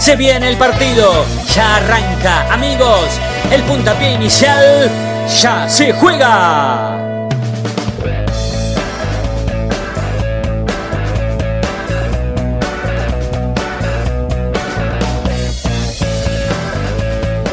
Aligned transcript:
Se 0.00 0.16
viene 0.16 0.48
el 0.48 0.56
partido, 0.56 1.26
ya 1.54 1.76
arranca, 1.76 2.50
amigos, 2.54 3.20
el 3.52 3.62
puntapié 3.64 4.14
inicial 4.14 4.90
ya 5.42 5.68
se 5.68 5.92
juega. 5.92 6.96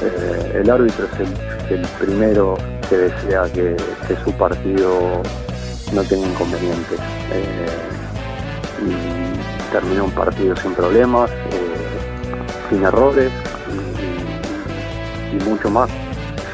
Eh, 0.02 0.62
el 0.62 0.70
árbitro 0.70 1.06
es 1.06 1.70
el, 1.70 1.82
primero 2.00 2.58
que 2.90 2.96
desea 2.96 3.44
que, 3.54 3.76
su 4.24 4.32
partido 4.32 5.22
no 5.92 6.02
tenga 6.04 6.26
inconvenientes. 6.26 7.00
Eh, 7.34 7.68
y 8.86 9.72
termina 9.74 10.04
un 10.04 10.12
partido 10.12 10.56
sin 10.56 10.74
problemas, 10.74 11.30
eh, 11.30 11.67
sin 12.70 12.84
errores 12.84 13.32
y, 15.32 15.44
mucho 15.44 15.70
más, 15.70 15.90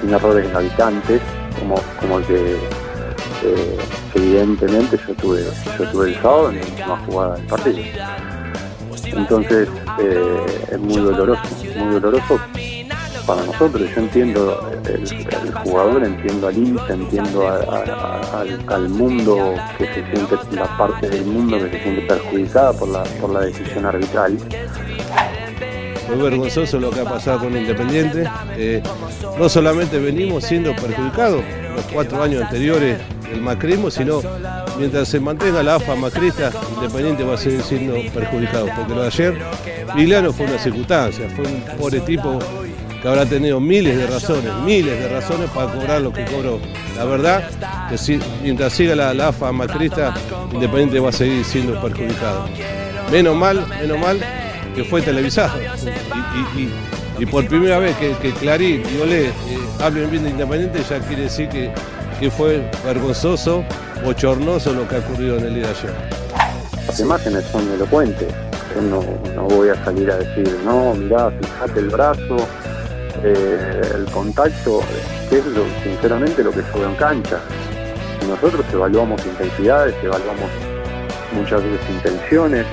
sin 0.02 0.14
errores 0.14 0.54
habitantes, 0.54 1.22
como, 1.60 1.76
como 2.00 2.20
el 2.20 2.26
que, 2.26 2.58
evidentemente 4.16 4.98
yo 5.08 5.14
tuve, 5.16 5.44
yo 5.78 5.92
tuve 5.92 6.10
el 6.10 6.16
sábado 6.22 6.50
en 6.50 6.60
la 6.60 6.66
última 6.66 6.98
jugada 7.06 7.36
del 7.36 7.46
partido. 7.48 7.80
Entonces 9.06 9.70
es 10.72 10.80
muy 10.80 10.98
doloroso, 10.98 11.42
muy 11.78 11.94
doloroso 11.94 12.40
para 13.26 13.44
nosotros. 13.44 13.90
Yo 13.96 14.02
entiendo 14.02 14.72
el, 14.86 15.54
jugador, 15.64 16.04
entiendo 16.04 16.48
al 16.48 16.58
hincha, 16.58 16.94
entiendo 16.94 17.48
al, 18.68 18.90
mundo 18.90 19.56
que 19.78 19.86
se 19.88 20.04
siente, 20.12 20.36
la 20.52 20.78
parte 20.78 21.10
del 21.10 21.26
mundo 21.26 21.58
que 21.58 21.70
se 21.70 21.84
siente 21.84 22.02
perjudicada 22.02 22.74
por 22.74 22.88
la, 22.90 23.04
por 23.04 23.30
la 23.32 23.42
decisión 23.42 23.86
arbitral. 23.86 24.38
Muy 26.10 26.22
vergonzoso 26.22 26.80
lo 26.80 26.92
que 26.92 27.02
ha 27.02 27.06
pasado 27.06 27.40
con 27.40 27.56
Independiente. 27.56 28.30
Eh, 28.58 28.82
no 29.38 29.50
solamente 29.50 30.00
venimos 30.00 30.44
siendo 30.44 30.76
perjudicados 30.76 31.44
los 31.76 31.86
cuatro 31.86 32.22
años 32.22 32.44
anteriores 32.44 33.00
del 33.30 33.42
macrismo, 33.42 33.90
sino 33.90 34.22
mientras 34.78 35.08
se 35.08 35.20
mantenga 35.20 35.64
la 35.64 35.76
AFA 35.76 35.96
macrista, 35.96 36.52
Independiente 36.76 37.24
va 37.24 37.36
a 37.36 37.38
seguir 37.38 37.62
siendo 37.62 37.96
perjudicado. 38.14 38.68
Porque 38.76 38.94
lo 38.94 39.02
de 39.02 39.08
ayer, 39.08 39.38
Vigliano 39.96 40.34
fue 40.34 40.46
una 40.46 40.60
circunstancia, 40.60 41.30
fue 41.30 41.46
un 41.46 41.64
pobre 41.78 42.00
tipo 42.02 42.40
que 43.02 43.08
habrá 43.08 43.26
tenido 43.26 43.60
miles 43.60 43.98
de 43.98 44.08
razones, 44.08 44.52
miles 44.66 44.98
de 45.00 45.10
razones 45.10 45.50
para 45.50 45.72
cobrar 45.72 46.02
lo 46.02 46.14
que 46.14 46.26
cobró. 46.26 46.60
La 46.96 47.06
verdad 47.06 47.50
que 47.90 47.98
si, 47.98 48.20
mientras 48.42 48.74
siga 48.74 48.96
la, 48.96 49.28
AFA 49.28 49.52
macrista, 49.52 50.14
Independiente 50.52 51.00
va 51.00 51.10
a 51.10 51.14
seguir 51.14 51.44
siendo 51.44 51.82
perjudicado. 51.82 52.46
Menos 53.12 53.36
mal, 53.36 53.68
menos 53.82 54.00
mal 54.00 54.20
que 54.76 54.84
fue 54.84 55.02
televisado. 55.02 55.60
Y, 57.20 57.26
por 57.28 57.48
primera 57.48 57.80
vez 57.80 57.96
que, 57.98 58.32
Clarín 58.34 58.84
y 58.94 59.02
Olé 59.02 59.28
eh, 59.28 59.32
hablen 59.82 60.10
bien 60.10 60.24
de 60.24 60.32
Independiente, 60.32 60.82
ya 60.90 61.00
quiere 61.00 61.24
decir 61.24 61.48
que, 61.48 61.72
que 62.20 62.30
fue 62.30 62.70
vergonzoso, 62.84 63.64
bochornoso 64.04 64.74
lo 64.74 64.88
que 64.88 64.96
ha 64.96 65.00
ocurrido 65.00 65.38
en 65.38 65.46
el 65.46 65.56
día 65.56 65.68
de 65.68 65.70
ayer. 65.70 65.94
Las 66.88 67.00
imágenes 67.00 67.46
son 67.52 67.72
elocuentes. 67.72 68.28
Yo 68.76 68.82
no, 68.82 69.04
no 69.36 69.44
voy 69.44 69.70
a 69.70 69.86
salir 69.86 70.10
a 70.10 70.18
decir, 70.18 70.58
no, 70.66 70.96
mirá, 70.96 71.32
fíjate 71.32 71.80
el 71.80 71.90
brazo, 71.90 72.38
eh, 73.24 73.82
el 73.96 74.06
contacto, 74.06 74.82
que 75.30 75.38
es 75.38 75.44
sinceramente 75.84 76.44
lo 76.44 76.52
que 76.52 76.62
yo 76.62 76.80
veo 76.80 76.90
en 76.90 76.96
cancha. 76.96 77.40
Nosotros 78.28 78.66
evaluamos 78.74 79.24
intensidades, 79.26 79.96
evaluamos 80.04 80.50
muchas 81.34 81.64
veces 81.64 81.80
intenciones, 81.90 82.66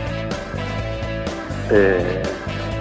eh, 1.70 2.22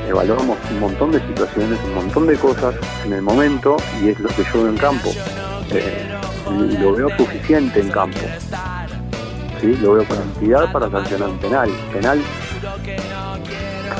evaluamos 0.07 0.57
un 0.71 0.79
montón 0.79 1.11
de 1.11 1.19
situaciones, 1.19 1.79
un 1.85 1.95
montón 1.95 2.27
de 2.27 2.35
cosas 2.35 2.75
en 3.05 3.13
el 3.13 3.21
momento 3.21 3.77
y 4.01 4.09
es 4.09 4.19
lo 4.19 4.29
que 4.29 4.43
yo 4.43 4.63
veo 4.63 4.69
en 4.69 4.77
campo. 4.77 5.11
Eh, 5.71 6.09
lo 6.79 6.95
veo 6.95 7.09
suficiente 7.17 7.79
en 7.79 7.89
campo. 7.89 8.19
¿sí? 9.61 9.77
Lo 9.81 9.93
veo 9.93 10.05
con 10.05 10.17
entidad 10.17 10.71
para 10.71 10.89
sancionar 10.89 11.29
un 11.29 11.37
penal. 11.37 11.69
Penal, 11.93 12.21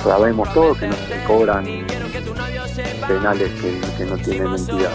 sabemos 0.03 0.51
todos 0.53 0.77
que 0.77 0.88
no 0.88 0.95
se 0.95 1.23
cobran 1.25 1.66
penales 3.07 3.51
que, 3.97 4.06
no 4.06 4.17
tienen 4.17 4.56
entidad. 4.56 4.91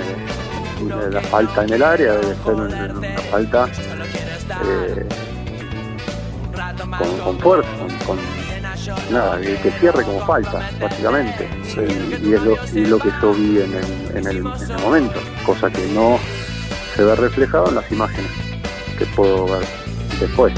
Eh, 0.00 1.10
la 1.10 1.20
falta 1.20 1.64
en 1.64 1.72
el 1.74 1.82
área 1.82 2.12
debe 2.14 2.34
ser 2.42 2.54
una, 2.54 2.94
falta 3.30 3.68
eh, 4.64 5.06
con, 7.22 7.38
fuerza, 7.38 7.68
con, 8.06 8.18
nada, 9.10 9.40
que, 9.40 9.70
cierre 9.80 10.04
como 10.04 10.24
falta, 10.26 10.70
básicamente. 10.80 11.48
Y, 12.22 12.34
es, 12.34 12.42
lo, 12.42 12.98
que 12.98 13.10
yo 13.22 13.32
vi 13.32 13.60
en 13.60 13.74
el, 13.74 14.16
en 14.16 14.26
el 14.26 14.42
momento, 14.82 15.20
cosa 15.44 15.70
que 15.70 15.86
no 15.94 16.18
se 16.94 17.04
ve 17.04 17.14
reflejado 17.14 17.68
en 17.68 17.76
las 17.76 17.90
imágenes 17.90 18.30
que 18.98 19.06
puedo 19.06 19.46
ver 19.46 19.64
después. 20.18 20.52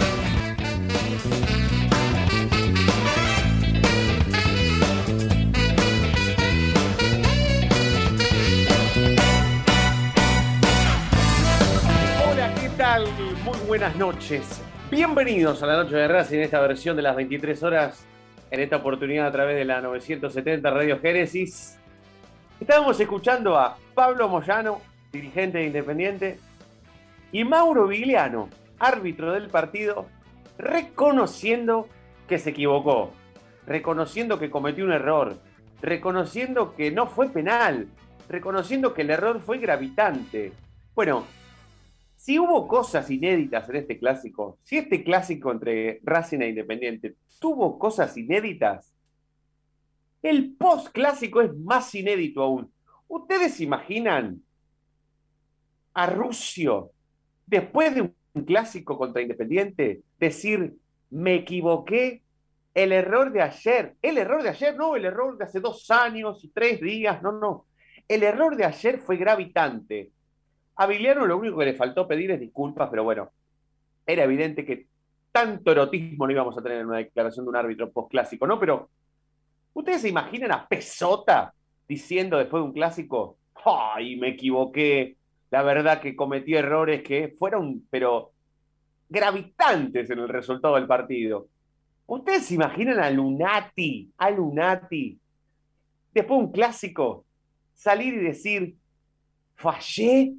buenas 13.73 13.97
noches. 13.97 14.63
Bienvenidos 14.91 15.63
a 15.63 15.67
la 15.67 15.77
Noche 15.77 15.97
de 15.97 16.07
Racing 16.07 16.37
en 16.37 16.43
esta 16.43 16.61
versión 16.61 16.95
de 16.95 17.03
las 17.03 17.17
23 17.17 17.63
horas, 17.63 18.05
en 18.53 18.61
esta 18.61 18.77
oportunidad 18.77 19.29
a 19.29 19.33
través 19.33 19.57
de 19.57 19.65
la 19.65 19.81
970 19.81 20.71
Radio 20.71 21.01
Génesis. 21.01 21.79
Estábamos 22.61 23.01
escuchando 23.01 23.59
a 23.59 23.79
Pablo 23.95 24.29
Moyano, 24.29 24.83
dirigente 25.11 25.57
de 25.57 25.65
Independiente, 25.65 26.39
y 27.33 27.45
Mauro 27.45 27.87
Vigliano, 27.87 28.51
árbitro 28.79 29.33
del 29.33 29.49
partido, 29.49 30.07
reconociendo 30.59 31.89
que 32.29 32.39
se 32.39 32.51
equivocó, 32.51 33.15
reconociendo 33.67 34.39
que 34.39 34.51
cometió 34.51 34.85
un 34.85 34.93
error, 34.93 35.39
reconociendo 35.81 36.75
que 36.77 36.91
no 36.91 37.07
fue 37.07 37.31
penal, 37.31 37.89
reconociendo 38.29 38.93
que 38.93 39.01
el 39.01 39.11
error 39.13 39.41
fue 39.41 39.59
gravitante. 39.59 40.53
Bueno, 40.95 41.25
si 42.23 42.39
hubo 42.39 42.69
cosas 42.69 43.11
inéditas 43.11 43.69
en 43.69 43.75
este 43.75 43.99
clásico, 43.99 44.61
si 44.63 44.79
este 44.79 45.03
clásico 45.03 45.51
entre 45.51 45.99
Racing 46.05 46.39
e 46.43 46.51
Independiente 46.51 47.17
tuvo 47.41 47.81
cosas 47.81 48.17
inéditas, 48.17 48.95
el 50.23 50.55
post 50.55 50.91
clásico 50.93 51.41
es 51.41 51.53
más 51.57 51.93
inédito 51.97 52.45
aún. 52.45 52.73
¿Ustedes 53.09 53.61
imaginan 53.61 54.41
a 55.95 56.07
Rusio, 56.07 56.93
después 57.45 57.93
de 57.93 58.03
un 58.03 58.45
clásico 58.45 58.97
contra 58.97 59.21
Independiente, 59.21 60.03
decir, 60.21 60.77
me 61.11 61.35
equivoqué, 61.35 62.23
el 62.73 62.93
error 62.93 63.33
de 63.33 63.43
ayer, 63.43 63.97
el 64.01 64.17
error 64.17 64.45
de 64.45 64.51
ayer, 64.51 64.77
no, 64.77 64.95
el 64.95 65.07
error 65.07 65.37
de 65.37 65.43
hace 65.43 65.59
dos 65.59 65.91
años 65.91 66.45
y 66.45 66.51
tres 66.51 66.81
días, 66.81 67.21
no, 67.21 67.33
no. 67.33 67.67
El 68.07 68.23
error 68.23 68.57
de 68.57 68.65
ayer 68.65 69.01
fue 69.01 69.17
gravitante 69.17 70.13
a 70.77 70.87
Viliano 70.87 71.27
lo 71.27 71.37
único 71.37 71.59
que 71.59 71.67
le 71.67 71.75
faltó 71.75 72.07
pedir 72.09 72.31
es 72.31 72.41
disculpas, 72.41 72.89
pero 72.91 73.05
bueno, 73.05 73.31
era 74.07 74.25
evidente 74.25 74.65
que 74.65 74.87
tanto 75.31 75.73
erotismo 75.73 76.27
no 76.27 76.33
íbamos 76.33 76.57
a 76.57 76.63
tener 76.63 76.81
en 76.81 76.87
una 76.87 76.99
declaración 76.99 77.45
de 77.45 77.51
un 77.51 77.57
árbitro 77.57 77.91
postclásico, 77.91 78.47
¿no? 78.47 78.59
Pero, 78.59 78.91
¿ustedes 79.73 80.03
se 80.03 80.09
imaginan 80.09 80.53
a 80.53 80.67
Pesota 80.67 81.55
diciendo 81.89 82.39
después 82.39 82.63
de 82.63 82.67
un 82.67 82.73
clásico, 82.73 83.39
¡ay, 83.65 84.17
me 84.17 84.29
equivoqué! 84.29 85.17
La 85.51 85.63
verdad 85.63 86.01
que 86.01 86.17
cometí 86.17 86.55
errores 86.55 87.03
que 87.03 87.35
fueron, 87.39 87.87
pero 87.91 88.33
gravitantes 89.09 90.09
en 90.09 90.19
el 90.19 90.29
resultado 90.29 90.77
del 90.77 90.87
partido. 90.87 91.49
¿Ustedes 92.07 92.47
se 92.47 92.55
imaginan 92.55 92.99
a 92.99 93.11
Lunati, 93.11 94.11
a 94.17 94.31
Lunati, 94.31 95.19
después 96.13 96.41
de 96.41 96.47
un 96.47 96.53
clásico, 96.53 97.25
salir 97.75 98.15
y 98.15 98.19
decir, 98.19 98.75
fallé 99.55 100.35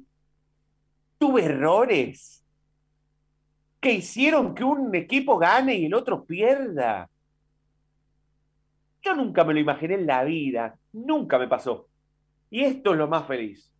tuve 1.24 1.46
errores 1.46 2.44
que 3.80 3.94
hicieron 3.94 4.54
que 4.54 4.62
un 4.62 4.94
equipo 4.94 5.38
gane 5.38 5.74
y 5.74 5.86
el 5.86 5.94
otro 5.94 6.22
pierda. 6.22 7.08
Yo 9.00 9.14
nunca 9.16 9.42
me 9.42 9.54
lo 9.54 9.60
imaginé 9.60 9.94
en 9.94 10.06
la 10.06 10.22
vida, 10.22 10.78
nunca 10.92 11.38
me 11.38 11.48
pasó. 11.48 11.88
Y 12.50 12.60
esto 12.62 12.92
es 12.92 12.98
lo 12.98 13.08
más 13.08 13.26
feliz. 13.26 13.72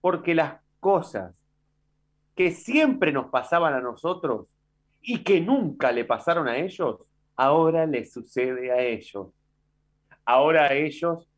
porque 0.00 0.34
las 0.34 0.54
cosas 0.80 1.32
que 2.34 2.50
siempre 2.50 3.12
nos 3.12 3.26
pasaban 3.26 3.74
a 3.74 3.80
nosotros 3.80 4.48
y 5.02 5.22
que 5.22 5.40
nunca 5.40 5.92
le 5.92 6.04
pasaron 6.04 6.48
a 6.48 6.56
ellos, 6.56 6.96
ahora 7.36 7.86
les 7.86 8.12
sucede 8.12 8.72
a 8.72 8.80
ellos. 8.80 9.28
Ahora 10.24 10.64
a 10.64 10.74
ellos 10.74 11.28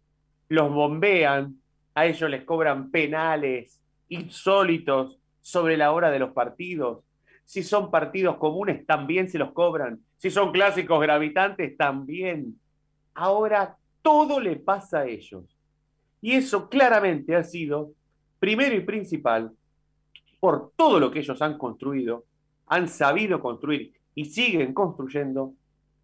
los 0.49 0.73
bombean, 0.73 1.61
a 1.94 2.06
ellos 2.06 2.31
les 2.31 2.44
cobran 2.44 2.91
penales 2.91 3.81
insólitos 4.12 5.19
sobre 5.41 5.76
la 5.76 5.93
hora 5.93 6.11
de 6.11 6.19
los 6.19 6.32
partidos. 6.32 7.05
Si 7.44 7.62
son 7.62 7.91
partidos 7.91 8.37
comunes, 8.37 8.87
también 8.87 9.29
se 9.29 9.38
los 9.38 9.53
cobran. 9.53 10.00
Si 10.17 10.31
son 10.31 10.53
clásicos 10.53 11.00
gravitantes, 11.00 11.76
también. 11.76 12.59
Ahora 13.14 13.76
todo 14.03 14.41
le 14.41 14.56
pasa 14.56 15.00
a 15.00 15.06
ellos. 15.06 15.44
Y 16.20 16.32
eso 16.32 16.69
claramente 16.69 17.35
ha 17.35 17.43
sido, 17.43 17.93
primero 18.38 18.75
y 18.76 18.81
principal, 18.81 19.50
por 20.41 20.73
todo 20.76 21.00
lo 21.00 21.11
que 21.11 21.20
ellos 21.20 21.41
han 21.43 21.58
construido, 21.58 22.25
han 22.67 22.88
sabido 22.88 23.41
construir 23.41 23.93
y 24.15 24.26
siguen 24.26 24.73
construyendo. 24.73 25.55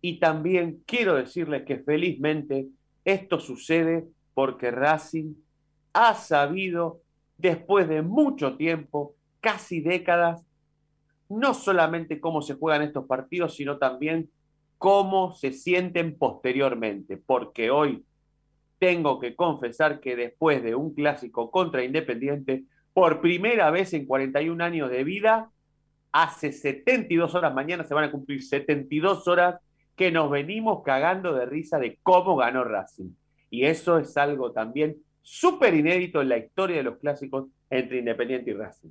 Y 0.00 0.18
también 0.18 0.82
quiero 0.86 1.14
decirles 1.14 1.64
que 1.64 1.78
felizmente 1.78 2.68
esto 3.04 3.40
sucede 3.40 4.06
porque 4.34 4.70
Racing 4.70 5.34
ha 5.92 6.14
sabido, 6.14 7.00
después 7.38 7.88
de 7.88 8.02
mucho 8.02 8.56
tiempo, 8.56 9.14
casi 9.40 9.80
décadas, 9.80 10.44
no 11.28 11.54
solamente 11.54 12.20
cómo 12.20 12.42
se 12.42 12.54
juegan 12.54 12.82
estos 12.82 13.06
partidos, 13.06 13.54
sino 13.54 13.78
también 13.78 14.28
cómo 14.76 15.32
se 15.32 15.52
sienten 15.52 16.16
posteriormente, 16.16 17.16
porque 17.16 17.70
hoy 17.70 18.04
tengo 18.78 19.18
que 19.18 19.34
confesar 19.34 20.00
que 20.00 20.16
después 20.16 20.62
de 20.62 20.74
un 20.74 20.94
clásico 20.94 21.50
contra 21.50 21.84
Independiente, 21.84 22.64
por 22.92 23.20
primera 23.20 23.70
vez 23.70 23.92
en 23.92 24.06
41 24.06 24.62
años 24.62 24.90
de 24.90 25.04
vida, 25.04 25.50
hace 26.12 26.52
72 26.52 27.34
horas, 27.34 27.54
mañana 27.54 27.84
se 27.84 27.94
van 27.94 28.04
a 28.04 28.10
cumplir 28.10 28.42
72 28.42 29.26
horas 29.28 29.60
que 29.96 30.10
nos 30.10 30.30
venimos 30.30 30.82
cagando 30.84 31.34
de 31.34 31.46
risa 31.46 31.78
de 31.78 31.98
cómo 32.02 32.36
ganó 32.36 32.64
Racing. 32.64 33.10
Y 33.50 33.64
eso 33.64 33.98
es 33.98 34.16
algo 34.16 34.52
también 34.52 34.96
súper 35.28 35.74
inédito 35.74 36.22
en 36.22 36.30
la 36.30 36.38
historia 36.38 36.78
de 36.78 36.84
los 36.84 36.96
clásicos 36.96 37.48
entre 37.68 37.98
Independiente 37.98 38.50
y 38.50 38.54
Racing. 38.54 38.88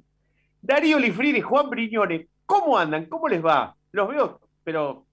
Darío 0.62 1.00
Lifriri 1.00 1.39
y 1.39 1.42
Juan 1.42 1.68
Briñone, 1.69 2.28
¿cómo 2.45 2.78
andan? 2.78 3.06
¿Cómo 3.06 3.28
les 3.28 3.44
va? 3.44 3.75
Los 3.92 4.07
veo, 4.07 4.39
pero 4.63 5.07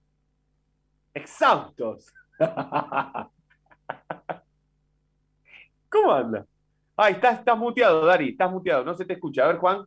exhaustos. 1.13 2.13
¿Cómo 5.89 6.13
anda? 6.13 6.45
Ay, 6.95 7.13
estás, 7.13 7.39
estás 7.39 7.57
muteado, 7.57 8.05
Dari, 8.05 8.29
estás 8.29 8.51
muteado, 8.51 8.85
no 8.85 8.93
se 8.93 9.05
te 9.05 9.13
escucha. 9.13 9.45
A 9.45 9.47
ver, 9.47 9.57
Juan. 9.57 9.83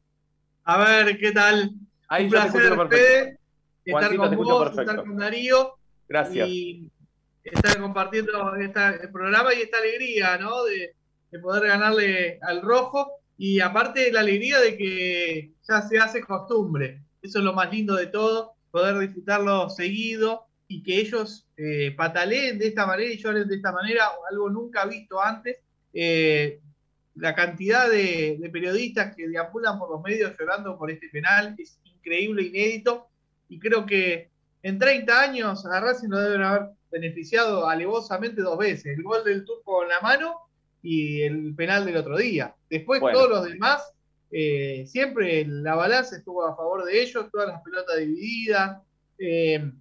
A 0.64 0.79
ver, 0.85 1.19
¿qué 1.19 1.31
tal? 1.31 1.70
Ahí 2.08 2.25
Un 2.25 2.31
placer, 2.31 2.88
Fede, 2.88 3.38
estar 3.85 4.17
con 4.17 4.37
vos, 4.37 4.58
perfecto. 4.64 4.81
estar 4.81 5.05
con 5.06 5.17
Darío 5.17 5.79
Gracias. 6.08 6.49
y 6.49 6.90
estar 7.44 7.79
compartiendo 7.81 8.52
el 8.55 8.73
programa 9.12 9.55
y 9.55 9.62
esta 9.62 9.79
alegría, 9.79 10.37
¿no? 10.38 10.64
De, 10.64 10.98
de 11.30 11.38
poder 11.38 11.69
ganarle 11.69 12.38
al 12.42 12.62
rojo 12.62 13.12
y 13.36 13.60
aparte 13.60 14.10
la 14.12 14.20
alegría 14.20 14.58
de 14.60 14.76
que 14.76 15.52
ya 15.69 15.82
se 15.82 15.98
hace 15.98 16.20
costumbre. 16.22 17.02
Eso 17.22 17.38
es 17.38 17.44
lo 17.44 17.52
más 17.52 17.70
lindo 17.72 17.94
de 17.94 18.06
todo, 18.06 18.54
poder 18.70 18.98
disfrutarlo 18.98 19.70
seguido 19.70 20.46
y 20.66 20.82
que 20.82 20.98
ellos 20.98 21.46
eh, 21.56 21.94
pataleen 21.96 22.58
de 22.58 22.69
esta 22.69 22.86
manera 22.86 23.12
y 23.12 23.19
lloren 23.19 23.48
de 23.48 23.56
esta 23.56 23.72
manera, 23.72 24.04
algo 24.30 24.50
nunca 24.50 24.84
visto 24.86 25.20
antes. 25.22 25.58
Eh, 25.92 26.60
la 27.14 27.34
cantidad 27.34 27.88
de, 27.88 28.36
de 28.38 28.50
periodistas 28.50 29.14
que 29.16 29.28
deambulan 29.28 29.78
por 29.78 29.90
los 29.90 30.02
medios 30.02 30.34
llorando 30.38 30.78
por 30.78 30.90
este 30.90 31.08
penal 31.08 31.54
es 31.58 31.80
increíble, 31.84 32.42
inédito, 32.42 33.08
y 33.48 33.58
creo 33.58 33.86
que 33.86 34.30
en 34.62 34.78
30 34.78 35.20
años 35.20 35.66
a 35.66 35.80
Racing 35.80 36.08
lo 36.08 36.20
deben 36.20 36.42
haber 36.42 36.69
beneficiado 36.90 37.69
alevosamente 37.69 38.42
dos 38.42 38.58
veces, 38.58 38.96
el 38.96 39.02
gol 39.02 39.25
del 39.25 39.44
turco 39.44 39.78
con 39.78 39.88
la 39.88 40.00
mano 40.00 40.48
y 40.82 41.22
el 41.22 41.54
penal 41.54 41.84
del 41.84 41.96
otro 41.96 42.16
día. 42.16 42.54
Después 42.70 43.00
Bueno. 43.00 43.19
todos 43.19 43.30
los 43.30 43.44
demás, 43.52 43.82
eh, 44.30 44.84
siempre 44.86 45.44
la 45.46 45.75
balanza 45.75 46.16
estuvo 46.16 46.44
a 46.46 46.54
favor 46.56 46.84
de 46.84 47.00
ellos, 47.02 47.26
todas 47.32 47.48
las 47.48 47.62
pelotas 47.62 47.98
divididas. 47.98 48.78
eh, 49.19 49.72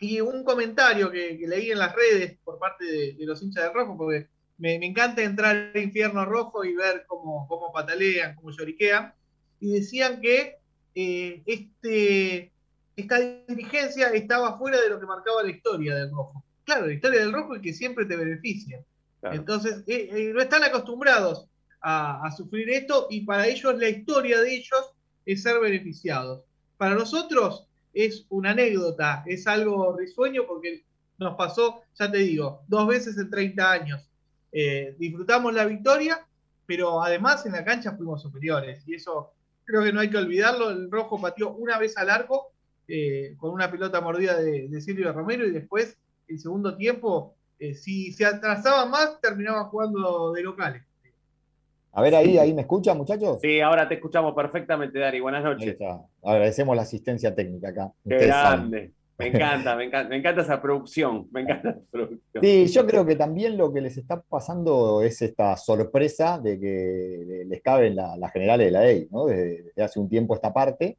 y 0.00 0.20
un 0.20 0.44
comentario 0.44 1.10
que, 1.10 1.36
que 1.36 1.48
leí 1.48 1.72
en 1.72 1.78
las 1.80 1.92
redes 1.94 2.38
por 2.44 2.58
parte 2.60 2.84
de, 2.84 3.14
de 3.14 3.26
los 3.26 3.42
hinchas 3.42 3.64
del 3.64 3.74
rojo, 3.74 3.96
porque 3.98 4.28
me, 4.56 4.78
me 4.78 4.86
encanta 4.86 5.22
entrar 5.24 5.72
al 5.74 5.82
infierno 5.82 6.24
rojo 6.24 6.64
y 6.64 6.72
ver 6.74 7.04
cómo, 7.08 7.46
cómo 7.48 7.72
patalean, 7.72 8.36
cómo 8.36 8.50
lloriquean, 8.52 9.12
y 9.58 9.72
decían 9.72 10.20
que 10.20 10.54
eh, 10.94 11.42
este, 11.46 12.52
esta 12.94 13.18
dirigencia 13.48 14.10
estaba 14.12 14.56
fuera 14.56 14.80
de 14.80 14.88
lo 14.88 15.00
que 15.00 15.06
marcaba 15.06 15.42
la 15.42 15.50
historia 15.50 15.96
del 15.96 16.10
rojo. 16.12 16.44
Claro, 16.64 16.86
la 16.86 16.92
historia 16.92 17.20
del 17.20 17.32
rojo 17.32 17.56
es 17.56 17.62
que 17.62 17.72
siempre 17.74 18.04
te 18.04 18.14
beneficia. 18.16 18.80
Entonces, 19.22 19.82
eh, 19.86 20.08
eh, 20.12 20.30
no 20.32 20.40
están 20.40 20.62
acostumbrados 20.62 21.46
a, 21.80 22.30
sufrir 22.36 22.70
esto 22.70 23.06
y 23.08 23.22
para 23.22 23.46
ellos 23.46 23.78
la 23.78 23.88
historia 23.88 24.40
de 24.40 24.54
ellos 24.54 24.92
es 25.26 25.42
ser 25.42 25.60
beneficiados. 25.60 26.42
Para 26.76 26.94
nosotros 26.94 27.66
es 27.94 28.26
una 28.28 28.50
anécdota, 28.50 29.22
es 29.26 29.46
algo 29.46 29.96
risueño 29.96 30.44
porque 30.46 30.84
nos 31.18 31.36
pasó, 31.36 31.82
ya 31.98 32.10
te 32.10 32.18
digo, 32.18 32.62
dos 32.68 32.86
veces 32.86 33.16
en 33.18 33.30
30 33.30 33.70
años. 33.70 34.08
Eh, 34.52 34.94
disfrutamos 34.98 35.52
la 35.54 35.64
victoria, 35.64 36.24
pero 36.66 37.02
además 37.02 37.44
en 37.46 37.52
la 37.52 37.64
cancha 37.64 37.96
fuimos 37.96 38.22
superiores 38.22 38.82
y 38.86 38.94
eso 38.94 39.32
creo 39.64 39.82
que 39.82 39.92
no 39.92 40.00
hay 40.00 40.10
que 40.10 40.18
olvidarlo. 40.18 40.70
El 40.70 40.90
rojo 40.90 41.20
pateó 41.20 41.52
una 41.52 41.78
vez 41.78 41.96
al 41.96 42.10
arco 42.10 42.52
con 43.36 43.50
una 43.50 43.70
pelota 43.70 44.00
mordida 44.00 44.40
de, 44.40 44.66
de 44.68 44.80
Silvio 44.80 45.12
Romero 45.12 45.46
y 45.46 45.50
después 45.50 45.98
el 46.28 46.38
segundo 46.38 46.76
tiempo, 46.76 47.34
eh, 47.58 47.74
si 47.74 48.12
se 48.12 48.24
atrasaban 48.24 48.90
más, 48.90 49.20
terminaban 49.20 49.64
jugando 49.66 50.32
de 50.32 50.42
locales. 50.42 50.82
A 51.92 52.02
ver, 52.02 52.14
ahí, 52.14 52.38
ahí 52.38 52.54
me 52.54 52.60
escuchan, 52.62 52.96
muchachos. 52.96 53.38
Sí, 53.40 53.60
ahora 53.60 53.88
te 53.88 53.94
escuchamos 53.94 54.34
perfectamente, 54.34 54.98
Dari. 54.98 55.20
Buenas 55.20 55.42
noches. 55.42 55.76
Agradecemos 56.22 56.76
la 56.76 56.82
asistencia 56.82 57.34
técnica 57.34 57.70
acá. 57.70 57.92
Qué 58.04 58.14
Ustedes 58.14 58.30
saben. 58.34 58.70
grande. 58.70 58.92
Me 59.18 59.26
encanta, 59.28 59.74
me 59.74 59.84
encanta, 59.86 60.08
me 60.10 60.16
encanta 60.18 60.42
esa 60.42 60.62
producción. 60.62 61.26
Me 61.32 61.40
encanta 61.40 61.70
esa 61.70 61.80
producción. 61.90 62.44
Sí, 62.44 62.66
yo 62.68 62.86
creo 62.86 63.04
que 63.04 63.16
también 63.16 63.56
lo 63.56 63.72
que 63.72 63.80
les 63.80 63.96
está 63.96 64.20
pasando 64.20 65.02
es 65.02 65.20
esta 65.22 65.56
sorpresa 65.56 66.38
de 66.38 66.60
que 66.60 67.44
les 67.48 67.60
caben 67.62 67.96
la- 67.96 68.16
las 68.16 68.32
generales 68.32 68.66
de 68.66 68.70
la 68.70 68.80
ley, 68.82 69.08
¿no? 69.10 69.26
Desde, 69.26 69.62
desde 69.64 69.82
hace 69.82 69.98
un 69.98 70.08
tiempo 70.08 70.36
esta 70.36 70.52
parte. 70.52 70.98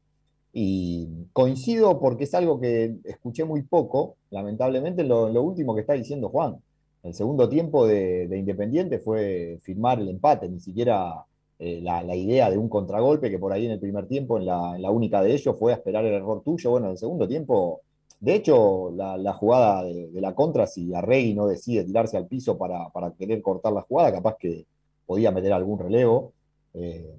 Y 0.51 1.08
coincido 1.34 2.00
porque 2.00 2.24
es 2.24 2.34
algo 2.34 2.60
que 2.60 2.98
escuché 3.03 3.46
muy 3.46 3.62
poco, 3.63 4.15
lamentablemente, 4.32 5.03
en 5.03 5.10
lo, 5.10 5.29
lo 5.29 5.44
último 5.44 5.75
que 5.75 5.82
está 5.82 5.94
diciendo 5.94 6.29
Juan. 6.29 6.58
El 7.03 7.13
segundo 7.13 7.48
tiempo 7.48 7.88
de, 7.88 8.27
de 8.27 8.38
Independiente 8.38 9.00
fue 9.00 9.60
firmar 9.62 10.00
el 10.00 10.10
empate, 10.10 10.50
ni 10.50 10.60
siquiera 10.60 11.25
eh, 11.62 11.82
la, 11.82 12.15
idea 12.15 12.50
de 12.50 12.58
un 12.58 12.70
contragolpe 12.70 13.29
que 13.29 13.38
por 13.38 13.51
ahí 13.51 13.65
en 13.65 13.72
el 13.72 13.79
primer 13.79 14.08
tiempo, 14.08 14.38
en 14.38 14.46
la, 14.46 14.91
única 14.91 15.22
de 15.22 15.34
ellos, 15.34 15.58
fue 15.60 15.74
esperar 15.74 16.06
el 16.06 16.13
error 16.13 16.41
tuyo. 16.41 16.72
Bueno, 16.72 16.88
en 16.88 16.94
el 16.94 16.98
segundo 16.98 17.27
tiempo 17.27 17.82
de 18.22 18.36
hecho, 18.36 18.91
la, 18.91 19.34
jugada 19.34 19.84
de, 19.84 20.10
la 20.22 20.36
contra, 20.36 20.68
si 20.68 20.94
Arregui 20.94 21.34
no 21.34 21.48
decide 21.48 21.84
tirarse 21.84 22.18
al 22.18 22.27
piso 22.27 22.58
para, 22.58 22.89
para 22.89 23.12
querer 23.12 23.41
cortar 23.41 23.74
la 23.74 23.82
jugada, 23.82 24.12
capaz 24.12 24.36
que 24.38 24.65
podía 25.06 25.32
meter 25.32 25.53
algún 25.53 25.79
relevo. 25.79 26.34
Eh, 26.74 27.15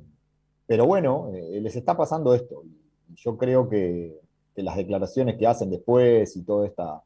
pero 0.66 0.86
bueno, 0.86 1.30
eh, 1.34 1.60
les 1.60 1.76
está 1.76 1.96
pasando 1.96 2.34
esto. 2.34 2.62
Yo 3.16 3.36
creo 3.36 3.68
que, 3.68 4.18
las 4.56 4.76
declaraciones 4.76 5.36
que 5.36 5.46
hacen 5.46 5.70
después 5.70 6.36
y 6.36 6.42
toda 6.42 6.66
esta, 6.66 7.02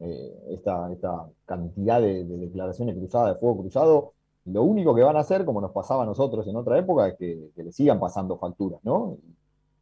eh, 0.00 0.34
esta, 0.50 1.28
cantidad 1.46 2.00
de, 2.00 2.24
de 2.24 2.38
declaraciones 2.38 2.96
cruzadas, 2.96 3.34
de 3.34 3.40
fuego 3.40 3.60
cruzado, 3.60 4.12
lo 4.46 4.62
único 4.62 4.94
que 4.94 5.02
van 5.02 5.16
a 5.16 5.20
hacer, 5.20 5.44
como 5.44 5.60
nos 5.60 5.72
pasaba 5.72 6.02
a 6.04 6.06
nosotros 6.06 6.46
en 6.48 6.56
otra 6.56 6.78
época, 6.78 7.08
es 7.08 7.14
que, 7.16 7.50
le 7.54 7.72
sigan 7.72 8.00
pasando 8.00 8.38
facturas, 8.38 8.80
¿no? 8.82 9.18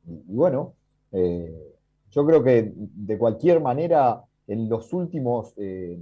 Y, 0.06 0.32
y 0.32 0.36
bueno, 0.36 0.74
eh, 1.12 1.72
yo 2.10 2.26
creo 2.26 2.42
que 2.42 2.72
de 2.74 3.18
cualquier 3.18 3.60
manera, 3.60 4.24
en 4.46 4.68
los 4.68 4.92
últimos 4.92 5.52
eh, 5.56 5.98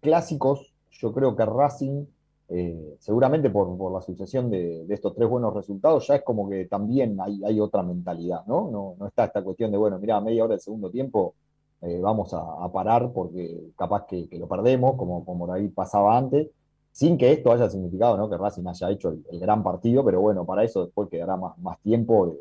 clásicos, 0.00 0.72
yo 0.90 1.12
creo 1.12 1.34
que 1.34 1.44
Racing, 1.44 2.04
eh, 2.48 2.96
seguramente 3.00 3.50
por, 3.50 3.76
por 3.76 3.92
la 3.92 4.00
sucesión 4.00 4.50
de, 4.50 4.84
de 4.86 4.94
estos 4.94 5.14
tres 5.14 5.28
buenos 5.28 5.52
resultados, 5.54 6.06
ya 6.06 6.16
es 6.16 6.22
como 6.22 6.48
que 6.48 6.66
también 6.66 7.18
hay, 7.20 7.42
hay 7.44 7.60
otra 7.60 7.82
mentalidad, 7.82 8.46
¿no? 8.46 8.70
¿no? 8.70 8.94
No 8.98 9.06
está 9.06 9.24
esta 9.24 9.42
cuestión 9.42 9.72
de, 9.72 9.78
bueno, 9.78 9.98
mira, 9.98 10.20
media 10.20 10.44
hora 10.44 10.52
del 10.52 10.60
segundo 10.60 10.90
tiempo 10.90 11.34
eh, 11.82 12.00
vamos 12.00 12.32
a, 12.34 12.70
parar 12.72 13.12
porque 13.12 13.70
capaz 13.76 14.06
que, 14.06 14.28
lo 14.38 14.48
perdemos, 14.48 14.96
como, 14.96 15.24
como 15.24 15.52
ahí 15.52 15.68
pasaba 15.68 16.16
antes, 16.16 16.48
sin 16.92 17.18
que 17.18 17.32
esto 17.32 17.52
haya 17.52 17.68
significado 17.68 18.16
¿no? 18.16 18.30
que 18.30 18.36
Racing 18.36 18.66
haya 18.66 18.90
hecho 18.90 19.10
el, 19.10 19.40
gran 19.40 19.62
partido, 19.62 20.04
pero 20.04 20.20
bueno, 20.20 20.44
para 20.46 20.64
eso 20.64 20.84
después 20.84 21.08
quedará 21.08 21.36
más, 21.36 21.58
más 21.58 21.78
tiempo. 21.80 22.36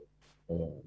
eh, 0.50 0.82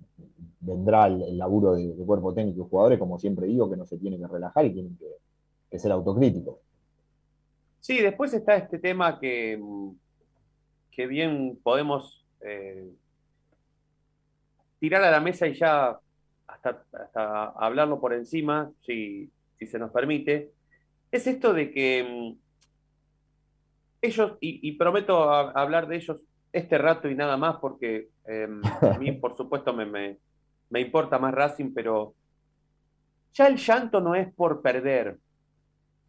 vendrá 0.61 1.07
el, 1.07 1.39
laburo 1.39 1.75
de, 1.75 1.95
de 1.95 2.05
cuerpo 2.05 2.33
técnico 2.35 2.63
y 2.63 2.69
jugadores, 2.69 2.99
como 2.99 3.19
siempre 3.19 3.47
digo, 3.47 3.71
que 3.71 3.77
no 3.77 3.87
se 3.87 3.97
tienen 3.99 4.21
que 4.21 4.27
relajar 4.27 4.65
y 4.67 4.73
tienen 4.73 4.97
que, 4.97 5.07
que 5.71 5.79
ser 5.79 5.93
autocríticos. 5.93 6.57
Sí, 7.81 8.01
después 8.01 8.35
está 8.35 8.57
este 8.57 8.79
tema 8.79 9.19
que, 9.19 9.57
mm, 9.61 9.91
que 10.91 11.07
bien 11.07 11.59
podemos 11.63 12.25
eh, 12.41 12.91
tirar 14.81 15.03
a 15.03 15.11
la 15.11 15.21
mesa 15.21 15.47
y 15.47 15.55
ya 15.55 15.99
hasta, 16.47 16.85
hablarlo 17.57 18.01
por 18.01 18.13
encima, 18.13 18.71
si, 18.85 19.31
se 19.61 19.79
nos 19.79 19.91
permite, 19.91 20.51
es 21.11 21.27
esto 21.27 21.53
de 21.53 21.71
que 21.71 22.05
mm, 22.05 22.39
ellos, 24.03 24.39
y, 24.41 24.73
prometo 24.73 25.31
hablar 25.33 25.89
de 25.89 25.97
ellos 25.97 26.25
este 26.53 26.79
rato 26.79 27.09
y 27.09 27.15
nada 27.15 27.37
más, 27.37 27.57
porque 27.57 28.09
em, 28.25 28.61
a 28.65 28.99
mí, 28.99 29.13
por 29.13 29.37
supuesto, 29.37 29.73
me, 29.73 30.19
me 30.71 30.81
importa 30.81 31.19
más 31.19 31.35
Racing, 31.35 31.73
pero 31.75 32.15
ya 33.35 33.47
el 33.47 33.57
llanto 33.57 34.01
no 34.01 34.15
es 34.15 34.33
por 34.35 34.63
perder, 34.63 35.19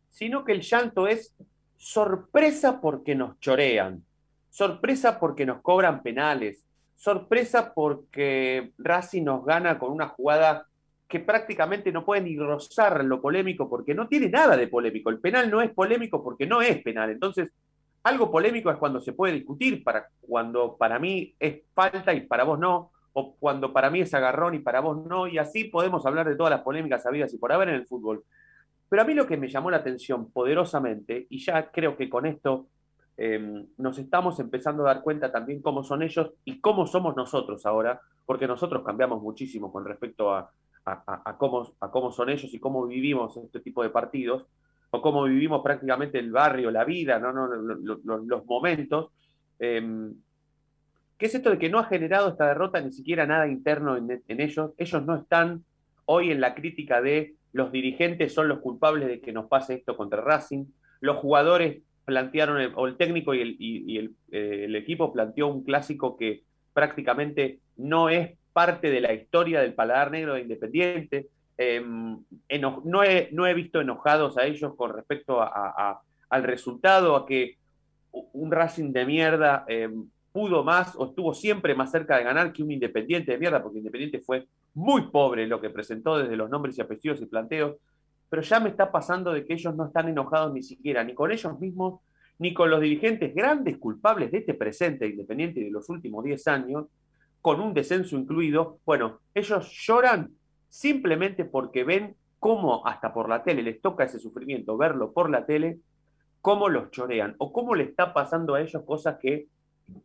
sino 0.10 0.44
que 0.44 0.54
el 0.54 0.62
llanto 0.62 1.08
es 1.08 1.36
sorpresa 1.80 2.82
porque 2.82 3.16
nos 3.16 3.40
chorean, 3.40 4.04
sorpresa 4.50 5.18
porque 5.18 5.46
nos 5.46 5.62
cobran 5.62 6.04
penales, 6.04 6.68
sorpresa 6.94 7.74
porque 7.74 8.74
Racing 8.78 9.24
nos 9.24 9.46
gana 9.46 9.80
con 9.80 9.92
una 9.92 10.10
jugada 10.10 10.68
que 11.08 11.22
prácticamente 11.22 11.92
no 11.92 12.06
puede 12.06 12.22
ni 12.22 12.38
rozar 12.38 13.04
lo 13.06 13.22
polémico 13.22 13.70
porque 13.70 13.96
no 13.96 14.08
tiene 14.08 14.30
nada 14.30 14.58
de 14.58 14.68
polémico. 14.68 15.10
El 15.10 15.20
penal 15.20 15.50
no 15.50 15.62
es 15.62 15.72
polémico 15.72 16.22
porque 16.22 16.46
no 16.46 16.62
es 16.62 16.84
penal. 16.84 17.10
Entonces, 17.10 17.50
algo 18.04 18.30
polémico 18.30 18.70
es 18.70 18.78
cuando 18.78 19.00
se 19.00 19.14
puede 19.14 19.34
discutir, 19.34 19.84
para, 19.84 20.08
cuando 20.22 20.78
para 20.78 21.00
mí 21.00 21.34
es 21.40 21.62
falta 21.74 22.14
y 22.14 22.22
para 22.28 22.44
vos 22.44 22.60
no, 22.60 22.92
o 23.14 23.36
cuando 23.38 23.72
para 23.72 23.90
mí 23.90 24.02
es 24.02 24.14
agarrón 24.14 24.54
y 24.54 24.60
para 24.60 24.82
vos 24.82 25.04
no, 25.06 25.28
y 25.28 25.38
así 25.38 25.64
podemos 25.64 26.06
hablar 26.06 26.28
de 26.28 26.36
todas 26.36 26.52
las 26.52 26.62
polémicas 26.62 27.06
habidas 27.06 27.34
y 27.34 27.38
por 27.38 27.54
haber 27.54 27.70
en 27.70 27.76
el 27.76 27.88
fútbol. 27.88 28.24
Pero 28.90 29.02
a 29.02 29.06
mí 29.06 29.14
lo 29.14 29.28
que 29.28 29.38
me 29.38 29.48
llamó 29.48 29.70
la 29.72 29.78
atención 29.78 30.32
poderosamente, 30.32 31.28
y 31.30 31.40
ya 31.40 31.70
creo 31.72 31.96
que 31.96 32.10
con 32.10 32.26
esto 32.26 32.68
em, 33.18 33.68
nos 33.78 34.00
estamos 34.00 34.40
empezando 34.40 34.84
a 34.84 34.94
dar 34.94 35.04
cuenta 35.04 35.32
también 35.32 35.62
cómo 35.62 35.84
son 35.84 36.02
ellos 36.02 36.32
y 36.44 36.60
cómo 36.60 36.88
somos 36.88 37.16
nosotros 37.16 37.66
ahora, 37.66 38.02
porque 38.26 38.48
nosotros 38.48 38.84
cambiamos 38.84 39.22
muchísimo 39.22 39.72
con 39.72 39.86
respecto 39.86 40.34
a, 40.34 40.52
cómo, 41.38 41.74
a 41.80 41.92
cómo 41.92 42.12
son 42.12 42.30
ellos 42.30 42.54
y 42.54 42.60
cómo 42.60 42.88
vivimos 42.88 43.38
este 43.38 43.60
tipo 43.60 43.84
de 43.84 43.90
partidos, 43.90 44.46
o 44.92 45.02
cómo 45.02 45.24
vivimos 45.24 45.62
prácticamente 45.62 46.20
el 46.20 46.32
barrio, 46.32 46.72
la 46.72 46.84
vida, 46.84 47.20
¿no? 47.20 47.32
los, 47.32 48.46
momentos. 48.46 49.12
Em, 49.60 50.14
¿Qué 51.18 51.26
es 51.26 51.36
esto 51.36 51.52
de 51.52 51.60
que 51.60 51.70
no 51.70 51.80
ha 51.80 51.86
generado 51.86 52.30
esta 52.30 52.48
derrota 52.48 52.82
ni 52.82 52.92
siquiera 52.92 53.26
nada 53.26 53.48
interno 53.48 53.98
en, 53.98 54.22
ellos? 54.28 54.72
Ellos 54.78 55.06
no 55.06 55.16
están 55.16 55.64
hoy 56.06 56.32
en 56.32 56.42
la 56.42 56.56
crítica 56.56 57.02
de 57.02 57.36
los 57.54 57.72
dirigentes 57.72 58.34
son 58.34 58.48
los 58.48 58.60
culpables 58.60 59.08
de 59.08 59.22
que 59.22 59.32
nos 59.32 59.48
pase 59.48 59.76
esto 59.76 59.98
contra 59.98 60.22
Racing, 60.22 60.66
los 61.02 61.18
jugadores 61.18 61.82
plantearon, 62.06 62.74
o 62.76 62.88
el 62.88 62.98
técnico 62.98 63.34
y, 63.36 63.98
eh, 64.32 64.66
el, 64.66 64.76
equipo 64.76 65.14
planteó 65.14 65.48
un 65.48 65.64
clásico 65.64 66.18
que 66.18 66.44
prácticamente 66.74 67.60
no 67.78 68.10
es 68.10 68.32
parte 68.52 68.90
de 68.90 69.02
la 69.02 69.14
historia 69.14 69.62
del 69.62 69.74
paladar 69.74 70.12
negro 70.12 70.34
de 70.34 70.42
Independiente. 70.42 71.28
Em, 71.58 72.18
no, 72.84 73.04
he, 73.04 73.54
visto 73.54 73.82
enojados 73.82 74.38
a 74.38 74.46
ellos 74.46 74.74
con 74.76 74.94
respecto 74.94 75.40
al 75.42 76.44
resultado, 76.44 77.16
a 77.16 77.26
que 77.26 77.58
un 78.12 78.52
Racing 78.52 78.92
de 78.92 79.06
mierda 79.06 79.66
em, 79.68 80.10
pudo 80.32 80.64
más 80.64 80.96
o 80.96 81.10
estuvo 81.10 81.34
siempre 81.34 81.76
más 81.76 81.92
cerca 81.92 82.18
de 82.18 82.24
ganar 82.24 82.54
que 82.54 82.64
un 82.64 82.72
Independiente 82.72 83.32
de 83.32 83.38
mierda, 83.38 83.62
porque 83.62 83.80
Independiente 83.80 84.20
fue 84.20 84.48
muy 84.74 85.10
pobre 85.10 85.48
lo 85.48 85.60
que 85.60 85.70
presentó 85.70 86.18
desde 86.18 86.36
los 86.36 86.50
nombres 86.50 86.78
y 86.78 86.82
apellidos 86.82 87.22
y 87.22 87.26
planteos, 87.26 87.76
pero 88.30 88.42
ya 88.42 88.60
me 88.60 88.70
está 88.70 88.92
pasando 88.92 89.34
de 89.34 89.46
que 89.46 89.54
ellos 89.54 89.76
no 89.76 89.86
están 89.86 90.08
enojados 90.08 90.54
ni 90.54 90.62
siquiera, 90.62 91.04
ni 91.04 91.14
con 91.14 91.32
ellos 91.32 91.60
mismos, 91.60 92.02
ni 92.38 92.54
con 92.54 92.70
los 92.70 92.80
dirigentes 92.80 93.34
grandes 93.34 93.78
culpables 93.78 94.32
de 94.32 94.40
este 94.40 94.54
presente 94.54 95.08
Independiente 95.08 95.60
de 95.60 95.72
los 95.72 95.90
últimos 95.90 96.24
10 96.24 96.48
años, 96.48 96.86
con 97.42 97.60
un 97.60 97.74
descenso 97.74 98.16
incluido. 98.16 98.80
Bueno, 98.86 99.20
ellos 99.34 99.70
lloran 99.86 100.32
simplemente 100.70 101.46
porque 101.46 101.84
ven 101.84 102.16
cómo 102.40 102.86
hasta 102.86 103.14
por 103.14 103.28
la 103.28 103.44
tele 103.44 103.64
les 103.64 103.82
toca 103.82 104.06
ese 104.06 104.20
sufrimiento, 104.20 104.78
verlo 104.78 105.12
por 105.12 105.30
la 105.30 105.46
tele, 105.46 105.80
cómo 106.42 106.70
los 106.70 106.92
chorean 106.92 107.36
o 107.38 107.52
cómo 107.52 107.76
le 107.76 107.84
está 107.84 108.14
pasando 108.14 108.56
a 108.56 108.62
ellos 108.62 108.84
cosas 108.84 109.18
que 109.20 109.48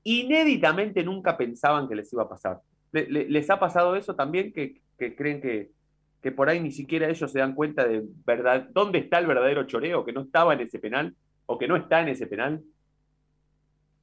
inéditamente 0.02 1.04
nunca 1.04 1.36
pensaban 1.36 1.88
que 1.88 1.94
les 1.94 2.12
iba 2.12 2.24
a 2.24 2.28
pasar. 2.28 2.60
¿Les 2.94 3.50
ha 3.50 3.58
pasado 3.58 3.96
eso 3.96 4.14
también 4.14 4.52
que, 4.52 4.80
creen 5.16 5.40
que, 5.40 6.32
por 6.32 6.48
ahí 6.48 6.60
ni 6.60 6.70
siquiera 6.70 7.08
ellos 7.08 7.30
se 7.30 7.40
dan 7.40 7.54
cuenta 7.54 7.86
de 7.86 8.02
verdad 8.24 8.68
dónde 8.72 8.98
está 8.98 9.18
el 9.18 9.26
verdadero 9.26 9.64
choreo, 9.64 10.04
que 10.04 10.12
no 10.12 10.22
estaba 10.22 10.54
en 10.54 10.60
ese 10.60 10.78
penal 10.78 11.14
o 11.46 11.58
que 11.58 11.66
no 11.66 11.76
está 11.76 12.00
en 12.00 12.08
ese 12.08 12.26
penal? 12.26 12.62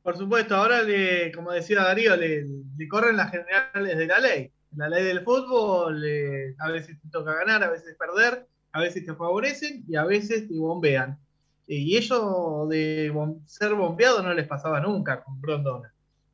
Por 0.04 0.18
supuesto, 0.18 0.56
ahora, 0.56 0.82
le, 0.82 1.32
como 1.32 1.52
decía 1.52 1.84
Darío, 1.84 2.16
le, 2.18 2.46
corren 2.90 3.16
las 3.16 3.32
generales 3.32 3.98
de 3.98 4.08
la 4.08 4.20
ley. 4.20 4.52
La 4.76 4.90
ley 4.90 5.06
del 5.06 5.22
fútbol, 5.22 6.04
a 6.60 6.72
veces 6.72 7.00
te 7.02 7.10
toca 7.10 7.34
ganar, 7.34 7.64
a 7.64 7.70
veces 7.70 7.96
perder, 7.98 8.46
a 8.74 8.82
veces 8.82 9.06
te 9.06 9.14
favorecen 9.14 9.84
y 9.88 9.96
a 9.96 10.04
veces 10.04 10.48
te 10.48 10.58
bombean. 10.58 11.18
Y 11.68 11.96
ellos 11.96 12.68
de 12.70 13.14
ser 13.46 13.74
bombeados 13.74 14.24
no 14.24 14.34
les 14.34 14.48
pasaba 14.48 14.82
nunca 14.82 15.24
con 15.24 15.40
Brondona. 15.40 15.94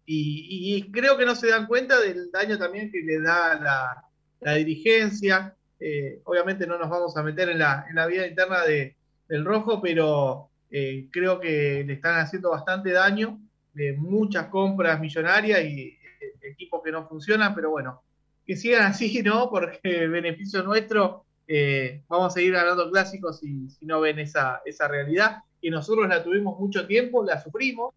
Y, 0.09 0.89
creo 0.91 1.17
que 1.17 1.25
no 1.25 1.35
se 1.35 1.49
dan 1.49 1.67
cuenta 1.67 1.99
del 1.99 2.31
daño 2.31 2.57
también 2.57 2.89
que 2.89 3.01
le 3.01 3.19
da 3.19 4.03
la, 4.39 4.53
dirigencia. 4.55 5.53
Eh, 5.79 6.21
obviamente 6.23 6.65
no 6.65 6.77
nos 6.79 6.89
vamos 6.89 7.15
a 7.17 7.23
meter 7.23 7.49
en 7.49 7.59
la, 7.59 8.07
vida 8.09 8.25
interna 8.25 8.63
de, 8.63 8.95
del 9.27 9.43
rojo, 9.43 9.81
pero 9.81 10.49
eh, 10.71 11.07
creo 11.11 11.39
que 11.39 11.83
le 11.85 11.93
están 11.93 12.19
haciendo 12.19 12.51
bastante 12.51 12.91
daño. 12.91 13.39
de 13.73 13.93
muchas 13.93 14.47
compras 14.47 14.99
millonarias 14.99 15.63
y 15.63 15.81
eh, 15.81 15.97
equipos 16.41 16.81
que 16.83 16.91
no 16.91 17.07
funcionan, 17.07 17.53
pero 17.53 17.69
bueno, 17.69 18.01
que 18.45 18.55
sigan 18.55 18.85
así, 18.85 19.21
¿no? 19.23 19.49
Porque 19.49 20.07
beneficio 20.07 20.63
nuestro 20.63 21.25
eh, 21.47 22.03
vamos 22.09 22.27
a 22.27 22.35
seguir 22.35 22.53
ganando 22.53 22.91
clásicos 22.91 23.39
si, 23.39 23.69
si 23.69 23.85
no 23.85 24.01
ven 24.01 24.19
esa, 24.19 24.61
esa 24.65 24.87
realidad. 24.87 25.37
Y 25.61 25.69
nosotros 25.69 26.07
la 26.07 26.23
tuvimos 26.23 26.59
mucho 26.59 26.85
tiempo, 26.85 27.23
la 27.23 27.41
sufrimos, 27.41 27.93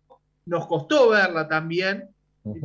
nos 0.50 0.66
costó 0.66 1.10
verla 1.10 1.46
también, 1.46 2.08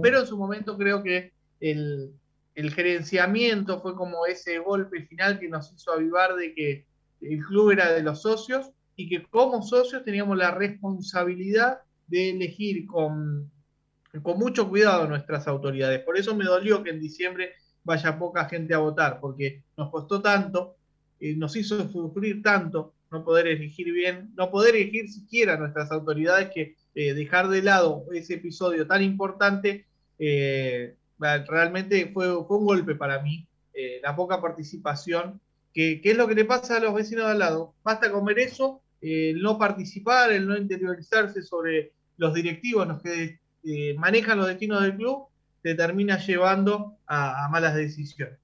pero 0.01 0.21
en 0.21 0.25
su 0.25 0.35
momento 0.37 0.75
creo 0.75 1.03
que 1.03 1.33
el, 1.59 2.11
el, 2.55 2.73
gerenciamiento 2.73 3.79
fue 3.79 3.95
como 3.95 4.25
ese 4.25 4.57
golpe 4.57 5.05
final 5.05 5.39
que 5.39 5.47
nos 5.47 5.71
hizo 5.71 5.91
avivar 5.91 6.33
de 6.33 6.55
que 6.55 6.85
el 7.21 7.45
club 7.45 7.69
era 7.71 7.91
de 7.93 8.01
los 8.01 8.23
socios 8.23 8.71
y 8.95 9.07
que 9.07 9.23
como 9.27 9.61
socios 9.61 10.03
teníamos 10.03 10.35
la 10.35 10.49
responsabilidad 10.49 11.81
de 12.07 12.31
elegir 12.31 12.87
con, 12.87 13.51
con 14.23 14.39
mucho 14.39 14.67
cuidado 14.67 15.07
nuestras 15.07 15.47
autoridades. 15.47 15.99
Por 15.99 16.17
eso 16.17 16.35
me 16.35 16.45
dolió 16.45 16.81
que 16.81 16.89
en 16.89 16.99
diciembre 16.99 17.51
vaya 17.83 18.17
poca 18.17 18.45
gente 18.45 18.73
a 18.73 18.79
votar, 18.79 19.19
porque 19.19 19.61
nos 19.77 19.91
costó 19.91 20.23
tanto, 20.23 20.75
eh, 21.19 21.35
nos 21.35 21.55
hizo 21.55 21.87
sufrir 21.87 22.41
tanto 22.41 22.93
no 23.11 23.23
poder 23.23 23.45
elegir 23.45 23.93
bien, 23.93 24.31
no 24.35 24.49
poder 24.49 24.75
elegir 24.75 25.07
siquiera 25.07 25.55
nuestras 25.55 25.91
autoridades 25.91 26.49
que 26.51 26.75
eh, 26.95 27.13
dejar 27.13 27.49
de 27.49 27.61
lado 27.61 28.05
ese 28.13 28.35
episodio 28.35 28.87
tan 28.87 29.03
importante, 29.03 29.85
eh, 30.17 30.95
realmente 31.19 32.09
fue, 32.13 32.35
un 32.35 32.65
golpe 32.65 32.95
para 32.95 33.21
mí, 33.21 33.47
la 34.01 34.15
poca 34.15 34.41
participación, 34.41 35.41
que, 35.73 35.99
es 36.01 36.17
lo 36.17 36.27
que 36.27 36.35
le 36.35 36.45
pasa 36.45 36.77
a 36.77 36.79
los 36.79 36.93
vecinos 36.93 37.25
de 37.25 37.31
al 37.31 37.39
lado. 37.39 37.73
Basta 37.83 38.11
comer 38.11 38.39
eso, 38.39 38.81
el 39.01 39.41
no 39.41 39.57
participar, 39.57 40.31
el 40.31 40.47
no 40.47 40.57
interiorizarse 40.57 41.41
sobre 41.41 41.91
los 42.17 42.33
directivos, 42.33 42.87
los 42.87 43.01
que 43.01 43.39
manejan 43.97 44.37
los 44.37 44.47
destinos 44.47 44.81
del 44.81 44.95
club, 44.95 45.27
te 45.65 45.73
termina 45.73 46.19
llevando 46.19 46.99
a, 47.07 47.49
malas 47.49 47.73
decisiones. 47.73 48.37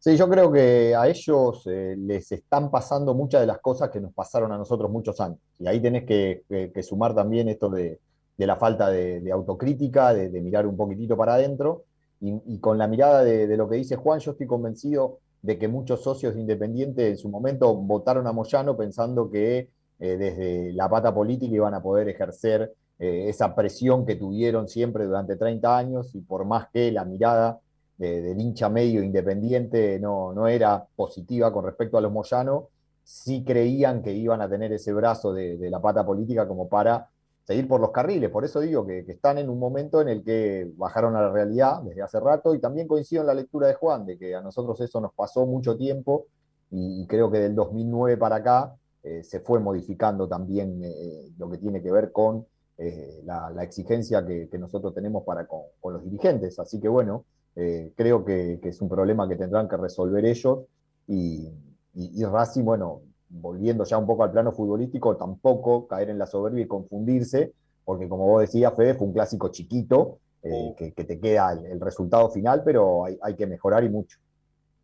Sí, 0.00 0.16
yo 0.16 0.28
creo 0.28 0.52
que 0.52 0.94
a 0.94 1.08
ellos 1.08 1.66
eh, 1.66 1.96
les 1.98 2.30
están 2.30 2.70
pasando 2.70 3.14
muchas 3.14 3.40
de 3.40 3.48
las 3.48 3.58
cosas 3.58 3.90
que 3.90 4.00
nos 4.00 4.12
pasaron 4.12 4.52
a 4.52 4.56
nosotros 4.56 4.88
muchos 4.90 5.20
años. 5.20 5.38
Y 5.58 5.66
ahí 5.66 5.80
tenés 5.80 6.04
que, 6.04 6.44
sumar 6.82 7.16
también 7.16 7.48
esto 7.48 7.68
de, 7.68 7.98
la 8.36 8.56
falta 8.56 8.90
de, 8.90 9.28
autocrítica, 9.32 10.14
de, 10.14 10.40
mirar 10.40 10.66
un 10.68 10.76
poquitito 10.76 11.16
para 11.16 11.34
adentro. 11.34 11.84
Y, 12.20 12.58
con 12.58 12.78
la 12.78 12.86
mirada 12.86 13.24
de, 13.24 13.56
lo 13.56 13.68
que 13.68 13.76
dice 13.76 13.96
Juan, 13.96 14.20
yo 14.20 14.32
estoy 14.32 14.46
convencido 14.46 15.18
de 15.42 15.58
que 15.58 15.66
muchos 15.66 16.02
socios 16.02 16.34
de 16.34 16.40
Independiente 16.40 17.08
en 17.08 17.18
su 17.18 17.28
momento 17.28 17.74
votaron 17.74 18.26
a 18.28 18.32
Moyano 18.32 18.76
pensando 18.76 19.30
que 19.30 19.68
eh, 19.98 20.16
desde 20.16 20.72
la 20.74 20.88
pata 20.88 21.12
política 21.12 21.54
iban 21.54 21.74
a 21.74 21.82
poder 21.82 22.08
ejercer 22.08 22.72
eh, 23.00 23.28
esa 23.28 23.54
presión 23.54 24.06
que 24.06 24.14
tuvieron 24.14 24.68
siempre 24.68 25.06
durante 25.06 25.36
30 25.36 25.76
años 25.76 26.14
y 26.14 26.20
por 26.20 26.44
más 26.44 26.68
que 26.72 26.90
la 26.92 27.04
mirada 27.04 27.58
del 27.98 28.40
hincha 28.40 28.68
medio 28.68 29.02
independiente 29.02 29.98
no, 29.98 30.32
no, 30.32 30.46
era 30.46 30.86
positiva 30.94 31.52
con 31.52 31.64
respecto 31.64 31.98
a 31.98 32.00
los 32.00 32.12
Moyano, 32.12 32.68
sí 33.08 33.42
creían 33.42 34.02
que 34.02 34.12
iban 34.12 34.42
a 34.42 34.48
tener 34.50 34.70
ese 34.72 34.92
brazo 34.92 35.32
de, 35.32 35.56
la 35.70 35.80
pata 35.80 36.04
política 36.04 36.46
como 36.46 36.68
para 36.68 37.08
seguir 37.42 37.66
por 37.66 37.80
los 37.80 37.90
carriles. 37.90 38.30
Por 38.30 38.44
eso 38.44 38.60
digo 38.60 38.86
que, 38.86 38.98
están 39.08 39.38
en 39.38 39.48
un 39.48 39.58
momento 39.58 40.02
en 40.02 40.08
el 40.08 40.22
que 40.22 40.70
bajaron 40.76 41.16
a 41.16 41.22
la 41.22 41.32
realidad 41.32 41.80
desde 41.82 42.02
hace 42.02 42.20
rato 42.20 42.54
y 42.54 42.60
también 42.60 42.86
coincido 42.86 43.22
en 43.22 43.28
la 43.28 43.34
lectura 43.34 43.66
de 43.66 43.74
Juan, 43.74 44.04
de 44.04 44.18
que 44.18 44.34
a 44.34 44.42
nosotros 44.42 44.78
eso 44.82 45.00
nos 45.00 45.14
pasó 45.14 45.46
mucho 45.46 45.76
tiempo 45.76 46.26
y, 46.70 47.06
creo 47.06 47.30
que 47.30 47.38
del 47.38 47.54
2009 47.54 48.18
para 48.18 48.36
acá 48.36 48.76
eh, 49.02 49.22
se 49.24 49.40
fue 49.40 49.58
modificando 49.58 50.28
también 50.28 50.82
eh, 50.84 51.30
lo 51.38 51.50
que 51.50 51.56
tiene 51.56 51.80
que 51.80 51.90
ver 51.90 52.12
con 52.12 52.46
eh, 52.76 53.22
la, 53.24 53.62
exigencia 53.62 54.24
que, 54.26 54.50
nosotros 54.58 54.94
tenemos 54.94 55.24
para 55.24 55.46
con, 55.46 55.94
los 55.94 56.04
dirigentes. 56.04 56.58
Así 56.58 56.78
que 56.78 56.88
bueno, 56.88 57.24
eh, 57.56 57.92
creo 57.96 58.24
que, 58.24 58.60
es 58.62 58.80
un 58.80 58.88
problema 58.88 59.28
que 59.28 59.36
tendrán 59.36 59.68
que 59.68 59.76
resolver 59.76 60.24
ellos 60.24 60.60
y, 61.06 61.48
y, 61.94 62.24
Racing, 62.24 62.64
bueno, 62.64 63.02
volviendo 63.28 63.84
ya 63.84 63.98
un 63.98 64.06
poco 64.06 64.24
al 64.24 64.30
plano 64.30 64.52
futbolístico, 64.52 65.16
tampoco 65.16 65.86
caer 65.88 66.10
en 66.10 66.18
la 66.18 66.26
soberbia 66.26 66.64
y 66.64 66.68
confundirse, 66.68 67.52
porque 67.84 68.08
como 68.08 68.26
vos 68.26 68.42
decías, 68.42 68.74
Fede, 68.76 68.94
fue 68.94 69.06
un 69.06 69.12
clásico 69.12 69.48
chiquito, 69.48 70.18
eh, 70.42 70.92
que, 70.94 71.04
te 71.04 71.18
queda 71.18 71.52
el, 71.52 71.80
resultado 71.80 72.30
final, 72.30 72.62
pero 72.64 73.04
hay, 73.04 73.18
hay, 73.22 73.34
que 73.34 73.46
mejorar 73.46 73.82
y 73.82 73.88
mucho. 73.88 74.18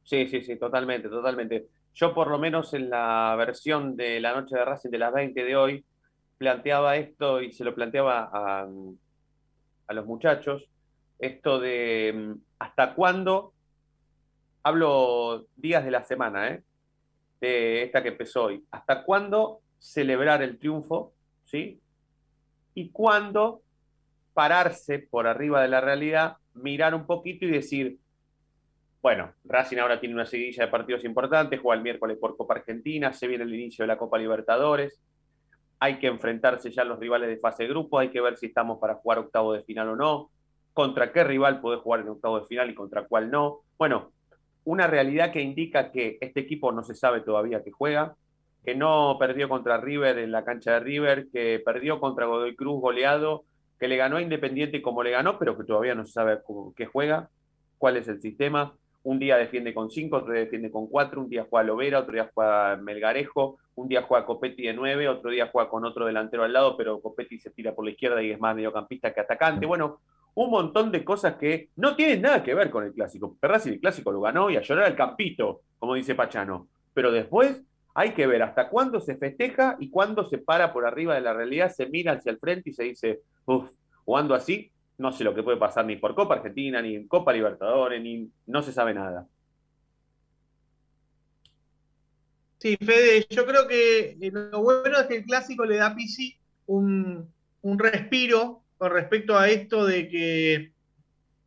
Sí, 0.03 0.27
sí, 0.27 0.43
sí, 0.43 0.57
totalmente, 0.57 1.09
totalmente. 1.09 1.69
Yo 1.95 2.13
por 2.13 2.29
lo 2.29 2.39
menos 2.39 2.75
en 2.75 2.91
la 2.91 3.35
versión 3.39 3.95
de 3.95 4.21
la 4.21 4.35
noche 4.35 4.57
de 4.57 4.65
Racing 4.65 4.91
de 4.91 4.99
las 4.99 5.13
20 5.13 5.45
de 5.45 5.57
hoy, 5.57 5.85
planteaba 6.39 6.97
esto 6.97 7.41
y 7.41 7.53
se 7.53 7.63
lo 7.63 7.75
planteaba 7.75 8.29
a, 8.33 8.69
a 9.87 9.93
los 9.95 10.07
muchachos, 10.07 10.69
esto 11.19 11.59
de 11.59 12.13
mm, 12.15 12.41
hasta 12.59 12.95
cuándo, 12.95 13.53
hablo 14.63 15.47
días 15.57 15.85
de 15.85 15.91
la 15.91 16.05
semana, 16.05 16.49
¿eh? 16.49 16.63
de 17.41 17.83
esta 17.83 18.03
que 18.03 18.11
empezó 18.11 18.45
hoy, 18.45 18.65
hasta 18.71 19.05
cuándo 19.05 19.61
celebrar 19.79 20.43
el 20.43 20.59
triunfo, 20.59 21.13
¿sí? 21.45 21.81
Y 22.75 22.91
cuándo 22.91 23.63
pararse 24.33 24.99
por 24.99 25.27
arriba 25.27 25.63
de 25.63 25.69
la 25.69 25.81
realidad, 25.81 26.39
mirar 26.55 26.95
un 26.95 27.07
poquito 27.07 27.45
y 27.45 27.51
decir, 27.51 27.99
bueno, 29.03 29.35
Racing 29.45 29.77
ahora 29.77 30.01
tiene 30.01 30.15
una 30.15 30.25
seguidilla 30.25 30.65
de 30.65 30.71
partidos 30.71 31.05
importantes, 31.05 31.61
juega 31.61 31.77
el 31.77 31.83
miércoles 31.83 32.17
por 32.19 32.37
Copa 32.37 32.55
Argentina, 32.55 33.13
se 33.13 33.27
viene 33.27 33.45
el 33.45 33.55
inicio 33.55 33.83
de 33.83 33.89
la 33.89 33.99
Copa 33.99 34.19
Libertadores, 34.19 34.99
hay 35.79 35.99
que 35.99 36.07
enfrentarse 36.07 36.71
ya 36.71 36.83
a 36.83 36.87
los 36.87 36.99
rivales 36.99 37.29
de 37.29 37.37
fase 37.37 37.65
de 37.65 37.69
grupo, 37.69 37.99
hay 37.99 38.09
que 38.09 38.23
ver 38.23 38.39
si 38.39 38.47
estamos 38.47 38.79
para 38.79 38.95
jugar 38.95 39.19
octavo 39.19 39.53
de 39.53 39.63
final 39.63 39.91
o 39.91 39.97
no, 39.97 40.31
contra 40.75 41.13
qué 41.13 41.25
rival 41.25 41.61
puede 41.61 41.79
jugar 41.79 42.01
en 42.01 42.09
octavo 42.09 42.41
de 42.41 42.47
final 42.47 42.69
y 42.69 42.75
contra 42.75 43.05
cuál 43.07 43.31
no. 43.31 43.61
Bueno, 43.79 44.11
una 44.65 44.87
realidad 44.87 45.33
que 45.33 45.41
indica 45.41 45.91
que 45.93 46.19
este 46.21 46.41
equipo 46.41 46.73
no 46.73 46.83
se 46.83 46.95
sabe 46.95 47.21
todavía 47.21 47.63
que 47.63 47.71
juega, 47.71 48.17
que 48.65 48.75
no 48.75 49.17
perdió 49.19 49.49
contra 49.49 49.77
River 49.77 50.19
en 50.19 50.33
la 50.33 50.45
cancha 50.45 50.73
de 50.73 50.81
River, 50.81 51.29
que 51.33 51.63
perdió 51.65 52.01
contra 52.01 52.27
Godoy 52.27 52.57
Cruz 52.57 52.81
goleado, 52.81 53.45
que 53.79 53.89
le 53.89 53.97
ganó 53.97 54.17
a 54.17 54.23
Independiente 54.23 54.83
como 54.83 55.03
le 55.03 55.11
ganó, 55.11 55.39
pero 55.39 55.57
que 55.57 55.65
todavía 55.65 55.95
no 55.95 56.05
se 56.05 56.13
sabe 56.13 56.39
qué 56.77 56.87
juega, 56.87 57.29
cuál 57.79 57.97
es 57.97 58.09
el 58.09 58.21
sistema. 58.21 58.75
Un 59.03 59.19
día 59.19 59.37
defiende 59.37 59.75
con 59.75 59.91
cinco, 59.91 60.17
otro 60.17 60.33
día 60.33 60.45
defiende 60.45 60.71
con 60.71 60.87
cuatro, 60.87 61.21
un 61.21 61.29
día 61.29 61.47
juega 61.49 61.67
Lovera, 61.67 62.01
otro 62.01 62.15
día 62.15 62.31
juega 62.33 62.77
Melgarejo, 62.79 63.59
un 63.75 63.87
día 63.87 64.03
juega 64.03 64.25
Copetti 64.25 64.63
de 64.63 64.73
nueve, 64.73 65.09
otro 65.09 65.31
día 65.31 65.51
juega 65.53 65.69
con 65.69 65.85
otro 65.85 66.07
delantero 66.07 66.43
al 66.43 66.55
lado, 66.55 66.75
pero 66.79 67.03
Copetti 67.03 67.39
se 67.39 67.51
tira 67.51 67.75
por 67.75 67.85
la 67.85 67.91
izquierda 67.91 68.23
y 68.23 68.31
es 68.31 68.41
más 68.41 68.57
mediocampista 68.57 69.13
que 69.13 69.21
atacante. 69.21 69.67
Bueno, 69.67 70.01
un 70.35 70.51
montón 70.51 70.91
de 70.91 71.05
cosas 71.05 71.37
que 71.37 71.71
no 71.77 71.95
tienen 71.95 72.23
nada 72.23 72.43
que 72.43 72.55
ver 72.55 72.71
con 72.71 72.85
el 72.85 72.93
clásico. 72.93 73.37
si 73.61 73.69
el 73.69 73.81
clásico 73.81 74.11
lo 74.11 74.21
ganó 74.21 74.51
y 74.51 74.57
a 74.57 74.63
llorar 74.63 74.87
al 74.87 74.97
campito, 74.97 75.63
como 75.79 75.95
dice 75.95 76.15
Pachano. 76.15 76.69
Pero 76.93 77.13
después 77.13 77.63
hay 77.95 78.13
que 78.13 78.27
ver 78.27 78.43
hasta 78.43 78.69
cuándo 78.69 79.01
se 79.01 79.17
festeja 79.17 79.77
y 79.79 79.91
cuándo 79.91 80.29
se 80.29 80.39
para 80.39 80.73
por 80.73 80.87
arriba 80.87 81.15
de 81.15 81.21
la 81.21 81.33
realidad, 81.33 81.71
se 81.71 81.87
mira 81.87 82.13
hacia 82.13 82.33
el 82.33 82.39
frente 82.39 82.71
y 82.71 82.73
se 82.73 82.85
dice, 82.85 83.21
uff, 83.47 83.71
jugando 84.05 84.35
así, 84.35 84.73
no 84.99 85.13
sé 85.13 85.23
lo 85.23 85.35
que 85.35 85.45
puede 85.45 85.57
pasar 85.57 85.87
ni 85.87 85.97
por 85.97 86.15
Copa 86.15 86.35
Argentina, 86.35 86.83
ni 86.83 86.97
en 86.97 87.07
Copa 87.07 87.33
Libertadores, 87.33 88.03
ni 88.03 88.29
no 88.47 88.63
se 88.63 88.73
sabe 88.73 88.95
nada. 88.95 89.27
Sí, 92.59 92.77
Fede, 92.77 93.27
yo 93.31 93.47
creo 93.47 93.69
que 93.69 94.17
lo 94.33 94.63
bueno 94.63 94.99
es 94.99 95.07
que 95.07 95.17
el 95.17 95.25
clásico 95.25 95.65
le 95.65 95.77
da 95.77 95.89
a 95.89 95.95
Pisi 95.95 96.37
un, 96.67 97.31
un 97.63 97.79
respiro 97.79 98.64
con 98.79 98.93
respecto 98.93 99.39
a 99.39 99.49
esto 99.49 99.87
de 99.87 100.09
que 100.09 100.73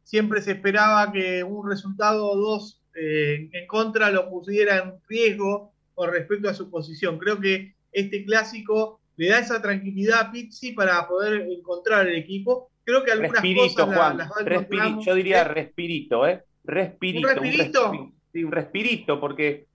siempre 0.04 0.42
se 0.42 0.52
esperaba 0.52 1.12
que 1.12 1.44
un 1.44 1.70
resultado 1.70 2.30
o 2.30 2.38
dos 2.38 2.82
eh, 2.96 3.50
en 3.52 3.68
contra 3.68 4.10
lo 4.10 4.30
pusiera 4.30 4.78
en 4.78 4.94
riesgo 5.08 5.74
con 5.94 6.12
respecto 6.12 6.50
a 6.50 6.54
su 6.54 6.70
posición. 6.70 7.18
Creo 7.18 7.40
que 7.40 7.76
este 7.92 8.24
clásico 8.26 9.02
le 9.18 9.30
da 9.30 9.40
esa 9.40 9.62
tranquilidad 9.62 10.20
a 10.20 10.32
Pizzi 10.32 10.72
para 10.72 11.08
poder 11.08 11.48
encontrar 11.50 12.08
el 12.08 12.16
equipo. 12.16 12.70
Creo 12.84 13.04
que 13.04 13.12
algunas 13.12 13.34
respirito, 13.34 13.86
cosas 13.86 13.96
Juan, 13.96 14.18
las, 14.18 15.06
Yo 15.06 15.16
diría 15.16 15.44
respirito, 15.44 16.26
¿eh? 16.26 16.44
Respirito. 16.64 17.28
¿Un 17.28 17.34
respirito? 17.34 17.92
Un 18.36 18.52
respirito, 18.52 19.20
porque, 19.20 19.68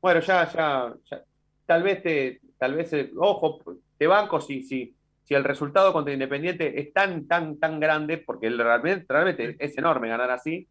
bueno, 0.00 0.20
ya, 0.20 0.50
ya, 0.52 0.94
ya, 1.10 1.24
tal 1.64 1.82
vez 1.82 2.02
te, 2.02 2.40
tal 2.58 2.74
vez, 2.74 2.92
eh, 2.92 3.10
ojo, 3.16 3.60
te 3.96 4.06
banco 4.06 4.40
si, 4.40 4.62
si, 4.62 4.94
si 5.30 5.36
el 5.36 5.44
resultado 5.44 5.92
contra 5.92 6.12
Independiente 6.12 6.80
es 6.80 6.92
tan, 6.92 7.28
tan, 7.28 7.56
tan 7.60 7.78
grande, 7.78 8.18
porque 8.18 8.50
realmente, 8.50 9.06
realmente 9.08 9.54
es 9.60 9.78
enorme 9.78 10.08
ganar 10.08 10.28
así, 10.32 10.66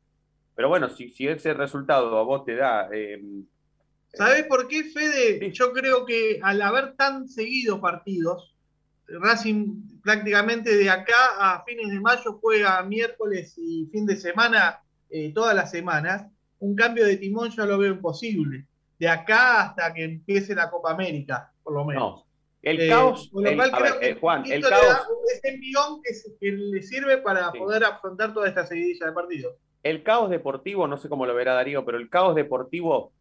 pero 0.53 0.67
bueno, 0.67 0.89
si, 0.89 1.11
si 1.11 1.29
ese 1.29 1.53
resultado 1.53 2.17
a 2.17 2.23
vos 2.23 2.43
te 2.43 2.57
da... 2.57 2.89
Eh, 2.91 3.23
¿Sabés 4.13 4.43
por 4.47 4.67
qué, 4.67 4.83
Fede? 4.83 5.49
Yo 5.53 5.71
creo 5.71 6.05
que 6.05 6.41
al 6.43 6.61
haber 6.61 6.97
tan 6.97 7.29
seguido 7.29 7.79
partidos, 7.79 8.53
Racing 9.07 10.01
prácticamente 10.03 10.75
de 10.75 10.89
acá 10.89 11.37
a 11.39 11.63
fines 11.63 11.89
de 11.89 12.01
mayo 12.01 12.37
juega 12.41 12.83
miércoles 12.83 13.57
y 13.57 13.87
fin 13.93 14.05
de 14.05 14.17
semana, 14.17 14.81
eh, 15.09 15.31
todas 15.33 15.55
las 15.55 15.71
semanas, 15.71 16.25
un 16.59 16.75
cambio 16.75 17.05
de 17.05 17.15
timón 17.15 17.49
yo 17.51 17.65
lo 17.65 17.77
veo 17.77 17.93
imposible. 17.93 18.65
De 18.99 19.07
acá 19.07 19.61
hasta 19.61 19.93
que 19.93 20.03
empiece 20.03 20.53
la 20.53 20.69
Copa 20.69 20.91
América, 20.91 21.49
por 21.63 21.75
lo 21.75 21.85
menos. 21.85 22.25
El 22.61 22.81
eh, 22.81 22.89
caos, 22.89 23.31
el, 23.33 23.59
eh, 24.01 24.17
Juan, 24.19 24.43
el 24.51 24.61
caos. 24.61 25.07
Es 25.33 25.43
envión 25.45 26.01
que, 26.01 26.51
le 26.51 26.81
sirve 26.81 27.17
para 27.19 27.51
poder 27.51 27.83
afrontar 27.85 28.33
toda 28.33 28.49
esta 28.49 28.65
seguidilla 28.65 29.07
de 29.07 29.13
partidos. 29.13 29.55
El 29.81 30.03
caos 30.03 30.29
deportivo, 30.29 30.87
no 30.87 30.97
sé 30.97 31.07
cómo 31.07 31.25
lo 31.25 31.33
verá 31.33 31.53
Darío, 31.53 31.85
pero 31.85 31.97
el 31.97 32.09
caos 32.09 32.35
deportivo 32.35 33.13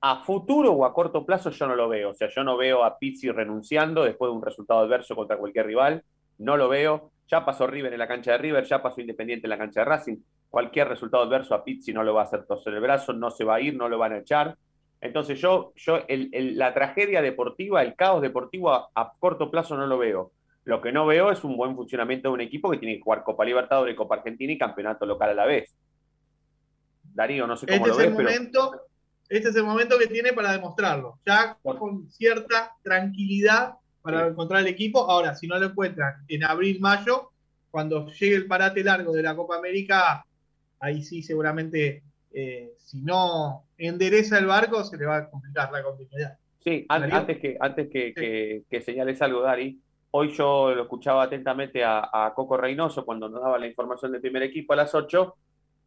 a 0.00 0.24
futuro 0.24 0.72
o 0.72 0.86
a 0.86 0.94
corto 0.94 1.26
plazo 1.26 1.50
yo 1.50 1.66
no 1.66 1.76
lo 1.76 1.88
veo. 1.88 2.10
O 2.10 2.14
sea, 2.14 2.28
yo 2.28 2.42
no 2.42 2.56
veo 2.56 2.84
a 2.84 2.98
Pizzi 2.98 3.30
renunciando 3.30 4.04
después 4.04 4.30
de 4.30 4.36
un 4.36 4.42
resultado 4.42 4.80
adverso 4.80 5.14
contra 5.14 5.36
cualquier 5.36 5.66
rival. 5.66 6.02
No 6.38 6.56
lo 6.56 6.68
veo. 6.68 7.10
Ya 7.28 7.44
pasó 7.44 7.66
River 7.66 7.92
en 7.92 7.98
la 7.98 8.08
cancha 8.08 8.32
de 8.32 8.38
River, 8.38 8.64
ya 8.64 8.82
pasó 8.82 9.00
Independiente 9.00 9.46
en 9.46 9.50
la 9.50 9.58
cancha 9.58 9.80
de 9.80 9.84
Racing. 9.84 10.16
Cualquier 10.48 10.88
resultado 10.88 11.22
adverso 11.22 11.54
a 11.54 11.62
Pizzi 11.62 11.92
no 11.92 12.02
lo 12.02 12.14
va 12.14 12.22
a 12.22 12.24
hacer 12.24 12.44
toser 12.44 12.74
el 12.74 12.80
brazo, 12.80 13.12
no 13.12 13.30
se 13.30 13.44
va 13.44 13.56
a 13.56 13.60
ir, 13.60 13.76
no 13.76 13.88
lo 13.88 13.98
van 13.98 14.14
a 14.14 14.18
echar. 14.18 14.56
Entonces 15.00 15.40
yo, 15.40 15.72
yo 15.76 16.00
la 16.08 16.74
tragedia 16.74 17.22
deportiva, 17.22 17.82
el 17.82 17.94
caos 17.94 18.20
deportivo 18.20 18.70
a, 18.72 19.12
corto 19.18 19.50
plazo 19.50 19.76
no 19.76 19.86
lo 19.86 19.98
veo. 19.98 20.32
Lo 20.64 20.82
que 20.82 20.92
no 20.92 21.06
veo 21.06 21.30
es 21.30 21.42
un 21.42 21.56
buen 21.56 21.74
funcionamiento 21.74 22.28
de 22.28 22.34
un 22.34 22.40
equipo 22.42 22.70
que 22.70 22.76
tiene 22.76 22.96
que 22.96 23.02
jugar 23.02 23.24
Copa 23.24 23.44
Libertadores, 23.44 23.96
Copa 23.96 24.16
Argentina 24.16 24.52
y 24.52 24.58
campeonato 24.58 25.06
local 25.06 25.30
a 25.30 25.34
la 25.34 25.46
vez. 25.46 25.74
Darío, 27.02 27.46
no 27.46 27.56
sé 27.56 27.66
cómo 27.66 27.86
este 27.86 27.88
lo 27.88 27.96
ves, 27.96 28.12
momento, 28.12 28.82
Este 29.28 29.48
es 29.48 29.56
el 29.56 29.64
momento 29.64 29.98
que 29.98 30.06
tiene 30.06 30.34
para 30.34 30.52
demostrarlo, 30.52 31.18
ya 31.24 31.56
con 31.62 32.10
cierta 32.10 32.72
tranquilidad 32.82 33.74
para 34.02 34.28
encontrar 34.28 34.60
el 34.60 34.68
equipo. 34.68 35.10
Ahora, 35.10 35.34
si 35.34 35.46
no 35.46 35.58
lo 35.58 35.66
encuentran 35.66 36.24
en 36.28 36.44
abril, 36.44 36.78
mayo, 36.78 37.30
cuando 37.70 38.06
llegue 38.08 38.36
el 38.36 38.46
parate 38.46 38.84
largo 38.84 39.12
de 39.12 39.22
la 39.22 39.34
Copa 39.34 39.56
América, 39.56 40.24
ahí 40.78 41.02
sí 41.02 41.22
seguramente 41.22 42.02
eh, 42.32 42.74
si 42.78 43.00
no 43.00 43.64
endereza 43.76 44.38
el 44.38 44.46
barco, 44.46 44.84
se 44.84 44.96
le 44.96 45.06
va 45.06 45.16
a 45.16 45.30
complicar 45.30 45.70
la 45.72 45.82
continuidad. 45.82 46.38
Sí, 46.62 46.84
antes, 46.88 47.38
que, 47.38 47.56
antes 47.58 47.88
que, 47.88 48.82
señales 48.84 49.20
algo, 49.22 49.40
Dari, 49.40 49.80
hoy 50.10 50.30
yo 50.32 50.74
lo 50.74 50.82
escuchaba 50.82 51.22
atentamente 51.22 51.82
a, 51.84 52.32
Coco 52.34 52.56
Reynoso 52.56 53.04
cuando 53.04 53.28
nos 53.28 53.40
daba 53.40 53.58
la 53.58 53.66
información 53.66 54.12
del 54.12 54.20
primer 54.20 54.42
equipo 54.42 54.74
a 54.74 54.76
las 54.76 54.94
8. 54.94 55.34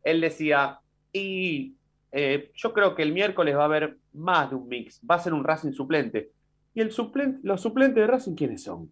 Él 0.04 0.20
decía, 0.20 0.80
y 1.12 1.76
eh, 2.12 2.52
yo 2.56 2.74
creo 2.74 2.96
que 2.96 3.04
el 3.04 3.14
miércoles 3.14 3.56
va 3.56 3.62
a 3.62 3.66
haber 3.66 3.98
más 4.14 4.50
de 4.50 4.56
un 4.56 4.68
mix, 4.68 5.00
va 5.10 5.16
a 5.16 5.20
ser 5.20 5.34
un 5.34 5.44
Racing 5.44 5.72
suplente. 5.72 6.32
¿Y 6.74 6.82
el 6.82 6.92
suplente, 6.92 7.40
los 7.44 7.62
suplentes 7.62 7.96
de 8.02 8.08
Racing 8.08 8.34
quiénes 8.34 8.64
son? 8.64 8.92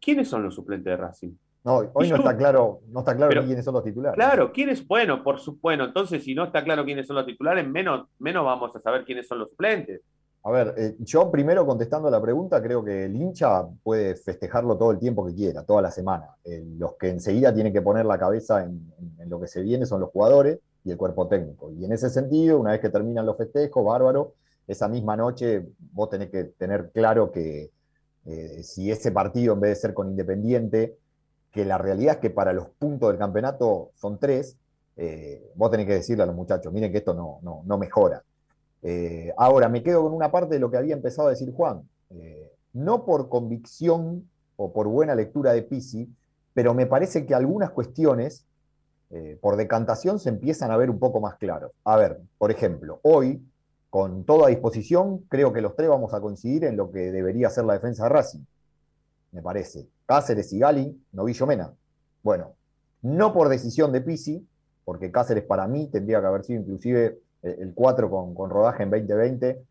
¿Quiénes 0.00 0.28
son 0.28 0.42
los 0.42 0.54
suplentes 0.56 0.90
de 0.90 0.96
Racing? 0.96 1.32
No, 1.64 1.76
hoy 1.94 2.10
no 2.10 2.16
está 2.16 2.36
claro, 2.36 2.80
no 2.88 3.00
está 3.00 3.16
claro 3.16 3.42
quiénes 3.42 3.64
son 3.64 3.72
los 3.72 3.84
titulares. 3.84 4.16
Claro, 4.16 4.52
quiénes, 4.52 4.86
bueno, 4.86 5.24
por 5.24 5.38
supuesto, 5.38 5.60
bueno, 5.62 5.84
entonces 5.86 6.22
si 6.22 6.34
no 6.34 6.44
está 6.44 6.62
claro 6.62 6.84
quiénes 6.84 7.06
son 7.06 7.16
los 7.16 7.24
titulares, 7.24 7.66
menos, 7.66 8.06
menos 8.18 8.44
vamos 8.44 8.76
a 8.76 8.80
saber 8.80 9.04
quiénes 9.04 9.26
son 9.26 9.38
los 9.38 9.48
suplentes. 9.48 10.02
A 10.46 10.50
ver, 10.50 10.74
eh, 10.76 10.94
yo 10.98 11.30
primero 11.30 11.64
contestando 11.64 12.10
la 12.10 12.20
pregunta, 12.20 12.62
creo 12.62 12.84
que 12.84 13.06
el 13.06 13.16
hincha 13.16 13.66
puede 13.82 14.14
festejarlo 14.14 14.76
todo 14.76 14.90
el 14.90 14.98
tiempo 14.98 15.26
que 15.26 15.34
quiera, 15.34 15.64
toda 15.64 15.80
la 15.80 15.90
semana. 15.90 16.36
Eh, 16.44 16.62
los 16.76 16.96
que 16.96 17.08
enseguida 17.08 17.54
tienen 17.54 17.72
que 17.72 17.80
poner 17.80 18.04
la 18.04 18.18
cabeza 18.18 18.62
en, 18.62 18.92
lo 19.26 19.40
que 19.40 19.46
se 19.46 19.62
viene 19.62 19.86
son 19.86 20.02
los 20.02 20.10
jugadores 20.10 20.58
y 20.84 20.90
el 20.90 20.98
cuerpo 20.98 21.28
técnico. 21.28 21.72
Y 21.72 21.86
en 21.86 21.92
ese 21.92 22.10
sentido, 22.10 22.60
una 22.60 22.72
vez 22.72 22.80
que 22.80 22.90
terminan 22.90 23.24
los 23.24 23.38
festejos, 23.38 23.82
bárbaro, 23.82 24.34
esa 24.66 24.86
misma 24.86 25.16
noche 25.16 25.64
vos 25.92 26.10
tenés 26.10 26.28
que 26.28 26.44
tener 26.44 26.90
claro 26.92 27.32
que 27.32 27.70
eh, 28.26 28.62
si 28.62 28.90
ese 28.90 29.12
partido 29.12 29.54
en 29.54 29.60
vez 29.60 29.70
de 29.70 29.76
ser 29.76 29.94
con 29.94 30.10
Independiente 30.10 30.98
que 31.54 31.64
la 31.64 31.78
realidad 31.78 32.16
es 32.16 32.20
que 32.20 32.30
para 32.30 32.52
los 32.52 32.68
puntos 32.68 33.08
del 33.08 33.18
campeonato 33.18 33.92
son 33.94 34.18
tres, 34.18 34.58
eh, 34.96 35.52
vos 35.54 35.70
tenés 35.70 35.86
que 35.86 35.94
decirle 35.94 36.24
a 36.24 36.26
los 36.26 36.34
muchachos, 36.34 36.72
miren 36.72 36.90
que 36.90 36.98
esto 36.98 37.14
no, 37.14 37.38
no, 37.64 37.78
mejora. 37.78 38.24
Eh, 38.82 39.32
ahora, 39.36 39.68
me 39.68 39.82
quedo 39.84 40.02
con 40.02 40.12
una 40.12 40.32
parte 40.32 40.54
de 40.54 40.60
lo 40.60 40.68
que 40.68 40.78
había 40.78 40.94
empezado 40.94 41.28
a 41.28 41.30
decir 41.30 41.52
Juan. 41.54 41.88
Eh, 42.10 42.50
no 42.72 43.04
por 43.04 43.28
convicción 43.28 44.28
o 44.56 44.72
por 44.72 44.88
buena 44.88 45.14
lectura 45.14 45.52
de 45.52 45.62
Pisi, 45.62 46.12
pero 46.54 46.74
me 46.74 46.86
parece 46.86 47.24
que 47.24 47.34
algunas 47.34 47.70
cuestiones, 47.70 48.44
por 49.40 49.54
decantación, 49.56 50.18
se 50.18 50.28
empiezan 50.28 50.72
a 50.72 50.76
ver 50.76 50.90
un 50.90 50.98
poco 50.98 51.20
más 51.20 51.36
claros. 51.36 51.70
A 51.84 51.96
ver, 51.96 52.20
por 52.36 52.50
ejemplo, 52.50 52.98
hoy, 53.02 53.40
con 53.90 54.24
toda 54.24 54.48
disposición, 54.48 55.18
creo 55.28 55.52
que 55.52 55.60
los 55.60 55.76
tres 55.76 55.88
vamos 55.88 56.12
a 56.14 56.20
coincidir 56.20 56.64
en 56.64 56.76
lo 56.76 56.90
que 56.90 57.12
debería 57.12 57.48
ser 57.48 57.64
la 57.64 57.74
defensa 57.74 58.04
de 58.04 58.08
Racing, 58.08 58.40
me 59.34 59.42
parece. 59.42 59.88
Cáceres 60.06 60.52
y 60.52 60.60
Gali, 60.60 61.04
Novillo 61.12 61.46
Mena. 61.46 61.74
Bueno, 62.22 62.54
no 63.02 63.34
por 63.34 63.48
decisión 63.48 63.92
de 63.92 64.00
Pisi, 64.00 64.46
porque 64.84 65.10
Cáceres 65.10 65.44
para 65.44 65.66
mí 65.66 65.88
tendría 65.88 66.20
que 66.20 66.26
haber 66.26 66.44
sido 66.44 66.60
inclusive 66.60 67.18
eh, 67.42 67.56
el 67.58 67.74
4 67.74 68.08
con, 68.08 68.34
con 68.34 68.48
rodaje 68.48 68.84
en 68.84 68.90
2020, 68.90 69.62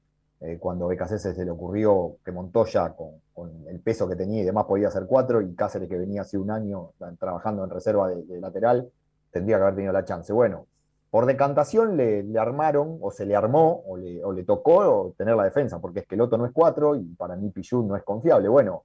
eh, 0.41 0.58
cuando 0.60 0.88
BKC 0.88 1.17
se 1.17 1.45
le 1.45 1.52
ocurrió 1.52 2.17
que 2.26 2.32
Montoya, 2.32 2.93
con, 2.93 3.12
con, 3.34 3.49
el 3.69 3.80
peso 3.80 4.08
que 4.08 4.17
tenía 4.17 4.41
y 4.41 4.45
demás, 4.45 4.65
podía 4.65 4.91
ser 4.91 5.06
4, 5.08 5.41
y 5.41 5.56
Cáceres, 5.56 5.88
que 5.88 5.97
venía 5.97 6.21
hace 6.21 6.38
un 6.38 6.52
año 6.52 6.91
trabajando 7.17 7.63
en 7.63 7.69
reserva 7.69 8.10
de, 8.10 8.41
lateral, 8.41 8.91
tendría 9.32 9.58
que 9.58 9.63
haber 9.63 9.76
tenido 9.76 9.93
la 9.93 10.04
chance. 10.04 10.34
Bueno, 10.34 10.67
por 11.10 11.26
decantación 11.26 11.95
le, 11.95 12.23
le 12.23 12.39
armaron, 12.39 12.97
o 12.99 13.12
se 13.12 13.26
le 13.26 13.36
armó, 13.36 13.84
o 13.88 13.95
le, 13.95 14.23
o 14.26 14.34
le, 14.34 14.43
tocó 14.43 15.13
tener 15.17 15.36
la 15.36 15.45
defensa, 15.45 15.80
porque 15.80 16.02
es 16.02 16.08
que 16.08 16.15
el 16.15 16.21
otro 16.21 16.38
no 16.38 16.45
es 16.45 16.52
4 16.52 16.97
y 16.97 17.04
para 17.15 17.38
mí 17.38 17.49
Pichut 17.49 17.86
no 17.86 17.95
es 17.95 18.04
confiable. 18.04 18.49
Bueno, 18.49 18.84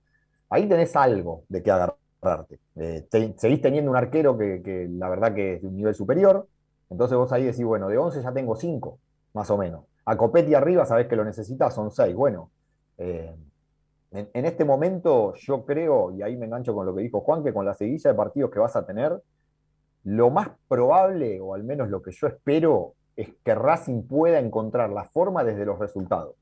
ahí 0.51 0.69
tenés 0.69 0.95
algo 0.97 1.45
de 1.49 1.63
qué 1.63 1.71
agarrarte. 1.71 2.59
Eh, 2.77 3.07
seguís 3.37 3.61
teniendo 3.61 3.91
un 3.91 3.97
arquero 3.97 4.37
que, 4.37 4.89
la 4.91 5.09
verdad 5.09 5.35
que 5.35 5.55
es 5.55 5.63
de 5.63 5.69
un 5.69 5.77
nivel 5.77 5.95
superior, 5.95 6.47
entonces 6.91 7.17
vos 7.17 7.33
ahí 7.33 7.45
decís, 7.45 7.65
bueno, 7.65 7.89
de 7.89 7.99
11 7.99 8.23
ya 8.23 8.33
tengo 8.33 8.57
5, 8.57 8.99
más 9.35 9.51
o 9.51 9.59
menos. 9.59 9.85
A 10.05 10.17
Copetti 10.17 10.55
arriba 10.55 10.87
sabés 10.87 11.07
que 11.07 11.17
lo 11.17 11.25
necesitas, 11.25 11.75
son 11.75 11.91
seis. 11.91 12.15
Bueno, 12.15 12.51
eh, 12.97 13.37
en, 14.11 14.45
este 14.47 14.65
momento 14.65 15.35
yo 15.35 15.67
creo, 15.67 16.13
y 16.13 16.23
ahí 16.23 16.35
me 16.37 16.47
engancho 16.47 16.75
con 16.75 16.87
lo 16.87 16.95
que 16.95 17.03
dijo 17.03 17.21
Juan, 17.21 17.45
que 17.45 17.53
con 17.53 17.67
la 17.67 17.75
seguilla 17.75 18.11
de 18.11 18.17
partidos 18.17 18.51
que 18.51 18.59
vas 18.59 18.75
a 18.75 18.87
tener, 18.87 19.21
lo 20.05 20.31
más 20.31 20.49
probable, 20.67 21.41
o 21.41 21.55
al 21.55 21.65
menos 21.65 21.91
lo 21.91 22.01
que 22.01 22.13
yo 22.13 22.27
espero, 22.27 22.95
es 23.17 23.29
que 23.45 23.55
Racing 23.55 24.05
pueda 24.05 24.39
encontrar 24.39 24.91
la 24.91 25.05
forma 25.05 25.45
desde 25.45 25.67
los 25.67 25.79
resultados. 25.79 26.37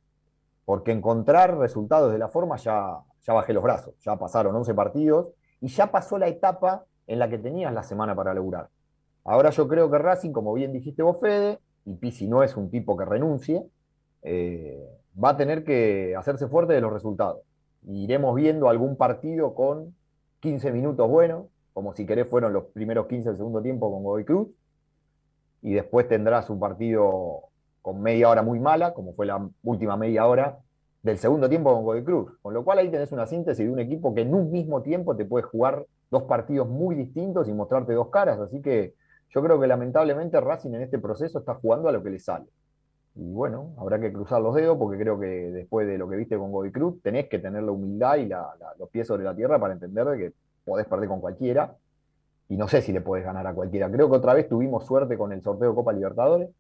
Porque 0.64 0.92
encontrar 0.92 1.59
resultados 1.59 2.12
de 2.12 2.19
la 2.19 2.29
forma 2.29 2.57
ya, 2.59 3.01
ya 3.27 3.33
bajé 3.33 3.53
los 3.53 3.62
brazos, 3.62 3.95
ya 4.01 4.17
pasaron 4.17 4.55
11 4.55 4.75
partidos 4.75 5.29
y 5.61 5.69
ya 5.69 5.91
pasó 5.91 6.19
la 6.19 6.29
etapa 6.29 6.85
en 7.07 7.19
la 7.19 7.29
que 7.29 7.39
tenías 7.39 7.73
la 7.73 7.83
semana 7.83 8.15
para 8.15 8.33
lograr. 8.35 8.69
Ahora 9.25 9.51
yo 9.51 9.67
creo 9.67 9.91
que 9.91 9.99
Racing, 9.99 10.33
como 10.33 10.53
bien 10.55 10.73
dijiste 10.73 11.03
vos, 11.03 11.19
Fede, 11.21 11.59
y 11.85 11.95
Pisi 11.95 12.29
no 12.29 12.43
es 12.43 12.57
un 12.57 12.71
tipo 12.71 12.97
que 12.97 13.05
renuncie, 13.05 13.65
eh, 14.23 14.81
va 15.23 15.31
a 15.31 15.37
tener 15.37 15.65
que 15.65 16.15
hacerse 16.17 16.47
fuerte 16.47 16.75
de 16.75 16.81
los 16.81 16.93
resultados. 16.93 17.43
Iremos 17.89 18.35
viendo 18.35 18.69
algún 18.69 18.97
partido 18.97 19.55
con 19.55 19.95
15 20.41 20.71
minutos 20.73 21.09
buenos, 21.09 21.47
como 21.73 21.95
si 21.95 22.07
querés 22.07 22.29
fueron 22.29 22.53
los 22.53 22.65
primeros 22.67 23.07
15 23.07 23.31
del 23.31 23.39
segundo 23.39 23.62
tiempo 23.62 23.91
con 23.91 24.05
Godoy 24.05 24.25
Cruz, 24.25 24.49
y 25.62 25.75
después 25.75 26.07
tendrás 26.07 26.49
un 26.51 26.61
partido 26.61 27.43
con 27.83 28.01
media 28.01 28.29
hora 28.29 28.43
muy 28.43 28.61
mala, 28.61 28.95
como 28.95 29.15
fue 29.15 29.27
la 29.27 29.49
última 29.62 29.97
media 29.97 30.27
hora 30.27 30.61
del 31.07 31.19
segundo 31.19 31.49
tiempo 31.49 31.73
con 31.73 31.85
Godoy 31.85 32.03
Cruz. 32.03 32.33
Con 32.42 32.53
lo 32.53 32.64
cual 32.64 32.79
ahí 32.79 32.90
tenés 32.90 33.12
una 33.12 33.27
síntesis 33.27 33.64
de 33.64 33.73
un 33.73 33.79
equipo 33.79 34.12
que 34.12 34.23
en 34.23 34.35
un 34.35 34.51
mismo 34.51 34.83
tiempo 34.83 35.14
te 35.14 35.25
puede 35.25 35.45
jugar 35.45 35.87
dos 36.11 36.25
partidos 36.25 36.69
muy 36.69 36.97
distintos 36.97 37.49
y 37.49 37.53
mostrarte 37.53 37.92
dos 37.92 38.09
caras, 38.09 38.40
así 38.40 38.61
que 38.61 38.95
yo 39.31 39.42
creo 39.42 39.61
que 39.61 39.66
lamentablemente 39.69 40.40
Racing 40.40 40.75
en 40.75 40.83
este 40.83 40.99
proceso 40.99 41.38
está 41.38 41.55
jugando 41.55 41.88
a 41.88 41.92
lo 41.92 42.03
que 42.03 42.11
le 42.11 42.19
sale. 42.19 42.47
Y 43.14 43.33
bueno, 43.33 43.71
habrá 43.79 44.01
que 44.01 44.12
cruzar 44.12 44.42
los 44.42 44.55
dedos 44.57 44.77
porque 44.79 44.99
creo 44.99 45.19
que 45.19 45.27
después 45.27 45.87
de 45.87 45.97
lo 45.97 46.09
que 46.09 46.16
viste 46.16 46.37
con 46.37 46.51
Godoy 46.51 46.73
Cruz, 46.73 47.01
tenés 47.03 47.29
que 47.29 47.38
tener 47.38 47.62
la 47.62 47.71
humildad 47.71 48.16
y 48.16 48.29
los 48.79 48.88
pies 48.90 49.07
sobre 49.07 49.23
la 49.23 49.35
tierra 49.35 49.61
para 49.61 49.75
entender 49.75 50.07
que 50.19 50.33
podés 50.64 50.87
perder 50.87 51.09
con 51.09 51.21
cualquiera. 51.21 51.77
Y 52.49 52.57
no 52.57 52.66
sé 52.66 52.83
si 52.83 52.92
le 52.92 53.01
podés 53.01 53.25
ganar 53.25 53.47
a 53.47 53.55
cualquiera. 53.55 53.90
Creo 53.90 54.11
que 54.11 54.16
otra 54.16 54.35
vez 54.35 54.49
tuvimos 54.49 54.85
suerte 54.85 55.16
con 55.16 55.33
el 55.33 55.40
sorteo 55.42 55.71
de 55.71 55.75
Copa 55.75 55.92
Libertadores, 55.92 56.51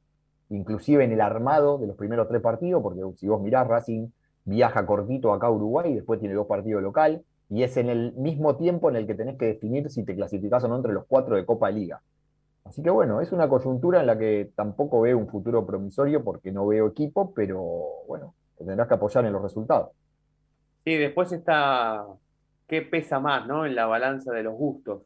inclusive 0.50 1.04
en 1.04 1.12
el 1.12 1.20
armado 1.20 1.78
de 1.78 1.88
los 1.88 1.96
primeros 1.96 2.28
tres 2.28 2.40
partidos, 2.40 2.82
porque 2.82 3.02
si 3.16 3.28
vos 3.28 3.40
mirás, 3.40 3.66
Racing 3.66 4.08
viaja 4.46 4.86
cortito 4.86 5.32
acá 5.32 5.48
a 5.48 5.50
Uruguay 5.50 5.92
y 5.92 5.96
después 5.96 6.18
tiene 6.18 6.34
dos 6.34 6.46
partidos 6.46 6.82
local, 6.82 7.22
y 7.50 7.62
es 7.62 7.76
en 7.76 7.90
el 7.90 8.12
mismo 8.14 8.56
tiempo 8.56 8.88
en 8.88 8.96
el 8.96 9.06
que 9.06 9.14
tenés 9.14 9.36
que 9.36 9.46
definir 9.46 9.90
si 9.90 10.04
te 10.04 10.14
clasificás 10.14 10.64
o 10.64 10.68
no 10.68 10.76
entre 10.76 10.92
los 10.92 11.04
cuatro 11.06 11.36
de 11.36 11.44
Copa 11.44 11.70
Liga. 11.70 12.00
Así 12.64 12.82
que 12.82 12.90
bueno, 12.90 13.20
es 13.20 13.30
una 13.30 13.48
coyuntura 13.48 14.00
en 14.00 14.06
la 14.06 14.18
que 14.18 14.50
tampoco 14.56 15.02
veo 15.02 15.18
un 15.18 15.28
futuro 15.28 15.64
promisorio 15.64 16.24
porque 16.24 16.50
no 16.50 16.66
veo 16.66 16.88
equipo, 16.88 17.32
pero 17.32 17.62
bueno, 18.08 18.34
te 18.56 18.64
tendrás 18.64 18.88
que 18.88 18.94
apoyar 18.94 19.24
en 19.24 19.32
los 19.32 19.42
resultados. 19.42 19.90
Sí, 20.84 20.94
después 20.96 21.30
está 21.30 22.04
qué 22.66 22.82
pesa 22.82 23.20
más, 23.20 23.46
¿no? 23.46 23.66
En 23.66 23.74
la 23.74 23.86
balanza 23.86 24.32
de 24.32 24.42
los 24.42 24.54
gustos. 24.54 25.02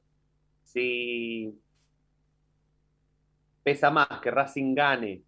Si 0.64 1.58
pesa 3.62 3.90
más 3.90 4.08
que 4.22 4.30
Racing 4.30 4.74
gane 4.74 5.22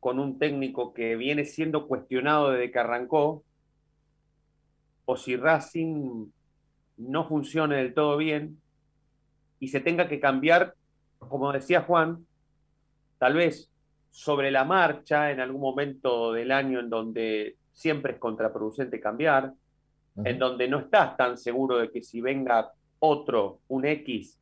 con 0.00 0.18
un 0.18 0.38
técnico 0.38 0.92
que 0.92 1.14
viene 1.16 1.44
siendo 1.44 1.86
cuestionado 1.86 2.50
desde 2.50 2.72
que 2.72 2.78
arrancó, 2.78 3.44
o 5.10 5.16
si 5.16 5.36
Racing 5.36 6.26
no 6.98 7.26
funcione 7.26 7.76
del 7.76 7.94
todo 7.94 8.18
bien 8.18 8.60
y 9.58 9.68
se 9.68 9.80
tenga 9.80 10.06
que 10.06 10.20
cambiar 10.20 10.74
como 11.18 11.52
decía 11.52 11.82
Juan, 11.82 12.26
tal 13.18 13.34
vez 13.34 13.70
sobre 14.10 14.50
la 14.50 14.64
marcha 14.64 15.30
en 15.30 15.40
algún 15.40 15.60
momento 15.60 16.32
del 16.32 16.52
año 16.52 16.80
en 16.80 16.90
donde 16.90 17.56
siempre 17.72 18.12
es 18.12 18.18
contraproducente 18.18 19.00
cambiar, 19.00 19.52
en 20.24 20.38
donde 20.38 20.66
no 20.66 20.80
estás 20.80 21.16
tan 21.16 21.38
seguro 21.38 21.78
de 21.78 21.90
que 21.90 22.02
si 22.02 22.20
venga 22.20 22.72
otro, 22.98 23.60
un 23.68 23.84
X, 23.86 24.38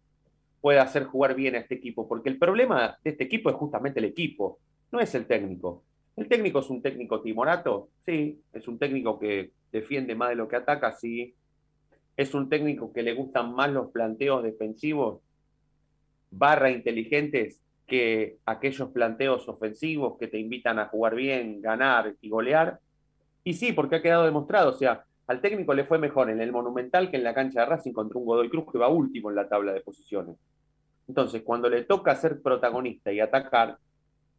pueda 0.60 0.82
hacer 0.82 1.04
jugar 1.04 1.34
bien 1.34 1.54
a 1.54 1.58
este 1.58 1.74
equipo, 1.74 2.08
porque 2.08 2.30
el 2.30 2.38
problema 2.38 2.96
de 3.04 3.10
este 3.10 3.24
equipo 3.24 3.50
es 3.50 3.56
justamente 3.56 4.00
el 4.00 4.06
equipo, 4.06 4.58
no 4.90 5.00
es 5.00 5.14
el 5.14 5.26
técnico. 5.26 5.82
El 6.16 6.28
técnico 6.28 6.60
es 6.60 6.70
un 6.70 6.80
técnico 6.80 7.20
timorato, 7.20 7.90
sí, 8.06 8.40
es 8.52 8.66
un 8.68 8.78
técnico 8.78 9.18
que 9.18 9.50
defiende 9.70 10.14
más 10.14 10.30
de 10.30 10.36
lo 10.36 10.48
que 10.48 10.56
ataca, 10.56 10.92
sí, 10.92 11.34
es 12.16 12.32
un 12.34 12.48
técnico 12.48 12.92
que 12.92 13.02
le 13.02 13.12
gustan 13.12 13.54
más 13.54 13.70
los 13.70 13.90
planteos 13.90 14.42
defensivos, 14.42 15.20
barra 16.30 16.70
inteligentes 16.70 17.60
que 17.86 18.38
aquellos 18.46 18.88
planteos 18.90 19.48
ofensivos 19.48 20.18
que 20.18 20.28
te 20.28 20.38
invitan 20.38 20.78
a 20.78 20.86
jugar 20.86 21.14
bien, 21.14 21.60
ganar 21.60 22.14
y 22.20 22.28
golear. 22.28 22.80
Y 23.44 23.54
sí, 23.54 23.72
porque 23.72 23.96
ha 23.96 24.02
quedado 24.02 24.24
demostrado, 24.24 24.70
o 24.70 24.74
sea, 24.74 25.04
al 25.26 25.40
técnico 25.40 25.74
le 25.74 25.84
fue 25.84 25.98
mejor 25.98 26.30
en 26.30 26.40
el 26.40 26.52
Monumental 26.52 27.10
que 27.10 27.16
en 27.16 27.24
la 27.24 27.34
cancha 27.34 27.60
de 27.60 27.66
Racing 27.66 27.92
contra 27.92 28.18
un 28.18 28.24
Godoy 28.24 28.48
Cruz 28.48 28.64
que 28.70 28.78
va 28.78 28.88
último 28.88 29.30
en 29.30 29.36
la 29.36 29.48
tabla 29.48 29.72
de 29.72 29.80
posiciones. 29.80 30.36
Entonces, 31.08 31.42
cuando 31.42 31.68
le 31.68 31.84
toca 31.84 32.14
ser 32.16 32.42
protagonista 32.42 33.12
y 33.12 33.20
atacar, 33.20 33.78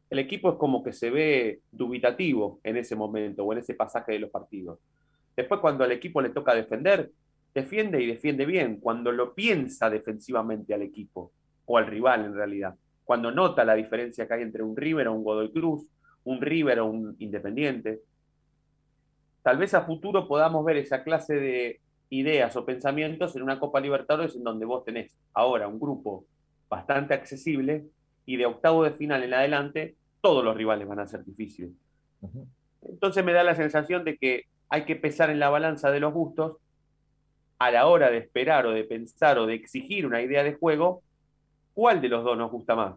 el 0.10 0.20
equipo 0.20 0.52
es 0.52 0.56
como 0.56 0.84
que 0.84 0.94
se 0.94 1.10
ve 1.10 1.62
dubitativo 1.72 2.60
en 2.64 2.78
ese 2.78 2.96
momento 2.96 3.44
o 3.44 3.54
en 3.54 3.60
ese 3.60 3.74
pasaje 3.74 4.14
de 4.14 4.20
los 4.20 4.30
partidos. 4.30 4.80
Después, 5.36 5.60
cuando 5.60 5.84
al 5.84 5.92
equipo 5.92 6.22
le 6.22 6.30
toca 6.30 6.56
defender, 6.56 7.12
defiende 7.54 8.02
y 8.02 8.08
defiende 8.08 8.46
bien, 8.46 8.80
cuando 8.80 9.12
lo 9.12 9.34
piensa 9.34 9.90
defensivamente 9.90 10.74
al 10.74 10.82
equipo 10.82 11.32
o 11.66 11.78
al 11.78 11.88
rival 11.88 12.26
en 12.26 12.36
realidad. 12.36 12.76
Cuando 13.04 13.32
nota 13.32 13.66
la 13.66 13.76
diferencia 13.76 14.28
que 14.28 14.34
hay 14.34 14.42
entre 14.42 14.64
un 14.64 14.76
River 14.76 15.08
o 15.08 15.14
un 15.14 15.24
Godoy 15.24 15.52
Cruz, 15.52 15.86
un 16.24 16.42
River 16.42 16.80
o 16.80 16.88
un 16.88 17.16
Independiente. 17.20 18.02
Tal 19.42 19.58
vez 19.58 19.74
a 19.74 19.82
futuro 19.82 20.28
podamos 20.28 20.66
ver 20.66 20.78
esa 20.78 21.04
clase 21.04 21.36
de 21.36 21.80
ideas 22.10 22.56
o 22.56 22.66
pensamientos 22.66 23.36
en 23.36 23.44
una 23.44 23.60
Copa 23.60 23.80
Libertadores 23.80 24.36
en 24.36 24.44
donde 24.44 24.66
vos 24.66 24.84
tenés 24.84 25.18
ahora 25.34 25.68
un 25.68 25.80
grupo 25.80 26.26
bastante 26.70 27.14
accesible 27.14 27.86
y 28.28 28.38
de 28.38 28.46
octavo 28.46 28.84
de 28.84 28.92
final 28.92 29.24
en 29.24 29.34
adelante 29.34 29.96
todos 30.22 30.44
los 30.44 30.56
rivales 30.56 30.88
van 30.88 31.00
a 31.00 31.08
ser 31.08 31.26
difíciles. 31.26 31.72
Entonces 32.88 33.26
me 33.26 33.34
da 33.34 33.44
la 33.44 33.56
sensación 33.56 34.04
de 34.04 34.18
que 34.18 34.44
hay 34.70 34.86
que 34.86 34.96
pesar 34.96 35.32
en 35.32 35.40
la 35.40 35.50
balanza 35.50 35.90
de 35.90 36.00
los 36.00 36.14
gustos 36.14 36.58
a 37.58 37.72
la 37.72 37.88
hora 37.88 38.12
de 38.12 38.18
esperar 38.18 38.68
o 38.68 38.72
de 38.72 38.84
pensar 38.84 39.40
o 39.40 39.48
de 39.48 39.56
exigir 39.56 40.06
una 40.06 40.22
idea 40.22 40.44
de 40.44 40.54
juego 40.54 41.02
¿cuál 41.78 42.02
de 42.02 42.10
los 42.10 42.24
dos 42.24 42.36
nos 42.36 42.50
gusta 42.50 42.76
más? 42.76 42.96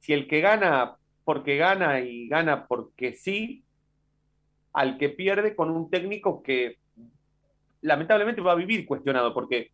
Si 0.00 0.12
el 0.12 0.26
que 0.26 0.40
gana 0.40 0.96
porque 1.24 1.56
gana 1.56 2.00
y 2.00 2.26
gana 2.26 2.66
porque 2.66 3.12
sí, 3.12 3.62
al 4.72 4.98
que 4.98 5.08
pierde 5.08 5.54
con 5.54 5.70
un 5.70 5.88
técnico 5.88 6.42
que 6.42 6.78
lamentablemente 7.80 8.40
va 8.40 8.52
a 8.52 8.56
vivir 8.56 8.86
cuestionado, 8.86 9.32
porque 9.32 9.70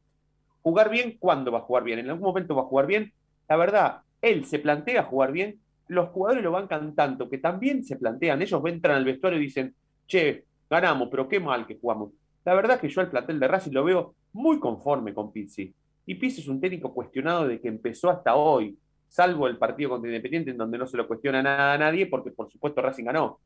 jugar 0.63 0.91
bien, 0.91 1.17
¿cuándo 1.19 1.51
va 1.51 1.61
a 1.61 1.63
jugar 1.63 1.85
bien? 1.85 2.01
En 2.01 2.11
algún 2.11 2.27
momento 2.27 2.55
va 2.55 2.63
a 2.63 2.67
jugar 2.67 2.87
bien. 2.87 3.15
La 3.49 3.57
verdad, 3.57 4.03
él 4.25 4.45
se 4.45 4.59
plantea 4.59 5.05
jugar 5.05 5.33
bien, 5.33 5.59
los 5.89 6.09
jugadores 6.09 6.43
lo 6.43 6.53
bancan 6.53 6.95
tanto 6.95 7.29
que 7.29 7.39
también 7.39 7.85
se 7.85 7.97
plantean, 7.97 8.41
ellos 8.43 8.63
entran 8.67 8.97
al 8.97 9.05
vestuario 9.05 9.39
y 9.39 9.43
dicen, 9.43 9.75
che, 10.07 10.45
ganamos, 10.69 11.09
pero 11.11 11.29
qué 11.29 11.41
mal 11.41 11.67
que 11.67 11.79
jugamos. 11.79 12.11
La 12.45 12.55
verdad 12.55 12.77
es 12.77 12.81
que 12.81 12.89
yo 12.89 13.01
al 13.01 13.11
plantel 13.11 13.41
de 13.41 13.49
Racing 13.49 13.73
lo 13.73 13.85
veo 13.85 14.15
muy 14.33 14.59
conforme 14.59 15.15
con 15.15 15.33
Pizzi. 15.33 15.73
Y 16.07 16.15
Pizzi 16.17 16.41
es 16.41 16.49
un 16.49 16.61
técnico 16.61 16.93
cuestionado 16.93 17.49
de 17.49 17.61
que 17.61 17.69
empezó 17.69 18.11
hasta 18.11 18.35
hoy, 18.35 18.77
salvo 19.09 19.47
el 19.47 19.57
partido 19.57 19.91
contra 19.91 20.11
Independiente, 20.11 20.51
en 20.51 20.59
donde 20.59 20.79
no 20.79 20.87
se 20.87 20.97
lo 20.97 21.07
cuestiona 21.07 21.43
nada 21.43 21.75
a 21.75 21.79
nadie, 21.79 22.07
porque 22.07 22.31
por 22.31 22.51
supuesto 22.51 22.83
Racing 22.83 23.05
ganó. 23.05 23.39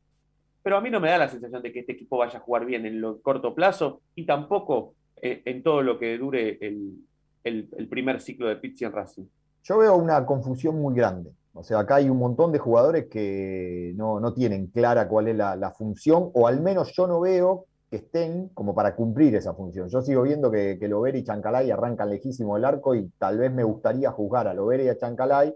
Pero 0.62 0.76
a 0.76 0.80
mí 0.80 0.90
no 0.90 1.00
me 1.00 1.10
da 1.10 1.18
la 1.18 1.28
sensación 1.28 1.62
de 1.62 1.72
que 1.72 1.80
este 1.80 1.92
equipo 1.92 2.18
vaya 2.18 2.38
a 2.38 2.42
jugar 2.42 2.66
bien 2.66 2.86
en 2.86 3.00
lo 3.00 3.20
corto 3.20 3.54
plazo 3.54 4.00
y 4.14 4.24
tampoco 4.24 4.94
eh, 5.22 5.42
en, 5.44 5.62
todo 5.62 5.82
lo 5.82 5.98
que 5.98 6.18
dure 6.18 6.58
el, 6.60 7.88
primer 7.88 8.20
ciclo 8.20 8.48
de 8.48 8.56
Pizzi 8.56 8.84
en 8.84 8.92
Racing? 8.92 9.24
Yo 9.62 9.78
veo 9.78 9.96
una 9.96 10.24
confusión 10.24 10.80
muy 10.80 10.94
grande. 10.94 11.32
O 11.52 11.62
sea, 11.64 11.80
acá 11.80 11.96
hay 11.96 12.08
un 12.08 12.18
montón 12.18 12.52
de 12.52 12.58
jugadores 12.58 13.06
que 13.06 13.92
no, 13.96 14.32
tienen 14.32 14.68
clara 14.68 15.08
cuál 15.08 15.28
es 15.28 15.36
la, 15.36 15.74
función, 15.76 16.30
o 16.34 16.46
al 16.46 16.60
menos 16.60 16.92
yo 16.92 17.06
no 17.06 17.20
veo 17.20 17.66
que 17.90 17.96
estén 17.96 18.48
como 18.50 18.74
para 18.74 18.94
cumplir 18.94 19.34
esa 19.34 19.54
función. 19.54 19.88
Yo 19.88 20.00
sigo 20.02 20.22
viendo 20.22 20.50
que, 20.50 20.78
que 20.78 21.18
y 21.18 21.24
Chancalay 21.24 21.70
arrancan 21.70 22.10
lejísimo 22.10 22.56
el 22.56 22.64
arco 22.64 22.94
y 22.94 23.10
tal 23.18 23.38
vez 23.38 23.52
me 23.52 23.64
gustaría 23.64 24.12
juzgar 24.12 24.46
a 24.46 24.54
Lovera 24.54 24.84
y 24.84 24.88
a 24.88 24.98
Chancalay 24.98 25.54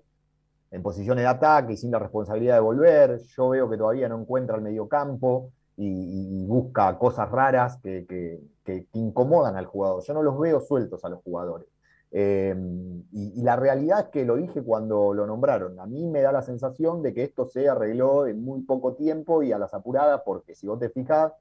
en 0.73 0.83
posiciones 0.83 1.23
de 1.23 1.29
ataque 1.29 1.75
y 1.75 1.77
sin 1.77 1.93
la 1.93 1.99
responsabilidad 1.99 2.55
de 2.55 2.61
volver. 2.61 3.21
Yo 3.37 3.51
veo 3.51 3.71
que 3.71 3.77
todavía 3.77 4.09
no 4.09 4.19
encuentra 4.19 4.57
el 4.57 4.63
mediocampo 4.63 5.53
y, 5.77 6.45
busca 6.47 6.99
cosas 6.99 7.31
raras 7.31 7.79
que, 7.83 8.41
incomodan 8.95 9.57
al 9.57 9.67
jugador. 9.67 10.03
Yo 10.03 10.15
no 10.15 10.23
los 10.23 10.39
veo 10.39 10.61
sueltos 10.61 11.05
a 11.05 11.09
los 11.09 11.23
jugadores. 11.23 11.69
Y, 12.15 13.33
y, 13.39 13.43
la 13.43 13.57
realidad 13.57 14.01
es 14.01 14.09
que 14.09 14.27
lo 14.27 14.37
dije 14.37 14.63
cuando 14.63 15.15
lo 15.15 15.27
nombraron. 15.27 15.81
A 15.81 15.87
mí 15.87 16.07
me 16.07 16.21
da 16.21 16.31
la 16.31 16.43
sensación 16.43 17.03
de 17.03 17.15
que 17.15 17.23
esto 17.23 17.47
se 17.47 17.69
arregló 17.69 18.27
en 18.27 18.45
muy 18.45 18.63
poco 18.63 18.95
tiempo 18.95 19.43
y 19.43 19.53
a 19.53 19.59
las 19.59 19.73
apuradas, 19.73 20.21
porque 20.25 20.55
si 20.55 20.67
vos 20.67 20.79
te 20.79 20.91
fijas, 20.91 21.33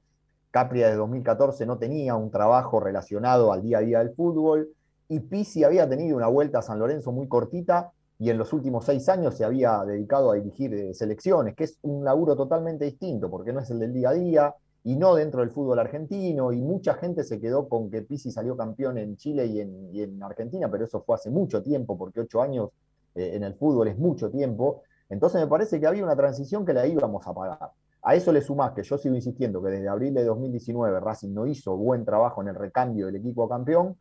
Capria 0.50 0.88
de 0.88 0.96
2014 0.96 1.64
no 1.64 1.78
tenía 1.78 2.14
un 2.14 2.30
trabajo 2.30 2.78
relacionado 2.78 3.52
al 3.52 3.62
día 3.62 3.78
a 3.78 3.80
día 3.80 3.98
del 4.00 4.14
fútbol 4.14 4.68
y 5.08 5.20
Pisi 5.20 5.64
había 5.64 5.88
tenido 5.88 6.16
una 6.16 6.28
vuelta 6.28 6.58
a 6.58 6.62
San 6.62 6.78
Lorenzo 6.78 7.10
muy 7.10 7.26
cortita 7.26 7.90
y 8.18 8.30
en 8.30 8.38
los 8.38 8.52
últimos 8.52 8.84
seis 8.84 9.08
años 9.08 9.34
se 9.34 9.44
había 9.44 9.82
dedicado 9.84 10.30
a 10.30 10.34
dirigir 10.34 10.72
eh, 10.74 10.94
selecciones, 10.94 11.54
que 11.56 11.64
es 11.64 11.78
un 11.82 12.04
laburo 12.04 12.36
totalmente 12.36 12.84
distinto, 12.84 13.30
porque 13.30 13.52
no 13.52 13.60
es 13.60 13.70
el 13.70 13.78
del 13.78 13.92
día 13.92 14.10
a 14.10 14.12
día 14.12 14.54
y 14.84 14.96
no 14.96 15.14
dentro 15.14 15.40
del 15.40 15.50
fútbol 15.50 15.78
argentino, 15.78 16.52
y 16.52 16.60
mucha 16.60 16.94
gente 16.94 17.22
se 17.22 17.40
quedó 17.40 17.68
con 17.68 17.90
que 17.90 18.02
Pisi 18.02 18.30
salió 18.30 18.56
campeón 18.56 18.98
en 18.98 19.16
Chile 19.16 19.46
y 19.46 19.60
en, 19.60 20.22
Argentina, 20.22 20.70
pero 20.70 20.84
eso 20.84 21.02
fue 21.02 21.16
hace 21.16 21.30
mucho 21.30 21.62
tiempo, 21.62 21.96
porque 21.96 22.20
ocho 22.20 22.42
años 22.42 22.70
eh, 23.14 23.32
en 23.34 23.44
el 23.44 23.54
fútbol 23.54 23.88
es 23.88 23.98
mucho 23.98 24.30
tiempo, 24.30 24.82
entonces 25.08 25.40
me 25.40 25.46
parece 25.46 25.78
que 25.78 25.86
había 25.86 26.02
una 26.02 26.16
transición 26.16 26.64
que 26.64 26.72
la 26.72 26.86
íbamos 26.86 27.26
a 27.26 27.34
pagar. 27.34 27.70
A 28.04 28.16
eso 28.16 28.32
le 28.32 28.40
sumás 28.40 28.72
que 28.72 28.82
yo 28.82 28.98
sigo 28.98 29.14
insistiendo 29.14 29.62
que 29.62 29.70
desde 29.70 29.88
abril 29.88 30.12
de 30.14 30.24
2019 30.24 30.98
Racing 30.98 31.32
no 31.32 31.46
hizo 31.46 31.76
buen 31.76 32.04
trabajo 32.04 32.42
en 32.42 32.48
el 32.48 32.56
recambio 32.56 33.06
del 33.06 33.16
equipo 33.16 33.48
campeón, 33.48 33.96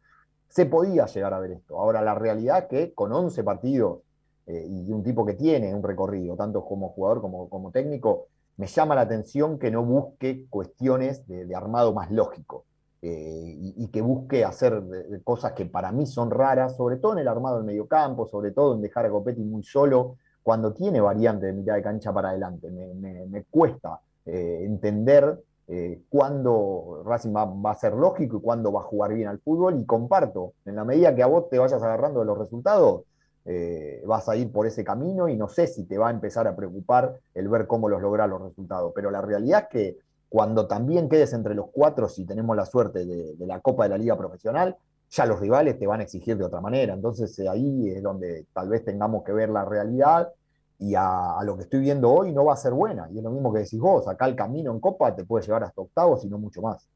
se 0.50 0.66
podía 0.66 1.06
llegar 1.06 1.34
a 1.34 1.40
ver 1.40 1.52
esto. 1.52 1.80
Ahora, 1.80 2.02
la 2.02 2.16
realidad 2.16 2.68
que 2.68 2.94
con 2.94 3.14
11 3.14 3.44
partidos 3.44 4.00
eh, 4.48 4.66
y 4.68 4.92
un 4.92 5.04
tipo 5.04 5.26
que 5.26 5.36
tiene 5.36 5.74
un 5.74 5.84
recorrido, 5.84 6.36
tanto 6.36 6.66
como 6.66 6.90
jugador 6.90 7.22
como, 7.22 7.48
como 7.48 7.72
técnico, 7.72 8.28
me 8.58 8.68
llama 8.68 8.96
la 8.96 9.02
atención 9.02 9.58
que 9.58 9.72
no 9.72 9.84
busque 9.84 10.46
cuestiones 10.50 11.28
de, 11.28 11.56
armado 11.56 11.94
más 11.94 12.12
lógico 12.12 12.66
eh, 13.02 13.56
y, 13.76 13.88
que 13.88 14.02
busque 14.02 14.46
hacer 14.46 14.84
cosas 15.24 15.54
que 15.54 15.66
para 15.66 15.92
mí 15.92 16.06
son 16.06 16.30
raras, 16.30 16.76
sobre 16.76 16.98
todo 16.98 17.14
en 17.14 17.20
el 17.20 17.28
armado 17.28 17.58
del 17.58 17.66
mediocampo, 17.66 18.28
sobre 18.28 18.52
todo 18.52 18.76
en 18.76 18.82
dejar 18.82 19.06
a 19.06 19.10
Copetti 19.10 19.44
muy 19.44 19.64
solo 19.64 20.18
cuando 20.44 20.74
tiene 20.74 21.02
variante 21.02 21.48
de 21.48 21.54
mitad 21.54 21.76
de 21.76 21.82
cancha 21.82 22.14
para 22.14 22.30
adelante. 22.30 22.70
Me, 22.70 23.44
cuesta 23.50 24.00
eh, 24.26 24.62
entender 24.64 25.40
eh, 25.68 26.02
cuándo 26.10 27.04
Racing 27.06 27.34
va, 27.34 27.72
a 27.72 27.76
ser 27.76 27.94
lógico 27.94 28.38
y 28.38 28.42
cuándo 28.42 28.72
va 28.72 28.82
a 28.82 28.84
jugar 28.84 29.14
bien 29.14 29.28
al 29.28 29.40
fútbol. 29.40 29.80
Y 29.80 29.86
comparto, 29.86 30.54
en 30.66 30.76
la 30.76 30.84
medida 30.84 31.16
que 31.16 31.24
a 31.24 31.28
vos 31.28 31.50
te 31.50 31.60
vayas 31.60 31.82
agarrando 31.82 32.20
de 32.20 32.26
los 32.26 32.38
resultados, 32.38 33.04
eh, 33.46 34.04
vas 34.06 34.30
a 34.30 34.36
ir 34.36 34.52
por 34.52 34.68
ese 34.68 34.84
camino 34.84 35.28
y 35.28 35.36
no 35.36 35.48
sé 35.48 35.68
si 35.68 35.86
te 35.86 35.98
va 35.98 36.10
a 36.10 36.12
empezar 36.12 36.48
a 36.48 36.56
preocupar 36.56 37.18
el 37.34 37.50
ver 37.50 37.66
cómo 37.66 37.90
los 37.90 38.02
logras 38.02 38.30
los 38.30 38.42
resultados. 38.42 38.92
Pero 38.94 39.10
la 39.10 39.22
realidad 39.22 39.64
es 39.64 39.68
que 39.70 39.98
cuando 40.30 40.68
también 40.68 41.10
quedes 41.10 41.34
entre 41.34 41.56
los 41.56 41.68
cuatro, 41.72 42.08
si 42.08 42.26
tenemos 42.26 42.56
la 42.56 42.66
suerte 42.66 43.06
de, 43.06 43.36
la 43.46 43.60
Copa 43.60 43.84
de 43.84 43.90
la 43.90 43.98
Liga 43.98 44.18
Profesional, 44.18 44.78
ya 45.10 45.26
los 45.26 45.40
rivales 45.40 45.78
te 45.78 45.88
van 45.88 46.00
a 46.00 46.04
exigir 46.04 46.38
de 46.38 46.46
otra 46.46 46.62
manera. 46.62 46.94
Entonces 46.94 47.38
eh, 47.40 47.50
ahí 47.50 47.90
es 47.90 48.02
donde 48.02 48.46
tal 48.54 48.70
vez 48.70 48.86
tengamos 48.86 49.24
que 49.24 49.34
ver 49.34 49.50
la 49.50 49.66
realidad 49.66 50.30
y 50.80 50.96
a, 50.96 51.38
lo 51.44 51.58
que 51.58 51.64
estoy 51.64 51.80
viendo 51.82 52.10
hoy 52.12 52.32
no 52.32 52.46
va 52.46 52.54
a 52.54 52.58
ser 52.58 52.74
buena. 52.74 53.10
Y 53.12 53.18
es 53.18 53.24
lo 53.24 53.32
mismo 53.32 53.52
que 53.52 53.60
decís 53.60 53.80
vos, 53.80 54.08
acá 54.08 54.26
el 54.26 54.36
camino 54.36 54.72
en 54.72 54.80
Copa 54.80 55.16
te 55.16 55.26
puede 55.26 55.46
llevar 55.46 55.64
hasta 55.64 55.82
octavos 55.82 56.24
y 56.24 56.30
no 56.30 56.38
mucho 56.38 56.62
más. 56.62 56.88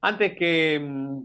Antes 0.00 0.36
que 0.36 0.80
mm, 0.80 1.22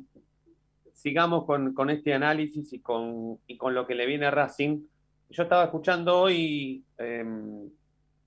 sigamos 1.07 1.45
con, 1.45 1.89
este 1.89 2.13
análisis 2.13 2.73
y 2.73 2.79
con, 2.79 3.37
con 3.57 3.73
lo 3.73 3.87
que 3.87 3.95
le 3.95 4.05
viene 4.05 4.25
a 4.25 4.31
Racing, 4.31 4.81
yo 5.29 5.43
estaba 5.43 5.63
escuchando 5.63 6.19
hoy 6.19 6.83
em, 6.97 7.69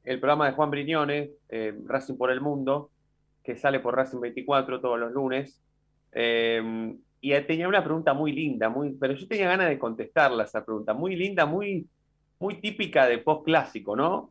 el 0.03 0.19
programa 0.19 0.47
de 0.47 0.53
Juan 0.53 0.71
Briñones, 0.71 1.29
eh, 1.51 1.75
Racing 1.85 2.17
por 2.17 2.31
el 2.31 2.41
Mundo, 2.41 2.91
que 3.45 3.55
sale 3.57 3.81
por 3.81 3.97
Racing 3.97 4.21
24 4.21 4.81
todos 4.81 4.99
los 4.99 5.13
lunes. 5.13 5.63
Em, 6.13 6.99
y 7.21 7.39
tenía 7.43 7.69
una 7.69 7.85
pregunta 7.85 8.15
muy 8.15 8.33
linda, 8.33 8.71
muy, 8.71 8.93
pero 8.99 9.13
yo 9.13 9.29
tenía 9.29 9.49
ganas 9.49 9.69
de 9.69 9.79
contestarla 9.79 10.45
esa 10.45 10.65
pregunta, 10.65 10.95
muy 10.95 11.17
linda, 11.17 11.45
muy, 11.45 11.87
muy 12.39 12.63
típica 12.63 13.07
de 13.07 13.19
post 13.19 13.45
clásico, 13.45 13.95
¿no? 13.95 14.31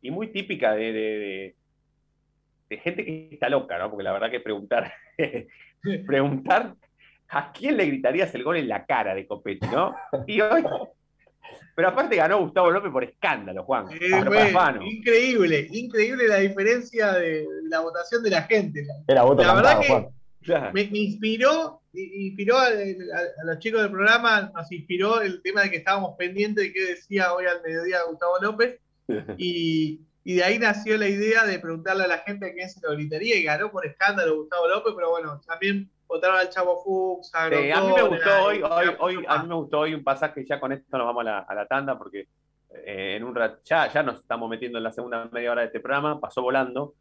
Y 0.00 0.12
muy 0.12 0.28
típica 0.28 0.76
de, 0.76 0.92
de, 2.68 2.78
gente 2.78 3.04
que 3.04 3.30
está 3.32 3.48
loca, 3.48 3.78
¿no? 3.78 3.90
Porque 3.90 4.04
la 4.04 4.12
verdad 4.12 4.30
que 4.30 4.38
preguntar, 4.38 4.92
preguntar 6.06 6.76
a 7.34 7.52
quién 7.52 7.76
le 7.76 7.86
gritarías 7.86 8.32
el 8.34 8.44
gol 8.44 8.56
en 8.56 8.68
la 8.68 8.86
cara 8.86 9.14
de 9.14 9.26
Copetti, 9.26 9.66
¿no? 9.66 9.94
Y 10.26 10.40
hoy, 10.40 10.62
pero 11.74 11.88
aparte 11.88 12.14
ganó 12.14 12.38
Gustavo 12.38 12.70
López 12.70 12.92
por 12.92 13.02
escándalo, 13.02 13.64
Juan. 13.64 13.86
increíble, 14.82 15.68
increíble 15.72 16.28
la 16.28 16.38
diferencia 16.38 17.12
de 17.14 17.44
la 17.64 17.80
votación 17.80 18.22
de 18.22 18.30
la 18.30 18.42
gente. 18.42 18.86
Era 19.08 19.24
voto 19.24 19.42
la 19.42 19.54
verdad 19.54 19.80
que 19.80 20.08
me, 20.72 20.82
inspiró, 20.92 21.80
inspiró 21.92 22.58
a, 22.58 22.68
los 23.44 23.58
chicos 23.58 23.82
del 23.82 23.90
programa, 23.90 24.52
nos 24.54 24.70
inspiró 24.70 25.20
el 25.20 25.42
tema 25.42 25.62
de 25.62 25.70
que 25.70 25.78
estábamos 25.78 26.16
pendientes 26.16 26.64
de 26.64 26.72
qué 26.72 26.84
decía 26.86 27.32
hoy 27.34 27.46
al 27.46 27.62
mediodía 27.62 27.98
Gustavo 28.08 28.38
López. 28.40 28.78
Y, 29.36 30.00
de 30.24 30.42
ahí 30.42 30.58
nació 30.58 30.96
la 30.96 31.06
idea 31.06 31.44
de 31.44 31.58
preguntarle 31.58 32.04
a 32.04 32.06
la 32.06 32.16
gente 32.20 32.46
a 32.46 32.54
quién 32.54 32.70
se 32.70 32.80
lo 32.80 32.94
gritaría 32.94 33.36
y 33.36 33.42
ganó 33.42 33.70
por 33.70 33.84
escándalo 33.84 34.38
Gustavo 34.38 34.66
López, 34.68 34.94
pero 34.96 35.10
bueno, 35.10 35.38
también 35.46 35.90
votaron 36.14 36.38
al 36.38 36.48
Chavo 36.48 36.80
Fuchs, 36.82 37.34
a, 37.34 37.50
mí 37.50 37.56
me 37.56 38.02
gustó 38.02 38.44
hoy, 38.44 38.62
hoy, 39.00 39.24
a 39.26 39.42
mí 39.42 39.48
me 39.48 39.54
gustó 39.56 39.80
hoy 39.80 39.94
un 39.94 40.04
pasaje, 40.04 40.44
ya 40.46 40.60
con 40.60 40.70
esto 40.70 40.96
nos 40.96 41.08
vamos 41.08 41.26
a 41.26 41.54
la, 41.54 41.66
tanda, 41.66 41.98
porque 41.98 42.28
eh, 42.86 43.16
en 43.16 43.24
un 43.24 43.34
rato, 43.34 43.60
ya, 43.64 43.92
ya 43.92 44.04
nos 44.04 44.20
estamos 44.20 44.48
metiendo 44.48 44.78
en 44.78 44.84
la 44.84 44.92
segunda 44.92 45.28
media 45.32 45.50
hora 45.50 45.62
de 45.62 45.66
este 45.66 45.80
programa, 45.80 46.20
pasó 46.20 46.40
volando, 46.40 46.94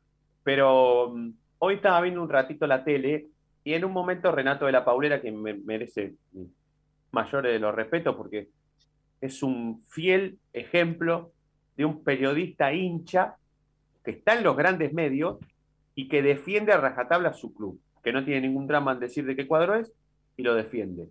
pero 0.44 1.12
mm, 1.14 1.30
hoy 1.60 1.76
estaba 1.76 2.02
viendo 2.02 2.24
un 2.24 2.30
ratito 2.30 2.66
la 2.66 2.84
tele 2.84 3.28
y 3.64 3.76
en 3.76 3.86
un 3.86 3.92
momento 3.92 4.32
Renato 4.32 4.66
de 4.66 4.72
la 4.72 4.84
Paulera, 4.84 5.22
que 5.22 5.32
me 5.32 5.54
merece 5.54 6.16
mayores 7.12 7.54
de 7.54 7.60
los 7.60 7.76
respetos 7.76 8.16
porque 8.16 8.50
es 9.22 9.44
un 9.44 9.84
fiel 9.84 10.40
ejemplo 10.54 11.34
de 11.78 11.86
un 11.86 12.04
periodista 12.04 12.74
hincha 12.74 13.36
que 14.04 14.12
está 14.12 14.34
en 14.34 14.44
los 14.44 14.58
grandes 14.58 14.92
medios 14.92 15.38
y 15.94 16.08
que 16.08 16.24
defiende 16.24 16.74
a 16.74 16.78
rajatabla 16.78 17.34
su 17.34 17.54
club, 17.54 17.80
que 18.04 18.12
no 18.12 18.24
tiene 18.24 18.42
ningún 18.42 18.68
drama 18.68 18.92
en 18.92 19.00
decir 19.00 19.26
de 19.26 19.36
qué 19.36 19.48
cuadro 19.48 19.76
es 19.76 19.94
y 20.38 20.44
lo 20.44 20.54
defiende. 20.54 21.08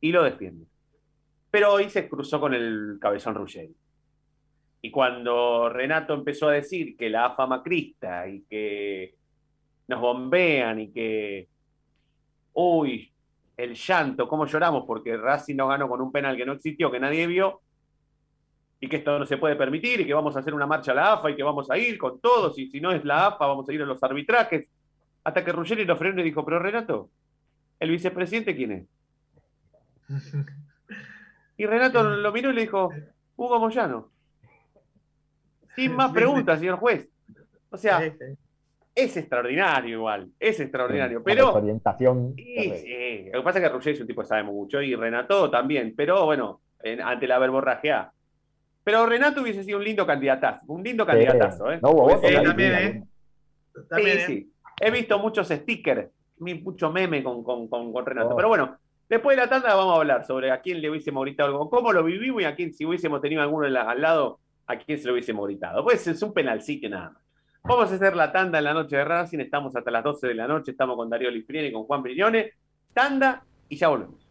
Y 0.00 0.12
lo 0.12 0.22
defiende. 0.22 0.66
Pero 1.50 1.72
hoy 1.72 1.88
se 1.90 2.08
cruzó 2.08 2.40
con 2.40 2.54
el 2.54 2.98
cabezón 3.00 3.34
Ruggeri. 3.34 3.74
Y 4.82 4.90
cuando 4.90 5.68
Renato 5.68 6.14
empezó 6.14 6.48
a 6.48 6.52
decir 6.52 6.96
que 6.96 7.10
la 7.10 7.26
AFA 7.26 7.46
macrista 7.46 8.28
y 8.28 8.42
que 8.42 9.14
nos 9.88 10.00
bombean 10.00 10.80
y 10.80 10.90
que, 10.90 11.48
uy, 12.54 13.12
el 13.56 13.74
llanto, 13.74 14.26
cómo 14.26 14.46
lloramos 14.46 14.84
porque 14.86 15.16
Racing 15.16 15.56
no 15.56 15.68
ganó 15.68 15.88
con 15.88 16.00
un 16.00 16.12
penal 16.12 16.36
que 16.36 16.46
no 16.46 16.52
existió, 16.52 16.90
que 16.90 17.00
nadie 17.00 17.26
vio, 17.26 17.60
y 18.80 18.88
que 18.88 18.96
esto 18.96 19.18
no 19.18 19.26
se 19.26 19.36
puede 19.36 19.56
permitir, 19.56 20.00
y 20.00 20.06
que 20.06 20.14
vamos 20.14 20.34
a 20.34 20.38
hacer 20.38 20.54
una 20.54 20.66
marcha 20.66 20.92
a 20.92 20.94
la 20.94 21.12
AFA 21.12 21.30
y 21.30 21.36
que 21.36 21.42
vamos 21.42 21.70
a 21.70 21.76
ir 21.76 21.98
con 21.98 22.18
todos, 22.20 22.58
y 22.58 22.70
si 22.70 22.80
no 22.80 22.92
es 22.92 23.04
la 23.04 23.26
AFA, 23.26 23.46
vamos 23.46 23.68
a 23.68 23.72
ir 23.74 23.82
a 23.82 23.86
los 23.86 24.02
arbitrajes. 24.02 24.66
Hasta 25.24 25.44
que 25.44 25.52
Ruggeri 25.52 25.84
lo 25.84 25.96
frenó 25.96 26.20
y 26.20 26.24
dijo, 26.24 26.44
pero 26.44 26.58
Renato, 26.58 27.10
¿el 27.78 27.90
vicepresidente 27.90 28.56
quién 28.56 28.72
es? 28.72 28.86
Y 31.56 31.66
Renato 31.66 32.02
lo 32.02 32.32
miró 32.32 32.50
y 32.50 32.54
le 32.54 32.62
dijo, 32.62 32.90
Hugo 33.36 33.60
Moyano. 33.60 34.10
Sin 35.76 35.94
más 35.94 36.10
preguntas, 36.10 36.58
señor 36.58 36.78
juez. 36.78 37.08
O 37.70 37.76
sea, 37.76 38.02
es 38.94 39.16
extraordinario 39.16 39.98
igual, 39.98 40.30
es 40.40 40.58
extraordinario. 40.58 41.22
pero. 41.22 41.52
Orientación. 41.52 42.34
Sí, 42.36 42.72
sí. 42.76 43.30
Lo 43.32 43.40
que 43.40 43.44
pasa 43.44 43.58
es 43.58 43.64
que 43.64 43.68
Ruggeri 43.68 43.94
es 43.94 44.00
un 44.00 44.06
tipo 44.06 44.22
que 44.22 44.28
sabe 44.28 44.42
mucho 44.42 44.82
y 44.82 44.94
Renato 44.94 45.50
también, 45.50 45.94
pero 45.96 46.24
bueno, 46.24 46.60
ante 47.04 47.28
la 47.28 47.38
verborrajeada. 47.38 48.12
Pero 48.82 49.06
Renato 49.06 49.42
hubiese 49.42 49.62
sido 49.62 49.78
un 49.78 49.84
lindo 49.84 50.06
candidatazo, 50.06 50.64
un 50.66 50.82
lindo 50.82 51.04
candidatazo, 51.04 51.70
¿eh? 51.72 51.78
No 51.82 51.90
hubo 51.90 52.18
también, 52.18 52.72
¿eh? 52.72 53.04
También, 53.88 54.16
sí, 54.16 54.22
¿eh? 54.22 54.26
sí. 54.26 54.52
He 54.80 54.90
visto 54.90 55.18
muchos 55.18 55.48
stickers, 55.48 56.08
mucho 56.38 56.90
meme 56.90 57.22
con, 57.22 57.44
con, 57.44 58.06
Renato. 58.06 58.30
Oh. 58.30 58.36
Pero 58.36 58.48
bueno, 58.48 58.78
después 59.08 59.36
de 59.36 59.42
la 59.42 59.48
tanda 59.48 59.74
vamos 59.74 59.94
a 59.94 60.00
hablar 60.00 60.26
sobre 60.26 60.50
a 60.50 60.60
quién 60.62 60.80
le 60.80 60.88
hubiésemos 60.88 61.22
gritado 61.22 61.50
algo, 61.50 61.68
cómo 61.68 61.92
lo 61.92 62.02
vivimos 62.02 62.40
y 62.42 62.46
a 62.46 62.56
quién, 62.56 62.72
si 62.72 62.86
hubiésemos 62.86 63.20
tenido 63.20 63.42
alguno 63.42 63.66
al 63.66 64.00
lado, 64.00 64.40
a 64.66 64.76
quién 64.78 64.98
se 64.98 65.06
lo 65.06 65.12
hubiésemos 65.12 65.46
gritado. 65.46 65.84
Pues 65.84 66.06
es 66.06 66.22
un 66.22 66.32
penalcito 66.32 66.88
nada 66.88 67.10
más. 67.10 67.22
Vamos 67.62 67.92
a 67.92 67.94
hacer 67.94 68.16
la 68.16 68.32
tanda 68.32 68.58
en 68.58 68.64
la 68.64 68.72
noche 68.72 68.96
de 68.96 69.04
Racing. 69.04 69.40
Estamos 69.40 69.76
hasta 69.76 69.90
las 69.90 70.02
12 70.02 70.28
de 70.28 70.34
la 70.34 70.48
noche. 70.48 70.70
Estamos 70.70 70.96
con 70.96 71.10
Darío 71.10 71.30
Lifrieni 71.30 71.68
y 71.68 71.72
con 71.72 71.84
Juan 71.84 72.02
Brignone. 72.02 72.54
Tanda 72.94 73.44
y 73.68 73.76
ya 73.76 73.88
volvemos. 73.88 74.26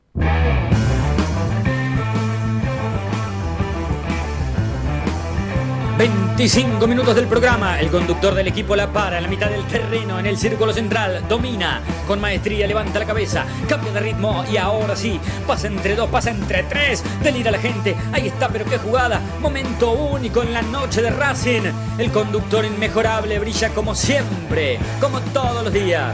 25 6.00 6.88
minutos 6.88 7.14
del 7.14 7.28
programa. 7.28 7.78
El 7.78 7.90
conductor 7.90 8.34
del 8.34 8.48
equipo 8.48 8.74
la 8.74 8.90
para 8.90 9.18
en 9.18 9.24
la 9.24 9.30
mitad 9.30 9.50
del 9.50 9.66
terreno, 9.66 10.18
en 10.18 10.28
el 10.28 10.38
círculo 10.38 10.72
central. 10.72 11.26
Domina 11.28 11.82
con 12.08 12.22
maestría, 12.22 12.66
levanta 12.68 13.00
la 13.00 13.06
cabeza, 13.06 13.44
cambia 13.68 13.92
de 13.92 14.00
ritmo 14.00 14.46
y 14.50 14.56
ahora 14.56 14.96
sí, 14.96 15.20
pasa 15.46 15.68
entre 15.68 15.98
dos, 15.98 16.10
pasa 16.10 16.30
entre 16.30 16.64
tres. 16.64 17.04
Delira 17.22 17.52
la 17.52 17.60
gente. 17.60 17.98
Ahí 18.14 18.28
está, 18.28 18.48
pero 18.48 18.64
qué 18.64 18.78
jugada. 18.78 19.20
Momento 19.42 19.92
único 19.92 20.42
en 20.42 20.54
la 20.54 20.62
noche 20.62 21.02
de 21.02 21.10
Racing. 21.10 21.64
El 21.98 22.12
conductor 22.14 22.64
inmejorable 22.64 23.38
brilla 23.38 23.68
como 23.72 23.94
siempre, 23.94 24.80
como 25.02 25.20
todos 25.20 25.66
los 25.66 25.74
días. 25.74 26.14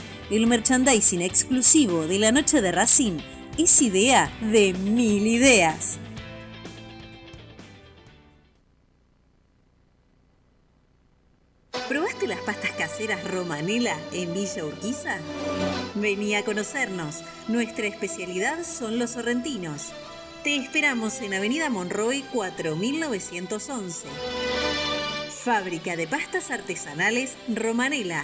el 0.31 0.47
merchandising 0.47 1.21
exclusivo 1.21 2.07
de 2.07 2.17
la 2.17 2.31
noche 2.31 2.61
de 2.61 2.71
Racing 2.71 3.19
es 3.57 3.81
idea 3.81 4.31
de 4.39 4.73
mil 4.73 5.27
ideas. 5.27 5.99
¿Probaste 11.89 12.27
las 12.27 12.39
pastas 12.39 12.71
caseras 12.71 13.21
Romanela 13.29 13.97
en 14.13 14.33
Villa 14.33 14.63
Urquiza? 14.63 15.17
Vení 15.95 16.35
a 16.35 16.45
conocernos. 16.45 17.23
Nuestra 17.49 17.87
especialidad 17.87 18.63
son 18.63 18.97
los 18.99 19.11
sorrentinos. 19.11 19.91
Te 20.45 20.55
esperamos 20.55 21.19
en 21.21 21.33
Avenida 21.33 21.69
Monroy 21.69 22.23
4911. 22.31 24.07
Fábrica 25.43 25.97
de 25.97 26.07
pastas 26.07 26.51
artesanales 26.51 27.35
Romanela. 27.53 28.23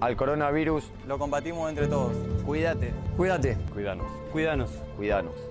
Al 0.00 0.16
coronavirus 0.16 0.90
lo 1.06 1.18
combatimos 1.18 1.68
entre 1.68 1.86
todos. 1.86 2.12
Cuídate. 2.46 2.92
Cuídate. 3.18 3.58
Cuídanos. 3.74 4.06
Cuídanos. 4.32 4.70
Cuídanos. 4.96 5.49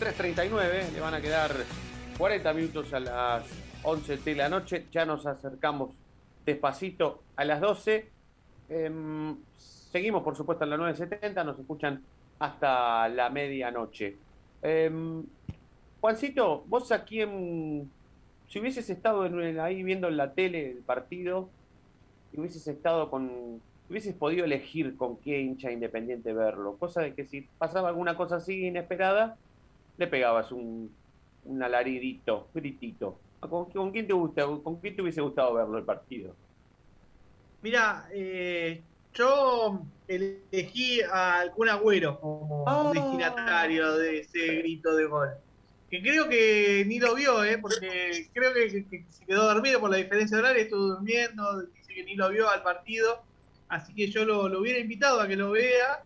23.39, 0.00 0.92
le 0.92 1.00
van 1.00 1.12
a 1.12 1.20
quedar 1.20 1.50
40 2.16 2.54
minutos 2.54 2.94
a 2.94 3.00
las 3.00 3.44
11 3.82 4.16
de 4.16 4.34
la 4.34 4.48
noche, 4.48 4.86
ya 4.90 5.04
nos 5.04 5.26
acercamos 5.26 5.90
despacito 6.46 7.22
a 7.36 7.44
las 7.44 7.60
12. 7.60 8.08
Em, 8.70 9.36
seguimos, 9.58 10.22
por 10.22 10.36
supuesto, 10.36 10.64
en 10.64 10.70
la 10.70 10.78
9.70, 10.78 11.44
nos 11.44 11.58
escuchan 11.58 12.02
hasta 12.38 13.10
la 13.10 13.28
medianoche. 13.28 14.16
Em, 14.62 15.22
Juancito, 16.00 16.64
vos 16.66 16.92
aquí 16.92 17.20
en... 17.20 17.90
Si 18.48 18.58
hubieses 18.58 18.88
estado 18.88 19.28
ahí 19.62 19.82
viendo 19.82 20.08
en 20.08 20.16
la 20.16 20.32
tele 20.32 20.70
el 20.70 20.78
partido, 20.78 21.50
y 22.32 22.40
hubieses 22.40 22.66
estado 22.66 23.10
con... 23.10 23.60
Hubieses 23.90 24.14
podido 24.14 24.46
elegir 24.46 24.96
con 24.96 25.18
qué 25.18 25.42
hincha 25.42 25.70
independiente 25.70 26.32
verlo. 26.32 26.76
Cosa 26.78 27.02
de 27.02 27.12
que 27.12 27.26
si 27.26 27.42
pasaba 27.58 27.88
alguna 27.88 28.16
cosa 28.16 28.36
así 28.36 28.66
inesperada, 28.66 29.36
le 30.00 30.06
pegabas 30.06 30.50
un, 30.50 30.90
un 31.44 31.62
alaridito, 31.62 32.48
gritito. 32.54 33.20
¿Con, 33.38 33.70
con 33.70 33.90
quién 33.92 34.06
te 34.06 34.12
gusta, 34.14 34.44
¿Con 34.46 34.76
quién 34.80 34.96
te 34.96 35.02
hubiese 35.02 35.20
gustado 35.20 35.54
verlo 35.54 35.78
el 35.78 35.84
partido? 35.84 36.34
Mira, 37.62 38.08
eh, 38.12 38.82
yo 39.14 39.82
elegí 40.08 41.02
al 41.02 41.52
Kun 41.52 41.68
Agüero 41.68 42.18
como 42.18 42.64
Ah. 42.66 42.90
destinatario 42.94 43.92
de 43.98 44.20
ese 44.20 44.46
grito 44.56 44.94
de 44.96 45.04
gol. 45.04 45.28
Que 45.90 46.00
creo 46.00 46.28
que 46.28 46.84
ni 46.86 46.98
lo 46.98 47.14
vio, 47.14 47.44
¿eh? 47.44 47.58
porque 47.58 48.28
creo 48.32 48.54
que, 48.54 48.68
que- 48.70 48.86
que 48.88 49.04
se 49.10 49.26
quedó 49.26 49.44
dormido 49.52 49.80
por 49.80 49.90
la 49.90 49.96
diferencia 49.98 50.36
de 50.36 50.42
horario, 50.42 50.62
estuvo 50.62 50.80
durmiendo, 50.94 51.62
dice 51.62 51.94
que 51.94 52.04
ni 52.04 52.14
lo 52.14 52.30
vio 52.30 52.48
al 52.48 52.62
partido. 52.62 53.22
Así 53.68 53.94
que 53.94 54.08
yo 54.10 54.24
lo, 54.24 54.48
lo 54.48 54.60
hubiera 54.60 54.78
invitado 54.78 55.20
a 55.20 55.28
que 55.28 55.36
lo 55.36 55.50
vea 55.50 56.02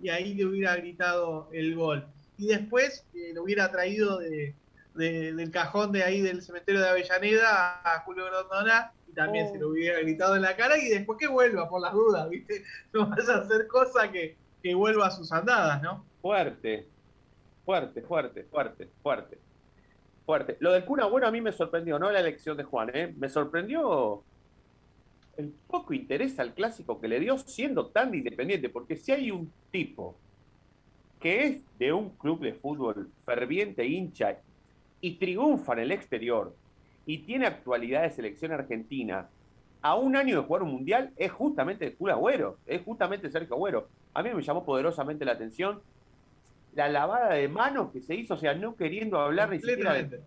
y 0.00 0.08
ahí 0.08 0.34
le 0.34 0.46
hubiera 0.46 0.76
gritado 0.76 1.48
el 1.52 1.74
gol. 1.74 2.06
Y 2.38 2.46
después 2.46 3.04
eh, 3.14 3.32
lo 3.34 3.42
hubiera 3.42 3.70
traído 3.70 4.18
de, 4.18 4.54
de- 4.94 5.34
del 5.34 5.50
cajón 5.50 5.92
de 5.92 6.02
ahí 6.04 6.20
del 6.22 6.40
cementerio 6.42 6.80
de 6.80 6.88
Avellaneda 6.88 7.80
a 7.84 8.00
Julio 8.00 8.24
Grondona 8.26 8.92
y 9.08 9.12
también 9.12 9.46
Oh. 9.48 9.52
se 9.52 9.58
lo 9.58 9.68
hubiera 9.68 9.98
gritado 10.00 10.36
en 10.36 10.42
la 10.42 10.56
cara 10.56 10.78
y 10.78 10.88
después 10.88 11.18
que 11.18 11.26
vuelva 11.28 11.68
por 11.68 11.80
las 11.82 11.92
dudas, 11.92 12.28
¿viste? 12.30 12.62
No 12.92 13.08
vaya 13.08 13.34
a 13.34 13.38
hacer 13.38 13.66
cosa 13.66 14.10
que, 14.10 14.36
que 14.62 14.74
vuelva 14.74 15.08
a 15.08 15.10
sus 15.10 15.30
andadas, 15.32 15.82
¿no? 15.82 16.04
Fuerte, 16.22 16.86
fuerte, 17.64 18.02
fuerte, 18.02 18.44
fuerte, 18.44 18.88
fuerte. 19.02 19.38
Fuerte. 20.24 20.56
Lo 20.60 20.72
del 20.72 20.84
cuna, 20.84 21.06
bueno, 21.06 21.26
a 21.26 21.30
mí 21.30 21.40
me 21.40 21.52
sorprendió, 21.52 21.98
no 21.98 22.10
la 22.10 22.20
elección 22.20 22.56
de 22.56 22.64
Juan, 22.64 22.90
¿eh? 22.92 23.14
Me 23.16 23.28
sorprendió 23.30 24.22
el 25.38 25.54
poco 25.68 25.94
interés 25.94 26.38
al 26.38 26.52
clásico 26.52 27.00
que 27.00 27.08
le 27.08 27.18
dio 27.18 27.38
siendo 27.38 27.86
tan 27.86 28.14
independiente, 28.14 28.68
porque 28.68 28.96
si 28.96 29.10
hay 29.12 29.30
un 29.30 29.50
tipo 29.70 30.16
que 31.20 31.46
es 31.46 31.78
de 31.78 31.92
un 31.92 32.10
club 32.10 32.40
de 32.40 32.54
fútbol 32.54 33.10
ferviente 33.24 33.86
hincha 33.86 34.38
y 35.00 35.16
triunfa 35.16 35.74
en 35.74 35.78
el 35.80 35.92
exterior 35.92 36.54
y 37.06 37.18
tiene 37.18 37.46
actualidad 37.46 38.02
de 38.02 38.10
selección 38.10 38.52
argentina 38.52 39.28
a 39.80 39.94
un 39.94 40.16
año 40.16 40.36
de 40.36 40.46
jugar 40.46 40.62
un 40.62 40.72
mundial, 40.72 41.12
es 41.16 41.30
justamente 41.30 41.86
el 41.86 41.94
Kun 41.94 42.10
Agüero, 42.10 42.58
es 42.66 42.82
justamente 42.82 43.30
Sergio 43.30 43.54
Agüero. 43.54 43.88
A 44.12 44.22
mí 44.22 44.30
me 44.34 44.42
llamó 44.42 44.64
poderosamente 44.64 45.24
la 45.24 45.32
atención 45.32 45.80
la 46.74 46.88
lavada 46.88 47.34
de 47.34 47.48
manos 47.48 47.92
que 47.92 48.00
se 48.00 48.14
hizo, 48.14 48.34
o 48.34 48.36
sea, 48.36 48.54
no 48.54 48.76
queriendo 48.76 49.18
hablar 49.18 49.50
ni 49.50 49.58
siquiera 49.58 49.94
de, 49.94 50.20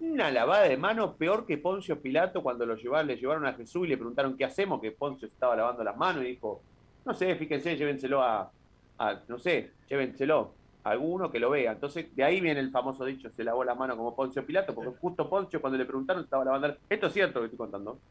una 0.00 0.30
lavada 0.30 0.64
de 0.64 0.76
manos 0.76 1.14
peor 1.16 1.46
que 1.46 1.58
Poncio 1.58 2.00
Pilato 2.00 2.42
cuando 2.42 2.66
lo 2.66 2.76
llevaron, 2.76 3.06
le 3.06 3.16
llevaron 3.16 3.46
a 3.46 3.54
Jesús 3.54 3.86
y 3.86 3.90
le 3.90 3.96
preguntaron 3.96 4.36
qué 4.36 4.44
hacemos, 4.44 4.80
que 4.80 4.92
Poncio 4.92 5.28
estaba 5.28 5.56
lavando 5.56 5.82
las 5.84 5.96
manos 5.96 6.24
y 6.24 6.28
dijo, 6.28 6.60
no 7.04 7.14
sé, 7.14 7.34
fíjense, 7.36 7.76
llévenselo 7.76 8.22
a, 8.22 8.50
a- 8.98 9.24
no 9.28 9.38
sé, 9.38 9.74
llévenselo 9.88 10.58
a 10.84 10.90
alguno 10.90 11.30
que 11.30 11.38
lo 11.40 11.50
vea. 11.50 11.72
Entonces, 11.72 12.14
de 12.14 12.24
ahí 12.24 12.40
viene 12.40 12.60
el 12.60 12.70
famoso 12.70 13.04
dicho, 13.04 13.30
se 13.30 13.44
lavó 13.44 13.64
las 13.64 13.76
manos 13.76 13.96
como 13.96 14.16
Poncio 14.16 14.46
Pilato, 14.46 14.74
porque 14.74 14.96
justo 15.00 15.28
Poncio 15.30 15.60
cuando 15.60 15.78
le 15.78 15.86
preguntaron 15.86 16.24
estaba 16.24 16.44
lavando 16.44 16.76
Esto 16.88 17.06
es 17.08 17.12
cierto 17.12 17.38
lo 17.40 17.42
que 17.44 17.46
estoy 17.54 17.58
contando. 17.58 18.02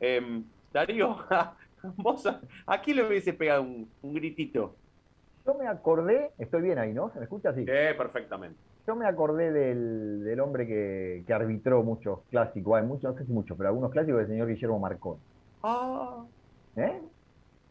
Em, 0.00 0.52
Darío, 0.72 1.26
vos 1.98 2.26
a, 2.26 2.40
¿a 2.66 2.82
quién 2.82 2.96
le 2.98 3.06
hubiese 3.08 3.34
pegado 3.34 3.62
un, 3.62 3.94
un 4.02 4.14
gritito? 4.14 4.80
Yo 5.46 5.54
me 5.54 5.66
acordé, 5.68 6.34
estoy 6.38 6.60
bien 6.62 6.78
ahí, 6.78 6.92
¿no? 6.92 7.10
¿Se 7.12 7.18
me 7.18 7.24
escucha 7.24 7.50
así? 7.50 7.72
Eh, 7.72 7.94
perfectamente. 7.96 8.62
Yo 8.86 8.96
me 8.96 9.06
acordé 9.06 9.50
del, 9.52 10.22
del 10.24 10.40
hombre 10.40 10.66
que, 10.66 11.24
que 11.26 11.32
arbitró 11.34 11.82
muchos 11.82 12.26
clásicos, 12.28 12.76
hay 12.78 12.86
muchos, 12.86 13.12
no 13.12 13.18
sé 13.18 13.24
si 13.26 13.32
muchos, 13.32 13.56
pero 13.56 13.68
algunos 13.70 13.90
clásicos 13.90 14.18
del 14.20 14.28
señor 14.28 14.48
Guillermo 14.48 14.78
Marcón. 14.78 15.24
Ah, 15.62 16.28
¿Eh? 16.76 17.00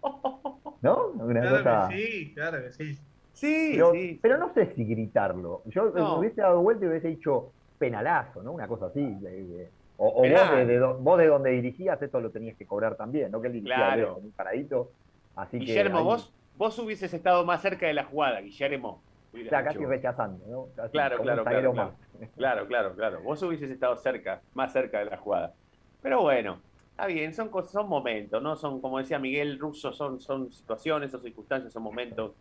¿No? 0.83 1.07
Una 1.15 1.41
Claro 1.41 1.57
cosa. 1.57 1.87
que 1.89 1.95
sí, 1.97 2.33
claro 2.35 2.61
que 2.61 2.71
sí. 2.73 2.99
sí, 3.33 3.69
Pero, 3.73 3.91
sí. 3.93 4.19
pero 4.21 4.37
no 4.37 4.53
sé 4.53 4.73
si 4.75 4.83
gritarlo. 4.85 5.61
Yo 5.65 5.85
No. 5.85 6.13
me 6.13 6.19
hubiese 6.19 6.41
dado 6.41 6.61
vuelta 6.61 6.85
y 6.85 6.89
hubiese 6.89 7.07
dicho 7.07 7.51
penalazo, 7.79 8.43
¿no? 8.43 8.51
Una 8.51 8.67
cosa 8.67 8.87
así. 8.87 9.01
de- 9.01 9.43
de- 9.43 9.69
o 9.97 10.07
o 10.07 10.13
vos, 10.29 10.51
de, 10.51 10.65
de 10.65 10.79
vos 10.79 11.17
de 11.17 11.27
donde 11.27 11.51
dirigías 11.51 12.01
esto 12.01 12.19
lo 12.19 12.29
tenías 12.31 12.57
que 12.57 12.65
cobrar 12.65 12.95
también, 12.95 13.31
¿no? 13.31 13.39
Que 13.41 13.47
él 13.47 13.53
dirigía 13.53 13.75
Claro. 13.75 14.19
muy 14.21 14.31
paradito. 14.31 14.91
Así 15.35 15.57
que 15.59 15.65
Guillermo, 15.65 15.99
ahí 15.99 16.03
vos, 16.03 16.33
vos 16.57 16.77
hubieses 16.79 17.13
estado 17.13 17.45
más 17.45 17.61
cerca 17.61 17.87
de 17.87 17.93
la 17.93 18.03
jugada, 18.03 18.41
Guillermo. 18.41 19.01
Está 19.33 19.61
dicho 19.61 19.71
casi 19.79 19.85
rechazando, 19.85 20.45
¿no? 20.47 20.67
Casi 20.75 20.91
Claro, 20.91 21.17
claro, 21.21 21.41
un 21.43 21.47
claro. 21.47 21.93
Claro, 22.35 22.67
claro, 22.67 22.93
claro. 22.95 23.21
Vos 23.21 23.41
hubieses 23.43 23.69
estado 23.71 23.95
cerca, 23.97 24.41
más 24.53 24.71
cerca 24.73 24.99
de 24.99 25.05
la 25.05 25.17
jugada. 25.17 25.53
Pero 26.01 26.21
bueno, 26.21 26.59
está 26.93 27.07
bien, 27.07 27.33
son 27.33 27.49
cosas, 27.49 27.71
son 27.71 27.89
momentos, 27.89 28.41
¿no? 28.41 28.55
Son, 28.55 28.81
como 28.81 28.99
decía 28.99 29.19
Miguel 29.19 29.59
Russo, 29.59 29.93
son, 29.93 30.19
son 30.19 30.51
situaciones, 30.51 31.11
son 31.11 31.21
circunstancias, 31.23 31.73
son 31.73 31.83
momentos. 31.83 32.37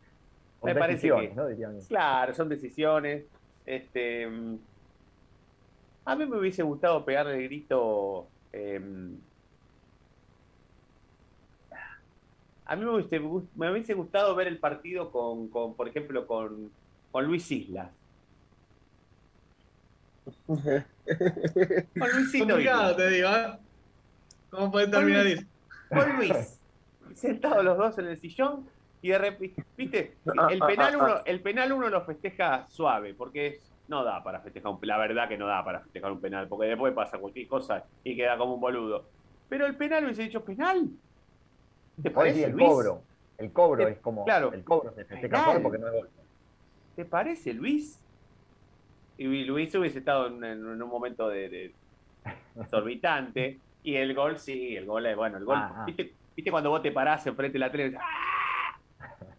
Son 0.60 0.72
Me 0.72 0.76
parece 0.76 1.12
decisiones, 1.12 1.12
que- 1.12 1.36
¿no? 1.36 1.48
Claro, 1.88 2.34
son 2.34 2.48
decisiones. 2.48 3.28
Este, 3.64 4.26
mm, 4.28 4.58
a 6.04 6.16
mí 6.16 6.26
me 6.26 6.38
hubiese 6.38 6.62
gustado 6.62 7.04
pegarle 7.04 7.36
el 7.36 7.44
grito. 7.44 8.32
em, 8.52 9.20
a 12.64 12.76
mí 12.76 12.84
me 12.84 12.90
hubiese, 12.94 13.20
gu- 13.20 13.50
me 13.54 13.70
hubiese 13.70 13.94
gustado 13.94 14.34
ver 14.34 14.46
el 14.48 14.60
partido 14.60 15.10
con, 15.10 15.50
con, 15.50 15.76
por 15.76 15.88
ejemplo, 15.88 16.26
con, 16.26 16.74
con 17.10 17.24
Luis 17.26 17.50
Islas. 17.50 17.94
Con 21.96 22.10
Complicado, 22.36 22.56
Islas. 22.60 22.96
te 22.96 23.08
digo, 23.10 23.28
¿eh? 23.30 23.58
¿Cómo 24.52 24.70
puede 24.70 24.88
terminar 24.88 25.24
Luis. 25.24 25.38
eso? 25.40 25.48
Con 25.88 26.16
Luis. 26.16 26.62
Sentados 27.14 27.64
los 27.64 27.76
dos 27.78 27.98
en 27.98 28.06
el 28.06 28.18
sillón 28.18 28.68
y 29.00 29.08
de 29.08 29.18
repente, 29.18 29.64
viste, 29.76 30.18
el 30.50 30.60
penal 30.60 30.96
uno, 30.96 31.14
el 31.24 31.42
penal 31.42 31.72
uno 31.72 31.88
lo 31.88 32.04
festeja 32.04 32.66
suave, 32.68 33.14
porque 33.14 33.46
es- 33.48 33.72
no 33.88 34.04
da 34.04 34.22
para 34.22 34.40
festejar 34.40 34.72
un 34.72 34.78
la 34.82 34.96
verdad 34.98 35.28
que 35.28 35.36
no 35.36 35.46
da 35.46 35.64
para 35.64 35.80
festejar 35.80 36.12
un 36.12 36.20
penal, 36.20 36.48
porque 36.48 36.68
después 36.68 36.92
pasa 36.94 37.18
cualquier 37.18 37.48
cosa 37.48 37.84
y 38.04 38.14
queda 38.14 38.38
como 38.38 38.54
un 38.54 38.60
boludo. 38.60 39.10
Pero 39.48 39.66
el 39.66 39.76
penal 39.76 40.04
hubiese 40.04 40.22
dicho 40.22 40.44
penal. 40.44 40.88
¿Te 42.02 42.10
parece, 42.10 42.44
el 42.44 42.52
Luis? 42.52 42.68
cobro. 42.68 43.02
El 43.38 43.52
cobro 43.52 43.88
es 43.88 43.98
como. 44.00 44.24
claro. 44.24 44.52
El 44.52 44.64
cobro 44.64 44.94
se 44.94 45.04
festeja 45.04 45.44
Penal. 45.44 45.62
porque 45.62 45.78
no 45.78 45.88
es 45.88 45.92
gol. 45.94 46.10
¿Te 46.94 47.04
parece, 47.04 47.52
Luis? 47.54 47.98
Y 49.18 49.44
Luis 49.44 49.74
hubiese 49.74 49.98
estado 49.98 50.28
en, 50.28 50.44
en 50.44 50.64
un 50.82 50.88
momento 50.88 51.28
de, 51.28 51.48
de 51.48 51.74
exorbitante. 52.60 53.60
Y 53.82 53.96
el 53.96 54.14
gol, 54.14 54.38
sí, 54.38 54.76
el 54.76 54.86
gol 54.86 55.06
es 55.06 55.16
bueno. 55.16 55.38
El 55.38 55.44
gol. 55.44 55.58
¿viste, 55.86 56.16
¿viste 56.36 56.50
cuando 56.50 56.70
vos 56.70 56.82
te 56.82 56.92
parás 56.92 57.26
enfrente 57.26 57.54
de 57.54 57.58
la 57.58 57.72
tele? 57.72 57.96
¡Ah! 57.98 58.80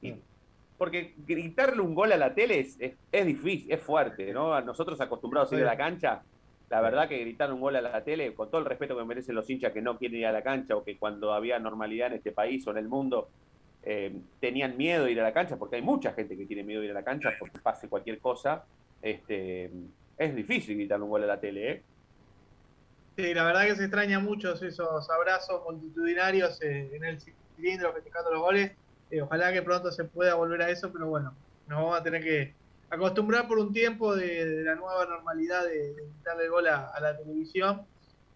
Y- 0.02 0.14
porque 0.78 1.14
gritarle 1.18 1.82
un 1.82 1.96
gol 1.96 2.12
a 2.12 2.18
la 2.18 2.34
tele 2.36 2.60
es, 2.60 2.78
es, 2.80 2.98
es 3.10 3.26
difícil, 3.26 3.72
es 3.72 3.82
fuerte, 3.82 4.34
¿no? 4.34 4.54
A 4.54 4.62
nosotros 4.62 5.00
acostumbrados 5.00 5.52
a 5.54 5.56
ir 5.56 5.62
a 5.62 5.66
la 5.66 5.78
cancha, 5.78 6.26
la 6.70 6.82
verdad 6.82 7.08
que 7.08 7.20
gritar 7.20 7.54
un 7.54 7.62
gol 7.62 7.76
a 7.78 7.82
la 7.82 8.04
tele, 8.04 8.34
con 8.34 8.50
todo 8.50 8.60
el 8.60 8.66
respeto 8.66 8.98
que 8.98 9.06
merecen 9.06 9.36
los 9.36 9.50
hinchas 9.50 9.72
que 9.72 9.82
no 9.82 9.98
quieren 9.98 10.20
ir 10.20 10.26
a 10.26 10.32
la 10.34 10.44
cancha 10.44 10.76
o 10.76 10.84
que 10.84 10.98
cuando 10.98 11.32
había 11.32 11.58
normalidad 11.60 12.08
en 12.08 12.14
este 12.14 12.32
país 12.34 12.68
o 12.68 12.72
en 12.72 12.78
el 12.78 12.90
mundo 12.90 13.30
eh, 13.84 14.14
tenían 14.40 14.76
miedo 14.76 15.06
de 15.06 15.12
ir 15.12 15.20
a 15.22 15.24
la 15.24 15.34
cancha, 15.34 15.58
porque 15.58 15.78
hay 15.78 15.82
mucha 15.82 16.12
gente 16.14 16.36
que 16.36 16.46
tiene 16.46 16.64
miedo 16.64 16.82
de 16.82 16.88
ir 16.88 16.92
a 16.92 16.96
la 16.96 17.04
cancha 17.04 17.32
porque 17.40 17.60
pase 17.60 17.88
cualquier 17.88 18.20
cosa, 18.20 18.66
este, 19.02 19.72
es 20.18 20.36
difícil 20.36 20.76
gritar 20.76 21.02
un 21.02 21.10
gol 21.10 21.24
a 21.24 21.28
la 21.28 21.40
tele, 21.40 21.72
¿eh? 21.72 21.86
Sí, 23.16 23.34
la 23.34 23.44
verdad 23.44 23.66
que 23.66 23.76
se 23.76 23.84
extraña 23.84 24.20
mucho 24.20 24.54
esos 24.54 25.10
abrazos 25.10 25.62
multitudinarios 25.66 26.60
eh, 26.62 26.90
en 26.94 27.04
el 27.04 27.20
cilindro 27.56 27.94
festejando 27.94 28.32
los 28.32 28.42
goles. 28.42 28.72
Eh, 29.12 29.22
ojalá 29.22 29.54
que 29.54 29.62
pronto 29.62 29.92
se 29.92 30.04
pueda 30.06 30.34
volver 30.34 30.64
a 30.64 30.70
eso, 30.70 30.92
pero 30.92 31.08
bueno, 31.08 31.36
nos 31.68 31.78
vamos 31.80 32.00
a 32.00 32.04
tener 32.04 32.24
que 32.24 32.56
acostumbrar 32.90 33.48
por 33.48 33.60
un 33.60 33.72
tiempo 33.72 34.16
de, 34.16 34.46
de 34.46 34.64
la 34.64 34.76
nueva 34.76 35.06
normalidad 35.06 35.64
de, 35.66 35.94
de 35.94 36.04
darle 36.26 36.48
gol 36.48 36.68
a, 36.68 36.88
a 36.88 37.00
la 37.00 37.16
televisión. 37.18 37.84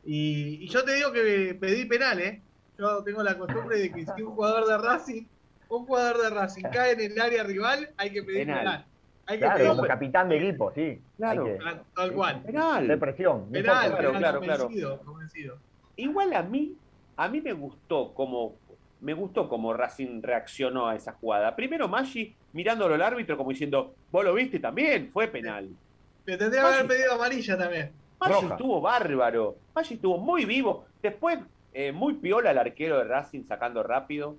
Y, 0.05 0.63
y 0.63 0.67
yo 0.69 0.84
te 0.84 0.93
digo 0.93 1.11
que 1.11 1.57
pedí 1.59 1.86
penal, 1.86 2.19
¿eh? 2.19 2.41
Yo 2.78 3.03
tengo 3.03 3.23
la 3.23 3.36
costumbre 3.38 3.80
de 3.80 3.91
que 3.91 4.05
si 4.05 4.21
un 4.21 4.36
jugador 4.36 4.67
de 4.67 4.78
Racing, 4.78 5.23
un 5.69 5.86
jugador 5.88 6.21
de 6.21 6.30
Racing 6.30 6.63
cae 6.71 6.91
en 6.91 7.11
el 7.11 7.19
área 7.19 7.43
rival, 7.43 7.89
hay 7.97 8.11
que 8.13 8.21
pedir 8.21 8.45
Penal. 8.45 8.59
penal. 8.59 8.86
Hay 9.28 9.39
que 9.39 9.45
Claro, 9.45 9.67
como 9.69 9.84
capitán 9.84 10.30
de 10.30 10.38
equipo, 10.38 10.71
sí. 10.73 11.01
Claro. 11.17 11.43
Que- 11.43 11.51
penal, 11.51 11.84
tal 11.95 12.13
cual. 12.13 12.41
Penal. 12.43 12.88
de 12.88 12.97
presión. 12.97 13.51
Penal. 13.51 13.89
Claro, 13.89 13.97
penal, 13.97 14.39
claro, 14.41 14.69
claro. 14.69 14.99
convencido. 15.03 15.57
Igual 15.97 16.34
a 16.34 16.43
mí, 16.43 16.75
a 17.17 17.28
mí 17.28 17.41
me 17.41 17.53
gustó 17.53 18.13
como 18.13 18.55
me 18.99 19.13
gustó 19.13 19.47
cómo 19.47 19.73
Racing 19.73 20.21
reaccionó 20.21 20.88
a 20.88 20.95
esa 20.95 21.13
jugada. 21.13 21.55
Primero 21.55 21.88
Maggi 21.88 22.36
mirándolo 22.53 22.95
al 22.95 23.01
árbitro 23.01 23.38
como 23.38 23.51
diciendo, 23.51 23.93
vos 24.11 24.23
lo 24.23 24.34
viste 24.34 24.59
también, 24.59 25.11
fue 25.11 25.28
penal. 25.28 25.69
Le 26.25 26.38
tendría 26.38 26.61
que 26.61 26.67
haber 26.67 26.88
pedido 26.88 27.13
amarilla 27.13 27.57
también. 27.57 27.91
Maggi 28.19 28.45
estuvo 28.47 28.82
bárbaro, 28.82 29.57
Maggi 29.75 29.93
estuvo 29.95 30.17
muy 30.17 30.45
vivo. 30.45 30.86
Después, 31.01 31.39
eh, 31.73 31.91
muy 31.91 32.15
piola 32.15 32.51
el 32.51 32.57
arquero 32.57 32.97
de 32.97 33.03
Racing 33.03 33.43
sacando 33.43 33.84
rápido. 33.84 34.36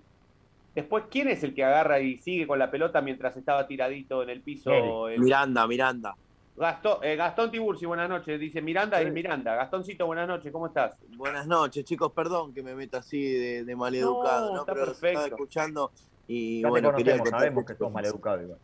Después, 0.75 1.05
¿quién 1.11 1.29
es 1.29 1.43
el 1.43 1.55
que 1.55 1.64
agarra 1.64 2.01
y 2.01 2.19
sigue 2.19 2.47
con 2.47 2.59
la 2.59 2.71
pelota 2.71 3.01
mientras 3.01 3.37
estaba 3.37 3.66
tiradito 3.66 4.23
en 4.23 4.31
el 4.31 4.43
piso? 4.43 4.71
El- 5.09 5.21
Miranda, 5.21 5.66
Miranda. 5.66 6.14
Gastón, 6.55 6.99
eh, 7.03 7.14
Gastón 7.14 7.51
Tiburci, 7.53 7.87
buenas 7.87 8.09
noches. 8.09 8.39
Dice 8.39 8.61
Miranda 8.61 9.01
y 9.01 9.11
Miranda. 9.11 9.55
Gastoncito, 9.55 10.07
buenas 10.07 10.27
noches, 10.27 10.53
¿cómo 10.53 10.66
estás? 10.66 10.97
Buenas 11.16 11.47
noches, 11.47 11.85
chicos. 11.85 12.12
Perdón 12.12 12.53
que 12.53 12.62
me 12.62 12.75
meta 12.75 12.99
así 12.99 13.23
de, 13.23 13.64
de 13.64 13.77
maleducado, 13.77 14.49
No, 14.49 14.55
¿no? 14.55 14.61
está 14.61 14.75
Pero 14.75 14.87
perfecto. 14.87 15.07
estaba 15.07 15.27
escuchando 15.27 15.93
y 16.27 16.62
Ya 16.62 16.69
bueno, 16.69 16.93
quería 16.95 17.19
contar 17.19 17.41
sabemos 17.41 17.64
que 17.64 17.75
sos 17.77 17.93
maleducado 17.93 18.43
igual. 18.43 18.61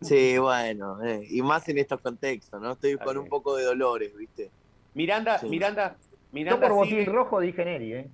Sí, 0.00 0.38
bueno, 0.38 1.02
eh, 1.04 1.26
y 1.28 1.42
más 1.42 1.68
en 1.68 1.78
estos 1.78 2.00
contextos, 2.00 2.60
¿no? 2.60 2.72
Estoy 2.72 2.96
con 2.98 3.18
un 3.18 3.28
poco 3.28 3.56
de 3.56 3.64
dolores, 3.64 4.14
¿viste? 4.14 4.52
Miranda, 4.94 5.38
Sí. 5.38 5.48
Miranda, 5.48 5.96
Yo 6.00 6.16
Miranda 6.32 6.68
por 6.68 6.76
botín 6.76 7.06
rojo 7.06 7.40
dije 7.40 7.64
Neri, 7.64 7.92
¿eh? 7.94 8.10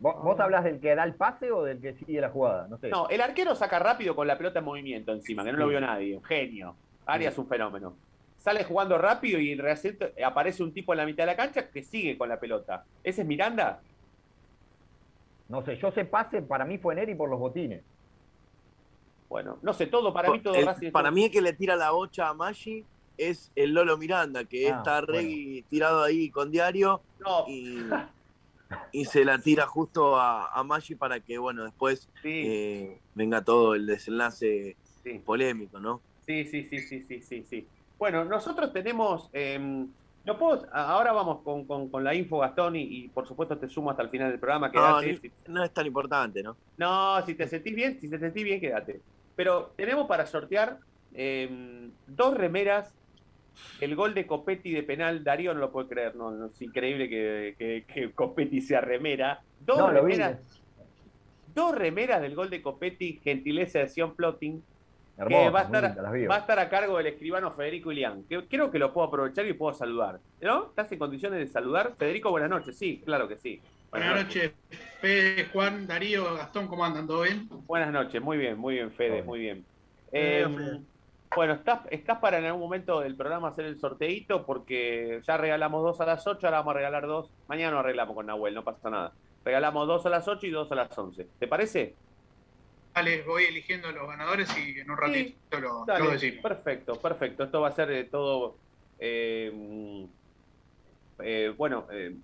¿Vos, 0.00 0.22
vos 0.22 0.38
hablas 0.40 0.64
del 0.64 0.80
que 0.80 0.94
da 0.94 1.04
el 1.04 1.14
pase 1.14 1.50
o 1.50 1.62
del 1.62 1.80
que 1.80 1.94
sigue 1.94 2.20
la 2.20 2.28
jugada? 2.30 2.66
No 2.68 2.76
sé. 2.78 2.88
No, 2.90 3.08
el 3.08 3.20
arquero 3.20 3.54
saca 3.54 3.78
rápido 3.78 4.14
con 4.14 4.26
la 4.26 4.36
pelota 4.36 4.58
en 4.58 4.64
movimiento 4.64 5.12
encima, 5.12 5.44
que 5.44 5.52
no 5.52 5.58
lo 5.58 5.68
vio 5.68 5.80
nadie. 5.80 6.20
Genio. 6.24 6.76
Arias 7.06 7.32
es 7.32 7.38
un 7.38 7.46
fenómeno. 7.48 7.96
Sale 8.38 8.64
jugando 8.64 8.98
rápido 8.98 9.38
y 9.40 9.58
aparece 10.22 10.62
un 10.62 10.72
tipo 10.74 10.92
en 10.92 10.98
la 10.98 11.06
mitad 11.06 11.22
de 11.24 11.28
la 11.28 11.36
cancha 11.36 11.70
que 11.70 11.82
sigue 11.82 12.18
con 12.18 12.28
la 12.28 12.38
pelota. 12.38 12.84
¿Ese 13.02 13.22
es 13.22 13.26
Miranda? 13.26 13.80
No 15.48 15.62
sé, 15.64 15.76
yo 15.76 15.90
sé 15.92 16.04
pase, 16.04 16.42
para 16.42 16.64
mí 16.64 16.78
fue 16.78 16.94
Neri 16.94 17.14
por 17.14 17.28
los 17.30 17.38
botines. 17.38 17.82
Bueno, 19.28 19.58
no 19.62 19.72
sé, 19.72 19.86
todo, 19.86 20.12
para 20.12 20.30
mí 20.30 20.40
todo 20.40 20.54
El- 20.54 20.66
Racing 20.66 20.86
es 20.88 20.92
para 20.92 21.08
todo- 21.08 21.14
mí 21.14 21.24
el 21.24 21.30
que 21.30 21.40
le 21.40 21.52
tira 21.54 21.76
la 21.76 21.90
bocha 21.90 22.28
a 22.28 22.34
Maggi 22.34 22.84
es 23.16 23.50
el 23.54 23.72
Lolo 23.72 23.96
Miranda, 23.96 24.44
que 24.44 24.68
Ah, 24.70 24.76
está 24.76 25.00
Regui 25.00 25.62
tirado 25.68 26.02
ahí 26.02 26.30
con 26.30 26.50
diario 26.50 27.02
No, 27.24 27.44
y, 27.48 27.78
y 28.92 29.04
se 29.06 29.24
la 29.24 29.38
tira 29.42 29.66
justo 29.66 30.16
a, 30.16 30.48
a 30.48 30.64
Maggi 30.64 30.94
para 30.96 31.20
que, 31.20 31.38
bueno, 31.38 31.64
después 31.64 32.10
sí, 32.22 32.58
eh, 32.58 33.00
venga 33.14 33.44
todo 33.44 33.74
el 33.74 33.86
desenlace 33.86 34.78
sí. 35.02 35.24
polémico, 35.24 35.80
¿no? 35.80 36.04
Sí, 36.20 36.44
sí, 36.46 36.64
sí, 36.68 36.80
sí, 36.80 37.02
sí, 37.06 37.20
sí, 37.20 37.44
sí. 37.44 37.70
Bueno, 37.98 38.24
nosotros 38.24 38.72
tenemos. 38.72 39.28
eh, 39.32 39.58
no 40.24 40.38
puedo, 40.38 40.66
ahora 40.72 41.12
vamos 41.12 41.42
con, 41.42 41.66
con- 41.66 41.90
con 41.90 42.02
la 42.02 42.14
info, 42.14 42.38
Gastón, 42.38 42.76
y, 42.76 42.82
y 43.06 43.08
por 43.10 43.26
supuesto 43.26 43.58
te 43.58 43.68
sumo 43.68 43.90
hasta 43.90 44.02
el 44.02 44.10
final 44.10 44.30
del 44.30 44.40
programa. 44.40 44.72
No, 44.72 45.02
Si- 45.02 45.20
no 45.46 45.64
es 45.64 45.72
tan 45.72 45.86
importante, 45.86 46.42
¿no? 46.42 46.58
no, 46.76 47.24
si 47.24 47.34
te 47.34 47.46
sentís 47.48 47.74
bien, 47.74 48.00
si 48.00 48.10
te 48.10 48.18
sentís 48.18 48.44
bien, 48.44 48.60
quédate. 48.60 49.02
Pero 49.34 49.74
tenemos 49.76 50.06
para 50.06 50.26
sortear 50.26 50.78
eh, 51.12 51.90
dos 52.06 52.36
remeras. 52.36 52.94
El 53.80 53.94
gol 53.96 54.14
de 54.14 54.26
Copetti 54.26 54.72
de 54.72 54.82
penal, 54.82 55.22
Darío 55.24 55.54
no 55.54 55.60
lo 55.60 55.72
puede 55.72 55.88
creer, 55.88 56.16
no, 56.16 56.30
no, 56.30 56.46
es 56.46 56.60
increíble 56.62 57.08
que, 57.08 57.54
que- 57.58 57.84
que 57.86 58.12
Copetti 58.14 58.60
sea 58.60 58.80
remera. 58.80 59.40
Dos 59.58 59.78
No, 59.78 59.90
remeras. 59.90 60.64
Dos 61.46 61.74
remeras 61.74 62.20
del 62.22 62.34
gol 62.34 62.50
de 62.50 62.62
Copetti, 62.62 63.20
gentileza 63.22 63.80
de 63.80 63.88
Sion 63.88 64.16
Plotting. 64.16 64.64
Que 65.28 65.48
va 65.48 65.60
a, 65.60 65.62
estar, 65.64 65.96
va 66.28 66.34
a 66.34 66.38
estar 66.40 66.58
a 66.58 66.68
cargo 66.68 66.96
del 66.98 67.06
escribano 67.06 67.54
Federico 67.54 67.92
Ilián, 67.92 68.24
que 68.28 68.48
creo 68.48 68.68
que 68.72 68.80
lo 68.80 68.92
puedo 68.92 69.06
aprovechar 69.06 69.46
y 69.46 69.52
puedo 69.52 69.72
saludar. 69.72 70.18
¿No? 70.40 70.70
¿Estás 70.70 70.90
en 70.90 70.98
condiciones 70.98 71.38
de 71.38 71.46
saludar? 71.46 71.94
Federico, 71.96 72.30
buenas 72.30 72.50
noches. 72.50 72.76
Sí, 72.76 73.00
claro 73.04 73.28
que 73.28 73.38
sí. 73.38 73.62
Buenas 73.92 74.24
noches, 74.24 74.54
Fede, 75.00 75.44
Juan, 75.52 75.86
Darío, 75.86 76.34
Gastón, 76.34 76.66
¿cómo 76.66 76.84
andan? 76.84 77.06
¿Todo 77.06 77.22
bien? 77.22 77.46
Buenas 77.48 77.92
noches, 77.92 78.20
muy 78.20 78.38
bien, 78.38 78.58
muy 78.58 78.74
bien, 78.74 78.90
Fede, 78.90 79.10
Bien. 79.12 79.26
muy 79.26 79.38
bien. 79.38 79.58
Eh, 80.10 80.42
Eh, 80.42 80.48
Fede. 80.48 80.80
Bueno, 81.36 81.54
¿estás, 81.54 81.80
¿estás 81.90 82.18
para 82.18 82.38
en 82.38 82.44
algún 82.44 82.60
momento 82.62 83.00
del 83.00 83.16
programa 83.16 83.48
hacer 83.48 83.64
el 83.66 83.78
sorteito? 83.78 84.44
Porque 84.46 85.20
ya 85.26 85.36
regalamos 85.36 85.82
dos 85.82 86.00
a 86.00 86.06
las 86.06 86.26
8, 86.26 86.46
ahora 86.46 86.58
vamos 86.58 86.72
a 86.72 86.76
regalar 86.78 87.06
dos. 87.06 87.32
Mañana 87.48 87.72
no 87.72 87.78
arreglamos 87.80 88.14
con 88.14 88.26
Nahuel, 88.26 88.54
no 88.54 88.64
pasa 88.64 88.90
nada. 88.90 89.14
Regalamos 89.44 89.86
dos 89.86 90.06
a 90.06 90.10
las 90.10 90.26
8 90.28 90.46
y 90.46 90.50
dos 90.50 90.70
a 90.72 90.74
las 90.74 90.96
11. 90.96 91.28
¿Te 91.38 91.48
parece? 91.48 91.98
Dale, 92.94 93.22
voy 93.22 93.44
eligiendo 93.44 93.90
los 93.90 94.06
ganadores 94.08 94.48
y 94.56 94.78
en 94.78 94.90
un 94.90 94.96
ratito 94.96 95.60
lo, 95.60 95.84
Dale, 95.84 96.04
lo 96.04 96.10
decimos. 96.12 96.42
perfecto, 96.42 96.94
perfecto. 97.00 97.44
Esto 97.44 97.60
va 97.60 97.68
a 97.68 97.72
ser 97.72 97.90
eh, 97.90 98.04
todo, 98.04 98.60
eh, 98.98 99.50
mm, 99.52 100.04
eh, 101.22 101.54
bueno, 101.56 101.86
eh, 101.90 102.16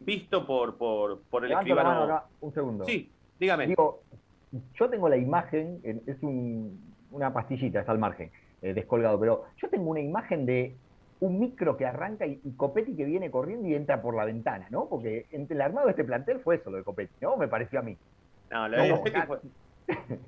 visto 0.00 0.46
por, 0.46 0.76
por, 0.76 1.22
por 1.28 1.44
el 1.44 1.52
escribano. 1.52 2.22
un 2.40 2.52
segundo. 2.52 2.84
Sí, 2.84 3.14
dígame. 3.38 3.66
Digo, 3.68 4.02
yo 4.50 4.90
tengo 4.90 5.08
la 5.08 5.16
imagen, 5.16 5.80
en- 5.84 6.02
es 6.06 6.22
un- 6.22 6.87
una 7.10 7.32
pastillita, 7.32 7.80
está 7.80 7.92
al 7.92 7.98
margen, 7.98 8.30
eh, 8.62 8.74
descolgado, 8.74 9.18
pero 9.18 9.44
yo 9.56 9.68
tengo 9.68 9.90
una 9.90 10.00
imagen 10.00 10.46
de 10.46 10.74
un 11.20 11.40
micro 11.40 11.76
que 11.76 11.86
arranca 11.86 12.26
y, 12.26 12.40
y 12.44 12.52
Copetti 12.52 12.94
que 12.94 13.04
viene 13.04 13.30
corriendo 13.30 13.68
y 13.68 13.74
entra 13.74 14.00
por 14.00 14.14
la 14.14 14.24
ventana, 14.24 14.66
¿no? 14.70 14.86
Porque 14.88 15.26
entre 15.32 15.56
el 15.56 15.62
armado 15.62 15.86
de 15.86 15.92
este 15.92 16.04
plantel 16.04 16.40
fue 16.40 16.56
eso 16.56 16.70
lo 16.70 16.76
de 16.76 16.84
Copetti, 16.84 17.14
¿no? 17.20 17.36
Me 17.36 17.48
pareció 17.48 17.80
a 17.80 17.82
mí. 17.82 17.96
No, 18.50 18.68
lo 18.68 18.82
de 18.82 18.90
Copetti 18.90 19.20
fue, 19.26 19.38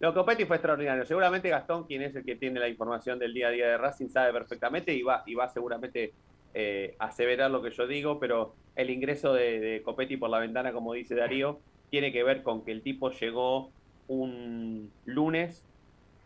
lo 0.00 0.08
de 0.08 0.14
Copetti 0.14 0.44
fue 0.44 0.56
extraordinario. 0.56 1.04
Seguramente 1.04 1.48
Gastón, 1.48 1.84
quien 1.84 2.02
es 2.02 2.14
el 2.14 2.24
que 2.24 2.36
tiene 2.36 2.60
la 2.60 2.68
información 2.68 3.18
del 3.18 3.34
día 3.34 3.48
a 3.48 3.50
día 3.50 3.68
de 3.68 3.78
Racing, 3.78 4.08
sabe 4.08 4.32
perfectamente 4.32 4.94
y 4.94 5.02
va, 5.02 5.22
y 5.26 5.34
va 5.34 5.48
seguramente 5.48 6.12
eh, 6.54 6.94
a 6.98 7.06
aseverar 7.06 7.50
lo 7.50 7.62
que 7.62 7.70
yo 7.70 7.86
digo, 7.86 8.20
pero 8.20 8.54
el 8.76 8.90
ingreso 8.90 9.34
de, 9.34 9.58
de 9.58 9.82
Copetti 9.82 10.16
por 10.16 10.30
la 10.30 10.38
ventana, 10.38 10.72
como 10.72 10.92
dice 10.92 11.14
Darío, 11.14 11.58
tiene 11.90 12.12
que 12.12 12.22
ver 12.22 12.42
con 12.42 12.64
que 12.64 12.72
el 12.72 12.82
tipo 12.82 13.10
llegó 13.10 13.70
un 14.08 14.90
lunes, 15.04 15.64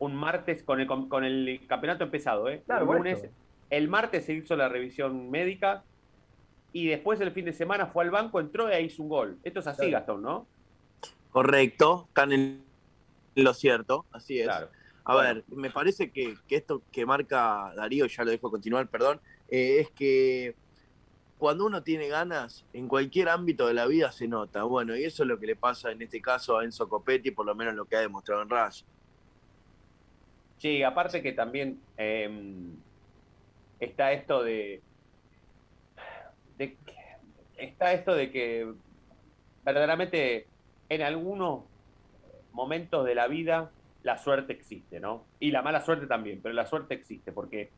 un 0.01 0.17
martes, 0.17 0.63
con 0.63 0.81
el, 0.81 0.87
con 0.87 1.25
el 1.25 1.61
campeonato 1.69 2.05
empezado, 2.05 2.49
¿eh? 2.49 2.63
Claro, 2.67 2.87
por 2.87 2.97
lunes, 2.97 3.27
el 3.69 3.89
martes 3.89 4.25
se 4.25 4.33
hizo 4.33 4.57
la 4.57 4.69
revisión 4.69 5.31
médica 5.31 5.85
y 6.73 6.87
después 6.87 7.21
el 7.21 7.31
fin 7.33 7.45
de 7.45 7.53
semana 7.53 7.87
fue 7.87 8.05
al 8.05 8.11
banco, 8.11 8.41
entró 8.41 8.69
e 8.71 8.83
hizo 8.83 9.03
un 9.03 9.09
gol. 9.11 9.39
Esto 9.45 9.61
es 9.61 9.67
así, 9.67 9.83
Claro. 9.89 9.93
Gastón, 9.93 10.23
¿no? 10.23 10.47
Correcto, 11.31 12.07
están 12.09 12.33
en 12.33 12.65
lo 13.37 13.55
cierto, 13.55 14.07
así 14.11 14.41
es. 14.41 14.47
Claro. 14.47 14.69
A 15.05 15.15
Bueno. 15.15 15.35
ver, 15.35 15.45
me 15.49 15.71
parece 15.71 16.11
que, 16.11 16.35
que 16.49 16.57
esto 16.57 16.83
que 16.91 17.05
marca 17.07 17.73
Darío, 17.77 18.07
ya 18.07 18.25
lo 18.25 18.31
dejo 18.31 18.51
continuar, 18.51 18.89
perdón, 18.89 19.21
eh, 19.49 19.81
es 19.81 19.91
que 19.91 20.55
cuando 21.39 21.67
uno 21.67 21.83
tiene 21.83 22.09
ganas, 22.09 22.65
en 22.73 22.89
cualquier 22.89 23.29
ámbito 23.29 23.67
de 23.67 23.75
la 23.75 23.87
vida 23.87 24.13
se 24.13 24.29
nota. 24.29 24.63
Bueno, 24.65 24.97
y 24.97 25.05
eso 25.05 25.23
es 25.23 25.29
lo 25.29 25.39
que 25.39 25.47
le 25.47 25.57
pasa 25.57 25.91
en 25.91 26.03
este 26.03 26.21
caso 26.21 26.59
a 26.59 26.65
Enzo 26.65 26.89
Copetti, 26.89 27.31
por 27.31 27.47
lo 27.47 27.55
menos 27.55 27.75
lo 27.75 27.85
que 27.87 27.97
ha 27.97 28.01
demostrado 28.01 28.43
en 28.43 28.51
Racing. 28.51 28.85
Sí, 30.61 30.83
aparte 30.83 31.23
que 31.23 31.33
también 31.33 31.81
eh, 31.97 32.31
está 33.81 34.13
esto 34.13 34.43
de, 34.43 34.83
está 37.57 37.95
esto 37.95 38.15
de 38.15 38.31
que 38.31 38.71
verdaderamente 39.65 40.47
en 40.91 41.01
algunos 41.01 41.65
momentos 42.53 43.07
de 43.07 43.15
la 43.15 43.27
vida 43.27 43.71
la 44.03 44.19
suerte 44.19 44.53
existe, 44.53 45.01
¿no? 45.01 45.25
Y 45.39 45.51
la 45.51 45.63
mala 45.63 45.81
suerte 45.81 46.07
también, 46.07 46.41
pero 46.43 46.55
la 46.55 46.67
suerte 46.67 46.93
existe 46.93 47.33
porque 47.33 47.71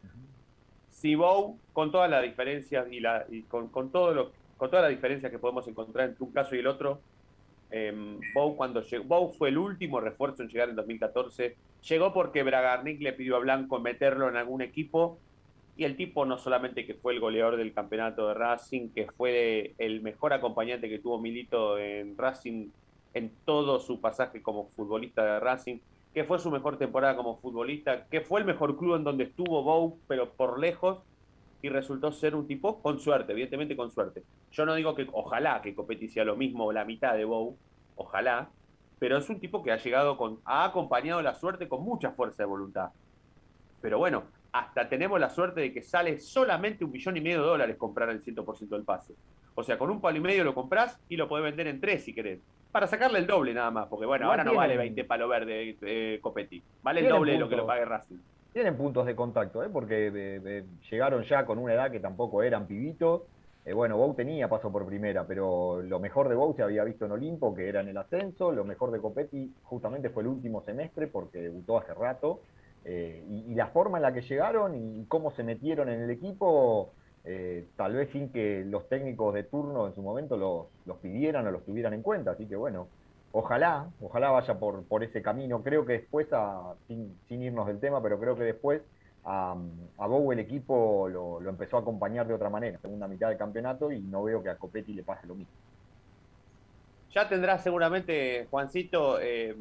si 0.90 1.14
Bow, 1.14 1.56
con 1.72 1.92
todas 1.92 2.10
las 2.10 2.24
diferencias 2.24 2.90
y, 2.90 2.98
la, 2.98 3.26
y 3.30 3.42
con, 3.42 3.68
con 3.68 3.92
todo 3.92 4.12
lo, 4.12 4.32
con 4.56 4.70
todas 4.70 4.82
las 4.86 4.90
diferencias 4.90 5.30
que 5.30 5.38
podemos 5.38 5.68
encontrar 5.68 6.08
entre 6.08 6.24
un 6.24 6.32
caso 6.32 6.56
y 6.56 6.58
el 6.58 6.66
otro, 6.66 7.00
eh, 7.72 8.18
Bow 8.34 8.54
cuando 8.54 8.82
llegó, 8.82 9.04
Bow 9.04 9.32
fue 9.32 9.48
el 9.48 9.58
último 9.58 10.00
refuerzo 10.00 10.42
en 10.42 10.48
llegar 10.48 10.68
en 10.68 10.76
2014. 10.76 11.56
Llegó 11.88 12.12
porque 12.12 12.42
Bragarnik 12.42 13.00
le 13.00 13.14
pidió 13.14 13.36
a 13.36 13.40
Blanco 13.40 13.80
meterlo 13.80 14.28
en 14.28 14.36
algún 14.36 14.60
equipo 14.62 15.18
y 15.76 15.84
el 15.84 15.96
tipo 15.96 16.26
no 16.26 16.36
solamente 16.36 16.86
que 16.86 16.94
fue 16.94 17.14
el 17.14 17.20
goleador 17.20 17.56
del 17.56 17.72
campeonato 17.72 18.28
de 18.28 18.34
Racing, 18.34 18.90
que 18.90 19.06
fue 19.16 19.74
el 19.78 20.02
mejor 20.02 20.34
acompañante 20.34 20.88
que 20.88 20.98
tuvo 20.98 21.18
Milito 21.18 21.78
en 21.78 22.16
Racing 22.16 22.68
en 23.14 23.32
todo 23.46 23.80
su 23.80 24.00
pasaje 24.00 24.42
como 24.42 24.68
futbolista 24.76 25.24
de 25.24 25.40
Racing, 25.40 25.78
que 26.12 26.24
fue 26.24 26.38
su 26.38 26.50
mejor 26.50 26.76
temporada 26.76 27.16
como 27.16 27.38
futbolista, 27.38 28.06
que 28.06 28.20
fue 28.20 28.40
el 28.40 28.46
mejor 28.46 28.76
club 28.76 28.96
en 28.96 29.04
donde 29.04 29.24
estuvo 29.24 29.62
Bow, 29.62 29.98
pero 30.08 30.30
por 30.32 30.58
lejos, 30.58 30.98
y 31.62 31.68
resultó 31.68 32.10
ser 32.12 32.34
un 32.34 32.46
tipo 32.46 32.82
con 32.82 32.98
suerte, 32.98 33.32
evidentemente 33.32 33.76
con 33.76 33.90
suerte. 33.90 34.24
Yo 34.50 34.66
no 34.66 34.74
digo 34.74 34.94
que 34.94 35.08
ojalá 35.12 35.62
que 35.62 35.74
Copetti 35.74 36.08
sea 36.08 36.24
lo 36.24 36.36
mismo 36.36 36.66
o 36.66 36.72
la 36.72 36.84
mitad 36.84 37.14
de 37.14 37.24
Bow, 37.24 37.56
ojalá, 37.96 38.50
pero 38.98 39.16
es 39.16 39.28
un 39.30 39.40
tipo 39.40 39.62
que 39.62 39.72
ha 39.72 39.76
llegado 39.76 40.16
con, 40.16 40.40
ha 40.44 40.64
acompañado 40.64 41.22
la 41.22 41.34
suerte 41.34 41.68
con 41.68 41.82
mucha 41.82 42.10
fuerza 42.10 42.42
de 42.42 42.48
voluntad. 42.48 42.90
Pero 43.80 43.98
bueno, 43.98 44.24
hasta 44.52 44.88
tenemos 44.88 45.18
la 45.18 45.30
suerte 45.30 45.60
de 45.60 45.72
que 45.72 45.82
sale 45.82 46.18
solamente 46.18 46.84
un 46.84 46.90
millón 46.90 47.16
y 47.16 47.20
medio 47.20 47.42
de 47.42 47.48
dólares 47.48 47.76
comprar 47.76 48.10
el 48.10 48.22
100% 48.22 48.68
del 48.68 48.84
pase. 48.84 49.14
O 49.54 49.62
sea, 49.62 49.78
con 49.78 49.90
un 49.90 50.00
palo 50.00 50.18
y 50.18 50.20
medio 50.20 50.44
lo 50.44 50.54
compras 50.54 50.98
y 51.08 51.16
lo 51.16 51.28
podés 51.28 51.44
vender 51.44 51.68
en 51.68 51.80
tres 51.80 52.04
si 52.04 52.14
querés. 52.14 52.40
Para 52.70 52.86
sacarle 52.86 53.18
el 53.18 53.26
doble 53.26 53.52
nada 53.52 53.70
más, 53.70 53.86
porque 53.86 54.06
bueno, 54.06 54.26
ahora 54.26 54.44
no 54.44 54.54
vale 54.54 54.76
20 54.76 55.04
palo 55.04 55.28
verde 55.28 55.76
eh, 55.82 56.18
Copetti. 56.22 56.62
Vale 56.82 57.00
el 57.00 57.08
doble 57.08 57.32
de 57.32 57.38
lo 57.38 57.48
que 57.48 57.56
lo 57.56 57.66
pague 57.66 57.84
Racing. 57.84 58.18
Tienen 58.52 58.76
puntos 58.76 59.06
de 59.06 59.16
contacto, 59.16 59.64
¿eh? 59.64 59.68
porque 59.72 60.64
llegaron 60.90 61.24
ya 61.24 61.46
con 61.46 61.58
una 61.58 61.72
edad 61.72 61.90
que 61.90 62.00
tampoco 62.00 62.42
eran 62.42 62.66
pibitos 62.66 63.22
Eh, 63.64 63.72
bueno, 63.74 63.96
Bou 63.96 64.14
tenía 64.14 64.48
paso 64.48 64.72
por 64.72 64.84
primera, 64.86 65.24
pero 65.24 65.82
lo 65.82 66.00
mejor 66.00 66.28
de 66.28 66.34
Bou 66.34 66.54
se 66.54 66.62
había 66.62 66.82
visto 66.82 67.04
en 67.06 67.12
Olimpo, 67.12 67.54
que 67.54 67.68
era 67.68 67.80
en 67.80 67.88
el 67.88 67.96
ascenso. 67.96 68.50
Lo 68.50 68.64
mejor 68.64 68.90
de 68.90 68.98
Copetti 68.98 69.54
justamente 69.62 70.10
fue 70.10 70.24
el 70.24 70.28
último 70.28 70.62
semestre, 70.62 71.06
porque 71.06 71.40
debutó 71.40 71.78
hace 71.78 71.94
rato. 71.94 72.40
Eh, 72.84 73.24
y, 73.28 73.54
la 73.54 73.68
forma 73.68 73.98
en 73.98 74.02
la 74.02 74.12
que 74.12 74.22
llegaron 74.22 74.74
y 74.74 75.04
cómo 75.06 75.30
se 75.30 75.44
metieron 75.44 75.88
en 75.88 76.00
el 76.00 76.10
equipo, 76.10 76.90
eh, 77.24 77.66
tal 77.76 77.94
vez 77.94 78.10
sin 78.10 78.30
que 78.30 78.64
los 78.64 78.88
técnicos 78.88 79.32
de 79.34 79.44
turno 79.44 79.86
en 79.86 79.94
su 79.94 80.02
momento 80.02 80.36
los, 80.36 80.66
los, 80.84 80.98
pidieran 80.98 81.46
o 81.46 81.52
los 81.52 81.64
tuvieran 81.64 81.94
en 81.94 82.02
cuenta. 82.02 82.32
Así 82.32 82.46
que 82.46 82.56
bueno, 82.56 82.88
ojalá, 83.32 83.88
ojalá 84.00 84.30
vaya 84.30 84.58
por, 84.58 84.84
por 84.84 85.02
ese 85.02 85.22
camino. 85.22 85.62
Creo 85.62 85.84
que 85.84 85.94
después, 85.94 86.28
sin, 86.86 87.18
sin 87.28 87.42
irnos 87.42 87.66
del 87.66 87.80
tema, 87.80 88.02
pero 88.02 88.18
creo 88.20 88.36
que 88.36 88.44
después 88.44 88.82
a, 89.24 89.56
a 89.98 90.06
Bow 90.06 90.32
el 90.32 90.38
equipo 90.38 91.08
lo, 91.08 91.48
empezó 91.48 91.76
a 91.76 91.80
acompañar 91.80 92.26
de 92.26 92.34
otra 92.34 92.50
manera, 92.50 92.78
segunda 92.78 93.08
mitad 93.08 93.28
del 93.28 93.38
campeonato, 93.38 93.90
y 93.90 94.00
no 94.00 94.22
veo 94.24 94.42
que 94.42 94.50
a 94.50 94.56
Copetti 94.56 94.92
le 94.92 95.02
pase 95.02 95.26
lo 95.26 95.34
mismo. 95.34 95.52
Ya 97.12 97.28
tendrá 97.28 97.58
seguramente, 97.58 98.46
Juancito, 98.50 99.20
eh, 99.20 99.54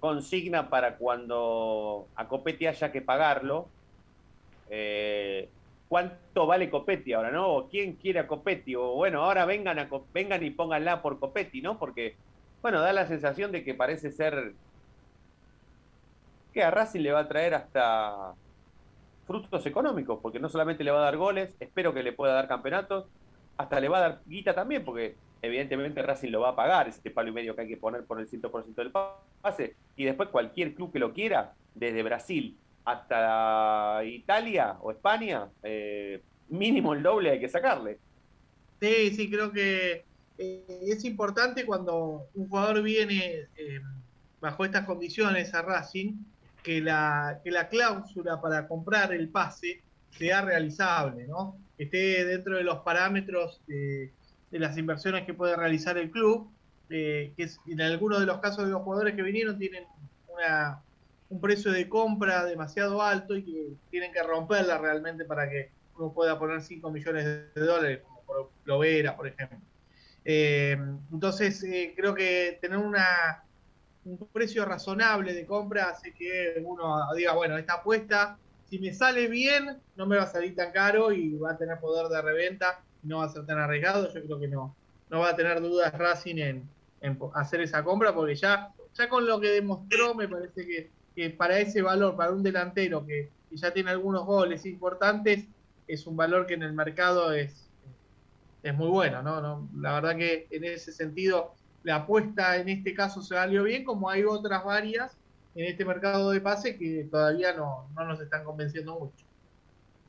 consigna 0.00 0.68
para 0.68 0.96
cuando 0.96 2.08
a 2.16 2.26
Copetti 2.26 2.66
haya 2.66 2.90
que 2.90 3.00
pagarlo. 3.00 3.68
Eh, 4.68 5.48
¿Cuánto 5.92 6.46
vale 6.46 6.70
Copetti 6.70 7.12
ahora, 7.12 7.30
no? 7.30 7.48
¿O 7.48 7.68
quién 7.68 7.96
quiere 7.96 8.18
a 8.18 8.26
Copetti? 8.26 8.74
O 8.74 8.94
bueno, 8.94 9.22
ahora 9.24 9.44
vengan, 9.44 9.78
a, 9.78 9.90
vengan 10.14 10.42
y 10.42 10.48
pónganla 10.48 11.02
por 11.02 11.20
Copetti, 11.20 11.60
¿no? 11.60 11.78
Porque, 11.78 12.16
bueno, 12.62 12.80
da 12.80 12.94
la 12.94 13.06
sensación 13.06 13.52
de 13.52 13.62
que 13.62 13.74
parece 13.74 14.10
ser 14.10 14.54
que 16.54 16.62
a 16.62 16.70
Racing 16.70 17.02
le 17.02 17.12
va 17.12 17.20
a 17.20 17.28
traer 17.28 17.52
hasta 17.52 18.32
frutos 19.26 19.66
económicos, 19.66 20.18
porque 20.22 20.40
no 20.40 20.48
solamente 20.48 20.82
le 20.82 20.92
va 20.92 21.00
a 21.00 21.04
dar 21.04 21.18
goles, 21.18 21.54
espero 21.60 21.92
que 21.92 22.02
le 22.02 22.14
pueda 22.14 22.32
dar 22.32 22.48
campeonatos, 22.48 23.04
hasta 23.58 23.78
le 23.78 23.90
va 23.90 23.98
a 23.98 24.00
dar 24.08 24.20
guita 24.24 24.54
también, 24.54 24.86
porque 24.86 25.16
evidentemente 25.42 26.00
Racing 26.00 26.30
lo 26.30 26.40
va 26.40 26.48
a 26.48 26.56
pagar, 26.56 26.88
ese 26.88 27.10
palo 27.10 27.28
y 27.28 27.32
medio 27.32 27.54
que 27.54 27.60
hay 27.60 27.68
que 27.68 27.76
poner 27.76 28.06
por 28.06 28.18
el 28.18 28.30
100% 28.30 28.76
del 28.76 28.92
pase, 29.42 29.76
y 29.96 30.06
después 30.06 30.30
cualquier 30.30 30.74
club 30.74 30.90
que 30.90 30.98
lo 30.98 31.12
quiera, 31.12 31.52
desde 31.74 32.02
Brasil 32.02 32.56
hasta 32.84 34.02
Italia 34.04 34.76
o 34.80 34.90
España, 34.90 35.48
eh, 35.62 36.20
mínimo 36.48 36.94
el 36.94 37.02
doble 37.02 37.30
hay 37.30 37.40
que 37.40 37.48
sacarle. 37.48 37.98
Sí, 38.80 39.14
sí, 39.14 39.30
creo 39.30 39.52
que 39.52 40.04
eh, 40.38 40.64
es 40.88 41.04
importante 41.04 41.64
cuando 41.64 42.26
un 42.34 42.48
jugador 42.48 42.82
viene 42.82 43.46
eh, 43.56 43.80
bajo 44.40 44.64
estas 44.64 44.84
condiciones 44.84 45.54
a 45.54 45.62
Racing, 45.62 46.14
que 46.62 46.80
la, 46.80 47.40
que 47.44 47.50
la 47.50 47.68
cláusula 47.68 48.40
para 48.40 48.66
comprar 48.66 49.12
el 49.12 49.28
pase 49.28 49.82
sea 50.10 50.42
realizable, 50.42 51.26
¿no? 51.26 51.56
Que 51.76 51.84
esté 51.84 52.24
dentro 52.24 52.56
de 52.56 52.64
los 52.64 52.78
parámetros 52.80 53.60
de, 53.66 54.12
las 54.50 54.76
inversiones 54.76 55.24
que 55.24 55.32
puede 55.32 55.56
realizar 55.56 55.96
el 55.96 56.10
club, 56.10 56.50
eh, 56.90 57.32
que 57.36 57.48
en 57.68 57.80
algunos 57.80 58.20
de 58.20 58.26
los 58.26 58.38
casos 58.38 58.66
de 58.66 58.70
los 58.70 58.82
jugadores 58.82 59.14
que 59.14 59.22
vinieron 59.22 59.58
tienen 59.58 59.84
un 61.32 61.40
precio 61.40 61.72
de 61.72 61.88
compra 61.88 62.44
demasiado 62.44 63.00
alto 63.00 63.34
y 63.34 63.42
que 63.42 63.72
tienen 63.90 64.12
que 64.12 64.22
romperla 64.22 64.76
realmente 64.76 65.24
para 65.24 65.48
que 65.48 65.70
uno 65.96 66.12
pueda 66.12 66.38
poner 66.38 66.60
5 66.60 66.90
millones 66.90 67.24
de 67.24 67.60
dólares, 67.60 68.00
como 68.02 68.20
por 68.22 68.50
Lovera, 68.66 69.16
por 69.16 69.28
ejemplo. 69.28 69.58
Eh, 70.26 70.76
entonces, 71.10 71.64
eh, 71.64 71.94
creo 71.96 72.14
que 72.14 72.58
tener 72.60 72.76
una, 72.76 73.44
un 74.04 74.18
precio 74.30 74.66
razonable 74.66 75.32
de 75.32 75.46
compra 75.46 75.88
hace 75.88 76.12
que 76.12 76.62
uno 76.62 76.98
diga, 77.16 77.32
bueno, 77.32 77.56
esta 77.56 77.74
apuesta, 77.74 78.36
si 78.68 78.78
me 78.78 78.92
sale 78.92 79.26
bien, 79.26 79.78
no 79.96 80.04
me 80.04 80.18
va 80.18 80.24
a 80.24 80.26
salir 80.26 80.54
tan 80.54 80.70
caro 80.70 81.12
y 81.12 81.38
va 81.38 81.52
a 81.52 81.56
tener 81.56 81.80
poder 81.80 82.08
de 82.08 82.20
reventa, 82.20 82.82
no 83.04 83.18
va 83.18 83.24
a 83.24 83.30
ser 83.30 83.46
tan 83.46 83.58
arriesgado. 83.58 84.12
Yo 84.12 84.22
creo 84.22 84.38
que 84.38 84.48
no, 84.48 84.76
no 85.08 85.20
va 85.20 85.30
a 85.30 85.36
tener 85.36 85.62
dudas 85.62 85.96
Racing 85.96 86.36
en, 86.36 86.68
hacer 87.32 87.62
esa 87.62 87.82
compra, 87.82 88.14
porque 88.14 88.34
ya, 88.34 88.70
ya 88.92 89.08
con 89.08 89.26
lo 89.26 89.40
que 89.40 89.48
demostró, 89.48 90.14
me 90.14 90.28
parece 90.28 90.66
que, 90.66 90.90
para 91.36 91.58
ese 91.58 91.82
valor, 91.82 92.16
para 92.16 92.32
un 92.32 92.42
delantero 92.42 93.04
que, 93.06 93.30
ya 93.50 93.70
tiene 93.70 93.90
algunos 93.90 94.24
goles 94.24 94.64
importantes, 94.64 95.46
es 95.86 96.06
un 96.06 96.16
valor 96.16 96.46
que 96.46 96.54
en 96.54 96.62
el 96.62 96.72
mercado 96.72 97.32
es, 97.32 97.68
es 98.62 98.74
muy 98.74 98.88
bueno, 98.88 99.22
¿no? 99.22 99.42
¿no? 99.42 99.68
La 99.76 99.94
verdad 99.94 100.16
que 100.16 100.46
en 100.50 100.64
ese 100.64 100.90
sentido 100.90 101.54
la 101.82 101.96
apuesta 101.96 102.56
en 102.56 102.68
este 102.68 102.94
caso 102.94 103.20
se 103.20 103.34
valió 103.34 103.64
bien, 103.64 103.84
como 103.84 104.08
hay 104.08 104.24
otras 104.24 104.64
varias 104.64 105.16
en 105.54 105.66
este 105.66 105.84
mercado 105.84 106.30
de 106.30 106.40
pase 106.40 106.78
que 106.78 107.06
todavía 107.10 107.52
no, 107.52 107.88
nos 107.94 108.20
están 108.20 108.44
convenciendo 108.44 108.98
mucho. 108.98 109.26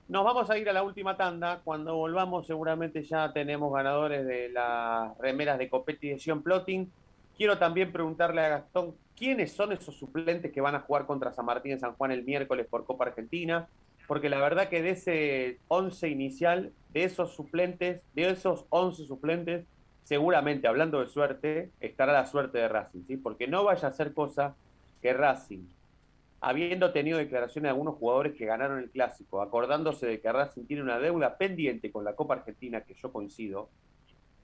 Nos 0.07 0.23
vamos 0.23 0.49
a 0.49 0.57
ir 0.57 0.69
a 0.69 0.73
la 0.73 0.83
última 0.83 1.17
tanda. 1.17 1.61
Cuando 1.63 1.95
volvamos, 1.95 2.45
seguramente 2.45 3.03
ya 3.03 3.31
tenemos 3.33 3.73
ganadores 3.73 4.25
de 4.25 4.49
las 4.49 5.17
remeras 5.17 5.57
de 5.57 5.69
competición 5.69 6.43
Plotting. 6.43 6.91
Quiero 7.37 7.57
también 7.57 7.91
preguntarle 7.91 8.41
a 8.41 8.49
Gastón 8.49 8.95
quiénes 9.15 9.51
son 9.53 9.71
esos 9.71 9.95
suplentes 9.95 10.51
que 10.51 10.61
van 10.61 10.75
a 10.75 10.81
jugar 10.81 11.05
contra 11.05 11.33
San 11.33 11.45
Martín 11.45 11.73
en 11.73 11.79
San 11.79 11.93
Juan 11.93 12.11
el 12.11 12.23
miércoles 12.23 12.67
por 12.69 12.85
Copa 12.85 13.05
Argentina. 13.05 13.67
Porque 14.07 14.29
la 14.29 14.39
verdad 14.39 14.69
que 14.69 14.81
de 14.81 14.91
ese 14.91 15.59
11 15.69 16.09
inicial, 16.09 16.71
de 16.89 17.05
esos 17.05 17.33
suplentes, 17.33 18.01
de 18.13 18.29
esos 18.29 18.65
11 18.69 19.05
suplentes, 19.05 19.65
seguramente, 20.03 20.67
hablando 20.67 20.99
de 20.99 21.07
suerte, 21.07 21.71
estará 21.79 22.13
la 22.13 22.25
suerte 22.25 22.57
de 22.57 22.67
Racing, 22.67 23.03
¿sí? 23.07 23.17
Porque 23.17 23.47
no 23.47 23.63
vaya 23.63 23.87
a 23.87 23.93
ser 23.93 24.13
cosa 24.13 24.55
que 25.01 25.13
Racing, 25.13 25.65
habiendo 26.41 26.91
tenido 26.91 27.17
declaraciones 27.17 27.63
de 27.63 27.69
algunos 27.69 27.95
jugadores 27.95 28.33
que 28.33 28.45
ganaron 28.45 28.79
el 28.79 28.89
clásico, 28.89 29.41
acordándose 29.41 30.05
de 30.05 30.19
que 30.19 30.31
Racing 30.31 30.65
tiene 30.65 30.83
una 30.83 30.99
deuda 30.99 31.37
pendiente 31.37 31.89
con 31.89 32.03
la 32.03 32.15
Copa 32.15 32.35
Argentina, 32.35 32.81
que 32.81 32.95
yo 32.95 33.11
coincido, 33.11 33.69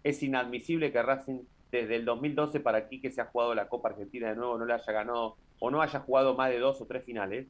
es 0.03 0.23
inadmisible 0.23 0.93
que 0.93 1.03
Racing 1.03 1.41
desde 1.71 1.95
el 1.95 2.05
2012 2.05 2.59
para 2.59 2.79
aquí 2.79 2.99
que 2.99 3.11
se 3.11 3.21
ha 3.21 3.25
jugado 3.25 3.53
la 3.53 3.67
Copa 3.69 3.89
Argentina 3.89 4.29
de 4.29 4.35
nuevo 4.35 4.57
no 4.57 4.65
le 4.65 4.73
haya 4.73 4.91
ganado 4.91 5.37
o 5.59 5.69
no 5.69 5.81
haya 5.81 5.99
jugado 5.99 6.35
más 6.35 6.49
de 6.49 6.59
dos 6.59 6.81
o 6.81 6.85
tres 6.85 7.03
finales. 7.03 7.47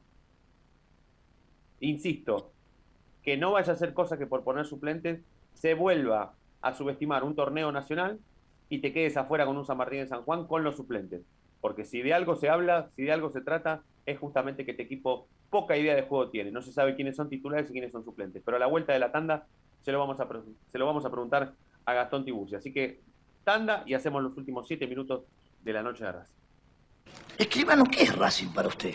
Insisto, 1.80 2.52
que 3.22 3.36
no 3.36 3.52
vaya 3.52 3.72
a 3.72 3.76
ser 3.76 3.94
cosa 3.94 4.18
que 4.18 4.26
por 4.26 4.44
poner 4.44 4.66
suplentes 4.66 5.20
se 5.54 5.74
vuelva 5.74 6.34
a 6.60 6.74
subestimar 6.74 7.24
un 7.24 7.34
torneo 7.34 7.72
nacional 7.72 8.18
y 8.68 8.80
te 8.80 8.92
quedes 8.92 9.16
afuera 9.16 9.46
con 9.46 9.56
un 9.56 9.64
San 9.64 9.78
Martín 9.78 10.00
de 10.00 10.06
San 10.06 10.22
Juan 10.22 10.46
con 10.46 10.62
los 10.64 10.76
suplentes. 10.76 11.22
Porque 11.60 11.84
si 11.84 12.02
de 12.02 12.14
algo 12.14 12.36
se 12.36 12.48
habla, 12.48 12.88
si 12.90 13.02
de 13.02 13.12
algo 13.12 13.30
se 13.30 13.40
trata, 13.40 13.82
es 14.06 14.18
justamente 14.18 14.64
que 14.64 14.72
este 14.72 14.84
equipo 14.84 15.28
poca 15.50 15.76
idea 15.76 15.94
de 15.94 16.02
juego 16.02 16.30
tiene. 16.30 16.50
No 16.50 16.62
se 16.62 16.72
sabe 16.72 16.94
quiénes 16.94 17.16
son 17.16 17.28
titulares 17.28 17.68
y 17.68 17.72
quiénes 17.72 17.92
son 17.92 18.04
suplentes. 18.04 18.42
Pero 18.44 18.56
a 18.56 18.60
la 18.60 18.66
vuelta 18.66 18.92
de 18.92 18.98
la 18.98 19.12
tanda 19.12 19.46
se 19.82 19.92
lo 19.92 19.98
vamos 19.98 20.20
a, 20.20 20.28
se 20.70 20.78
lo 20.78 20.86
vamos 20.86 21.04
a 21.04 21.10
preguntar 21.10 21.52
a 21.84 21.94
Gastón 21.94 22.24
Tiburcia. 22.24 22.58
Así 22.58 22.72
que 22.72 23.00
tanda 23.44 23.82
y 23.86 23.94
hacemos 23.94 24.22
los 24.22 24.36
últimos 24.36 24.66
siete 24.66 24.86
minutos 24.86 25.22
de 25.62 25.72
la 25.72 25.82
noche 25.82 26.04
de 26.04 26.12
Racing. 26.12 26.34
Escribano, 27.38 27.84
¿qué 27.84 28.02
es 28.02 28.16
Racing 28.16 28.48
para 28.48 28.68
usted? 28.68 28.94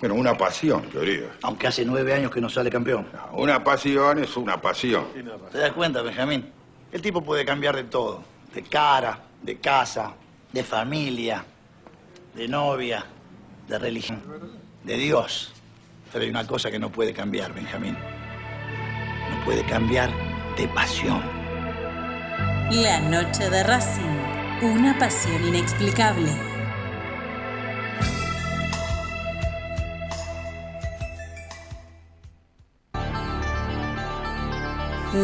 Bueno, 0.00 0.14
una 0.14 0.36
pasión, 0.36 0.82
querido. 0.82 1.28
Aunque 1.42 1.66
hace 1.66 1.84
nueve 1.84 2.14
años 2.14 2.30
que 2.30 2.40
no 2.40 2.48
sale 2.48 2.70
campeón. 2.70 3.06
una 3.32 3.62
pasión 3.64 4.18
es 4.18 4.36
una 4.36 4.60
pasión. 4.60 5.06
¿Te 5.50 5.58
das 5.58 5.72
cuenta, 5.72 6.02
Benjamín? 6.02 6.50
El 6.92 7.02
tipo 7.02 7.22
puede 7.22 7.44
cambiar 7.44 7.74
de 7.74 7.84
todo. 7.84 8.22
De 8.54 8.62
cara, 8.62 9.20
de 9.42 9.58
casa, 9.58 10.14
de 10.52 10.62
familia, 10.62 11.44
de 12.34 12.48
novia, 12.48 13.04
de 13.66 13.78
religión, 13.78 14.22
de 14.84 14.96
Dios. 14.96 15.52
Pero 16.12 16.24
hay 16.24 16.30
una 16.30 16.46
cosa 16.46 16.70
que 16.70 16.78
no 16.78 16.90
puede 16.90 17.12
cambiar, 17.12 17.52
Benjamín. 17.52 17.96
No 19.30 19.44
puede 19.44 19.64
cambiar 19.64 20.10
de 20.56 20.68
pasión. 20.68 21.37
La 22.70 23.00
noche 23.00 23.48
de 23.48 23.62
Racing. 23.62 24.60
Una 24.60 24.98
pasión 24.98 25.42
inexplicable. 25.42 26.30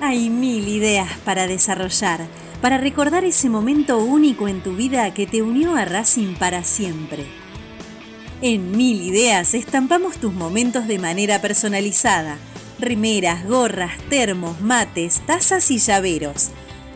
Hay 0.00 0.30
mil 0.30 0.66
ideas 0.68 1.16
para 1.24 1.46
desarrollar 1.46 2.26
para 2.64 2.78
recordar 2.78 3.24
ese 3.24 3.50
momento 3.50 3.98
único 3.98 4.48
en 4.48 4.62
tu 4.62 4.74
vida 4.74 5.12
que 5.12 5.26
te 5.26 5.42
unió 5.42 5.76
a 5.76 5.84
Racing 5.84 6.34
para 6.36 6.64
siempre. 6.64 7.26
En 8.40 8.74
Mil 8.74 9.02
Ideas 9.02 9.52
estampamos 9.52 10.16
tus 10.16 10.32
momentos 10.32 10.86
de 10.86 10.98
manera 10.98 11.42
personalizada. 11.42 12.38
Remeras, 12.78 13.46
gorras, 13.46 13.92
termos, 14.08 14.62
mates, 14.62 15.20
tazas 15.26 15.70
y 15.70 15.78
llaveros. 15.78 16.52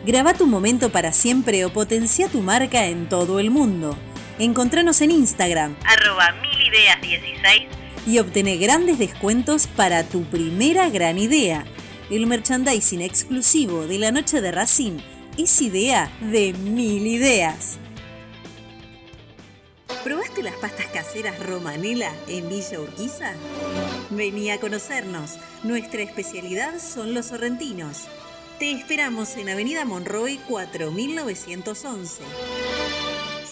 Graba 0.09 0.33
tu 0.33 0.47
momento 0.47 0.89
para 0.91 1.13
siempre 1.13 1.67
o 1.67 1.71
potencia 1.71 2.31
tu 2.31 2.41
marca 2.41 2.87
en 2.87 3.11
todo 3.11 3.41
el 3.41 3.51
mundo. 3.51 3.95
Encontranos 4.39 5.03
en 5.03 5.11
Instagram, 5.11 5.77
arroba 5.85 6.35
milideas16 6.41 7.67
y 8.07 8.19
obtené 8.19 8.57
grandes 8.57 8.99
descuentos 8.99 9.67
para 9.67 10.05
tu 10.05 10.25
primera 10.25 10.89
gran 10.89 11.19
idea. 11.19 11.67
El 12.09 12.27
merchandising 12.27 13.03
exclusivo 13.03 13.87
de 13.87 13.99
la 13.99 14.11
noche 14.11 14.41
de 14.41 14.51
Racing 14.51 14.97
es 15.37 15.61
idea 15.61 16.11
de 16.23 16.55
mil 16.55 17.07
ideas. 17.07 17.79
¿Probaste 20.05 20.43
las 20.43 20.55
pastas 20.55 20.87
caseras 20.87 21.39
Romanela 21.39 22.11
en 22.29 22.49
Villa 22.49 22.81
Urquiza? 22.81 23.35
Vení 24.09 24.53
a 24.53 24.59
conocernos. 24.59 25.39
Nuestra 25.65 26.01
especialidad 26.01 26.79
son 26.79 27.13
los 27.13 27.27
sorrentinos. 27.27 28.09
Te 28.59 28.73
esperamos 28.73 29.37
en 29.37 29.51
Avenida 29.51 29.85
Monroy 29.85 30.41
4911. 30.49 32.23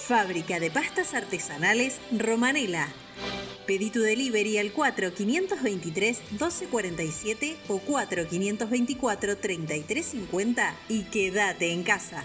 Fábrica 0.09 0.59
de 0.59 0.73
pastas 0.73 1.15
artesanales 1.15 2.01
Romanela. 2.11 2.89
Pedí 3.69 3.91
tu 3.91 4.01
delivery 4.01 4.59
al 4.59 4.75
4523-1247 4.75 7.55
o 7.69 7.81
4524-3350 7.81 10.73
y 10.89 11.05
quédate 11.05 11.71
en 11.71 11.85
casa. 11.85 12.25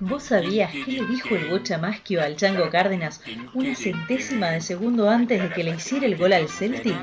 ¿Vos 0.00 0.22
sabías 0.24 0.72
qué 0.72 0.92
le 0.92 1.06
dijo 1.06 1.34
el 1.34 1.48
Bocha 1.48 1.78
Maschio 1.78 2.22
al 2.22 2.36
Chango 2.36 2.70
Cárdenas 2.70 3.20
una 3.54 3.74
centésima 3.74 4.50
de 4.50 4.60
segundo 4.60 5.10
antes 5.10 5.42
de 5.42 5.50
que 5.50 5.64
le 5.64 5.70
hiciera 5.70 6.06
el 6.06 6.16
gol 6.16 6.32
al 6.32 6.48
Celtic? 6.48 6.96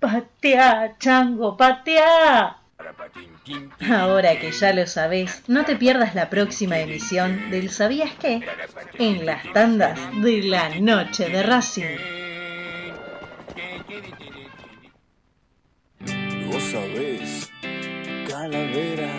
¡Patea, 0.00 0.96
Chango, 0.98 1.56
patea! 1.56 2.58
Ahora 3.90 4.38
que 4.38 4.52
ya 4.52 4.72
lo 4.72 4.86
sabés, 4.86 5.42
no 5.48 5.64
te 5.64 5.76
pierdas 5.76 6.14
la 6.14 6.28
próxima 6.30 6.78
emisión 6.78 7.50
del 7.50 7.70
¿Sabías 7.70 8.10
qué? 8.20 8.42
En 8.98 9.26
las 9.26 9.50
tandas 9.52 9.98
de 10.22 10.42
la 10.42 10.68
noche 10.80 11.28
de 11.28 11.42
Racing. 11.42 11.96
Vos 16.50 16.62
sabés, 16.62 17.50
calavera, 18.28 19.16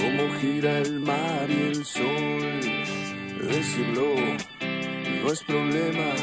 cómo 0.00 0.32
gira 0.40 0.78
el 0.78 1.00
mar 1.00 1.46
y 1.48 1.68
el 1.68 1.84
sol. 1.84 2.60
Decirlo 3.40 4.14
no 5.22 5.32
es 5.32 5.42
problema, 5.44 6.14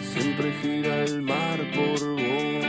siempre 0.00 0.52
gira 0.62 1.04
el 1.04 1.22
mar 1.22 1.58
por 1.74 2.00
vos. 2.00 2.62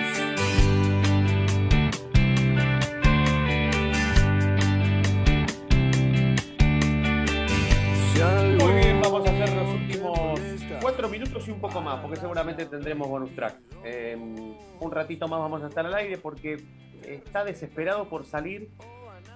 Muy 8.59 8.73
bien, 8.75 9.01
vamos 9.01 9.27
a 9.27 9.31
hacer 9.31 9.55
los 9.55 9.75
últimos 9.75 10.39
cuatro 10.81 11.09
minutos 11.09 11.47
y 11.47 11.51
un 11.51 11.59
poco 11.59 11.81
más, 11.81 11.99
porque 12.01 12.17
seguramente 12.17 12.65
tendremos 12.65 13.07
bonus 13.07 13.31
track. 13.31 13.55
Eh, 13.83 14.17
un 14.17 14.91
ratito 14.91 15.27
más 15.27 15.39
vamos 15.39 15.63
a 15.63 15.67
estar 15.67 15.85
al 15.85 15.93
aire 15.93 16.17
porque 16.17 16.63
está 17.05 17.43
desesperado 17.43 18.09
por 18.09 18.25
salir 18.25 18.69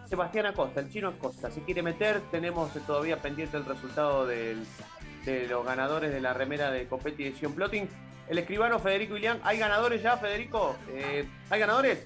Sebastián 0.08 0.46
Acosta, 0.46 0.80
el 0.80 0.90
chino 0.90 1.10
Acosta. 1.10 1.52
Si 1.52 1.62
quiere 1.62 1.82
meter, 1.84 2.22
tenemos 2.32 2.72
todavía 2.86 3.18
pendiente 3.22 3.58
el 3.58 3.66
resultado 3.66 4.26
del- 4.26 4.66
de 5.26 5.48
los 5.48 5.66
ganadores 5.66 6.12
de 6.12 6.22
la 6.22 6.34
remera 6.34 6.72
de 6.72 6.88
Copetti 6.88 7.24
y 7.24 7.28
Edición 7.28 7.54
Plotting. 7.54 7.88
El 8.30 8.38
escribano 8.38 8.80
Federico 8.80 9.18
Ilián, 9.18 9.40
¿hay 9.44 9.58
ganadores 9.58 10.02
ya, 10.02 10.18
Federico? 10.18 10.76
Eh, 10.90 11.26
¿Hay 11.50 11.60
ganadores? 11.60 12.06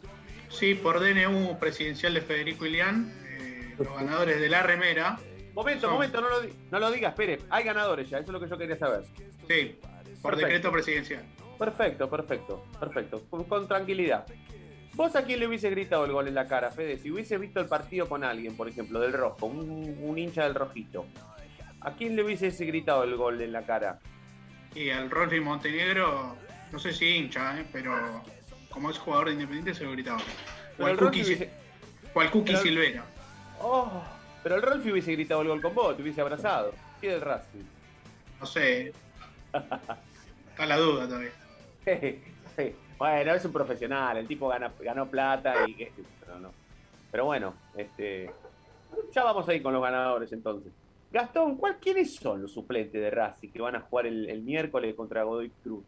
Sí, 0.49 0.75
por 0.75 0.99
DNU 0.99 1.57
presidencial 1.59 2.13
de 2.13 2.21
Federico 2.21 2.65
Ilián, 2.65 3.11
eh, 3.27 3.75
los 3.77 3.93
ganadores 3.95 4.39
de 4.39 4.49
la 4.49 4.63
remera. 4.63 5.17
Momento, 5.53 5.81
Son- 5.81 5.93
momento, 5.93 6.21
no 6.21 6.29
lo, 6.29 6.35
no 6.71 6.79
lo 6.79 6.91
diga, 6.91 7.09
espere. 7.09 7.39
Hay 7.49 7.63
ganadores 7.63 8.09
ya, 8.09 8.17
eso 8.19 8.27
es 8.27 8.33
lo 8.33 8.39
que 8.39 8.49
yo 8.49 8.57
quería 8.57 8.77
saber. 8.77 9.03
Sí, 9.47 9.77
por 10.21 10.31
Perfecto. 10.31 10.37
decreto 10.37 10.71
presidencial. 10.71 11.23
Perfecto, 11.57 12.09
perfecto, 12.09 12.63
perfecto. 12.79 13.21
Con, 13.29 13.43
con 13.43 13.67
tranquilidad. 13.67 14.25
¿Vos 15.01 15.15
a 15.15 15.23
quién 15.23 15.39
le 15.39 15.47
hubiese 15.47 15.67
gritado 15.71 16.05
el 16.05 16.11
gol 16.11 16.27
en 16.27 16.35
la 16.35 16.47
cara, 16.47 16.69
Fede? 16.69 16.95
Si 16.99 17.09
hubiese 17.09 17.35
visto 17.39 17.59
el 17.59 17.65
partido 17.65 18.07
con 18.07 18.23
alguien, 18.23 18.55
por 18.55 18.69
ejemplo, 18.69 18.99
del 18.99 19.13
rojo, 19.13 19.47
un, 19.47 19.97
un 19.99 20.17
hincha 20.19 20.43
del 20.43 20.53
rojito, 20.53 21.07
¿a 21.79 21.93
quién 21.93 22.15
le 22.15 22.23
hubiese 22.23 22.51
gritado 22.65 23.03
el 23.03 23.15
gol 23.15 23.41
en 23.41 23.51
la 23.51 23.63
cara? 23.63 23.97
Y 24.75 24.91
al 24.91 25.09
Rolfi 25.09 25.39
Montenegro, 25.39 26.35
no 26.71 26.77
sé 26.77 26.93
si 26.93 27.07
hincha, 27.15 27.59
eh, 27.59 27.65
pero 27.73 28.21
como 28.69 28.91
es 28.91 28.99
jugador 28.99 29.29
de 29.29 29.33
Independiente 29.33 29.73
se 29.73 29.85
lo 29.85 29.91
gritaba. 29.93 30.21
O 30.77 30.85
al 30.85 30.95
Cookie, 30.97 31.23
hubiese- 31.23 31.49
o 32.13 32.21
al 32.21 32.29
Cookie 32.29 32.51
pero- 32.51 32.61
Silvera. 32.63 33.03
Oh, 33.59 34.03
pero 34.43 34.55
el 34.57 34.61
Rolfi 34.61 34.91
hubiese 34.91 35.13
gritado 35.13 35.41
el 35.41 35.47
gol 35.47 35.61
con 35.63 35.73
vos, 35.73 35.95
te 35.97 36.03
hubiese 36.03 36.21
abrazado. 36.21 36.75
¿Qué 37.01 37.09
del 37.09 37.21
Racing? 37.21 37.63
No 38.39 38.45
sé. 38.45 38.93
Está 40.51 40.65
la 40.67 40.77
duda 40.77 41.07
todavía. 41.07 41.31
Bueno, 43.01 43.33
es 43.33 43.43
un 43.43 43.51
profesional, 43.51 44.15
el 44.17 44.27
tipo 44.27 44.47
gana, 44.47 44.71
ganó 44.79 45.09
plata 45.09 45.67
y 45.67 45.73
pero 46.19 46.39
no. 46.39 46.51
Pero 47.11 47.25
bueno, 47.25 47.55
este, 47.75 48.29
ya 49.11 49.23
vamos 49.23 49.49
a 49.49 49.55
ir 49.55 49.63
con 49.63 49.73
los 49.73 49.81
ganadores 49.81 50.31
entonces. 50.31 50.71
Gastón, 51.11 51.57
¿cuál, 51.57 51.79
¿quiénes 51.79 52.13
son 52.13 52.43
los 52.43 52.53
suplentes 52.53 53.01
de 53.01 53.09
Racing 53.09 53.49
que 53.49 53.59
van 53.59 53.75
a 53.75 53.81
jugar 53.81 54.05
el, 54.05 54.43
miércoles 54.43 54.93
contra 54.93 55.23
Godoy 55.23 55.49
Cruz? 55.63 55.83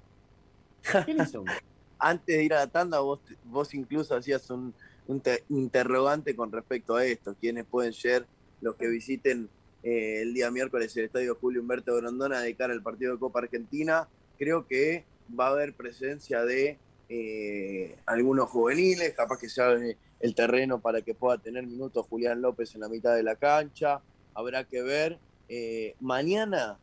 ¿Quiénes 1.06 1.30
son? 1.30 1.46
Antes 2.00 2.36
de 2.36 2.46
ir 2.46 2.54
a 2.56 2.62
la 2.62 2.68
tanda, 2.68 3.00
vos, 3.02 3.20
vos 3.44 3.72
incluso 3.76 4.16
hacías 4.16 4.50
un, 4.50 4.74
un 5.06 5.22
te- 5.22 5.44
interrogante 5.50 6.36
con 6.36 6.52
respecto 6.52 6.96
a 6.96 7.06
esto. 7.06 7.36
¿Quiénes 7.40 7.66
pueden 7.66 7.94
ser 7.94 8.26
los 8.60 8.74
que 8.76 8.88
visiten 8.88 9.48
eh, 9.84 10.24
el 10.24 10.34
día 10.34 10.50
miércoles 10.50 10.98
el 10.98 11.06
estadio 11.06 11.38
Julio 11.40 11.62
Humberto 11.62 11.96
Grondona 11.96 12.40
de 12.40 12.56
cara 12.56 12.74
al 12.74 12.82
partido 12.82 13.14
de 13.14 13.20
Copa 13.20 13.38
Argentina? 13.38 14.08
Creo 14.40 14.66
que 14.66 15.06
va 15.40 15.50
a 15.50 15.52
haber 15.52 15.76
presencia 15.76 16.44
de 16.44 16.80
eh, 17.10 17.98
algunos 18.06 18.50
juveniles, 18.50 19.14
capaz 19.14 19.40
que 19.40 19.50
se 19.50 19.98
el 20.20 20.36
terreno 20.36 20.80
para 20.80 21.02
que 21.02 21.14
pueda 21.14 21.38
tener 21.38 21.68
minutos 21.68 22.08
Julián 22.08 22.42
López 22.42 22.74
en 22.76 22.82
la 22.82 22.90
mitad 22.90 23.14
de 23.16 23.24
la 23.24 23.36
cancha. 23.36 24.02
Habrá 24.34 24.64
que 24.64 24.82
ver. 24.82 25.20
Eh, 25.50 25.96
mañana, 26.00 26.80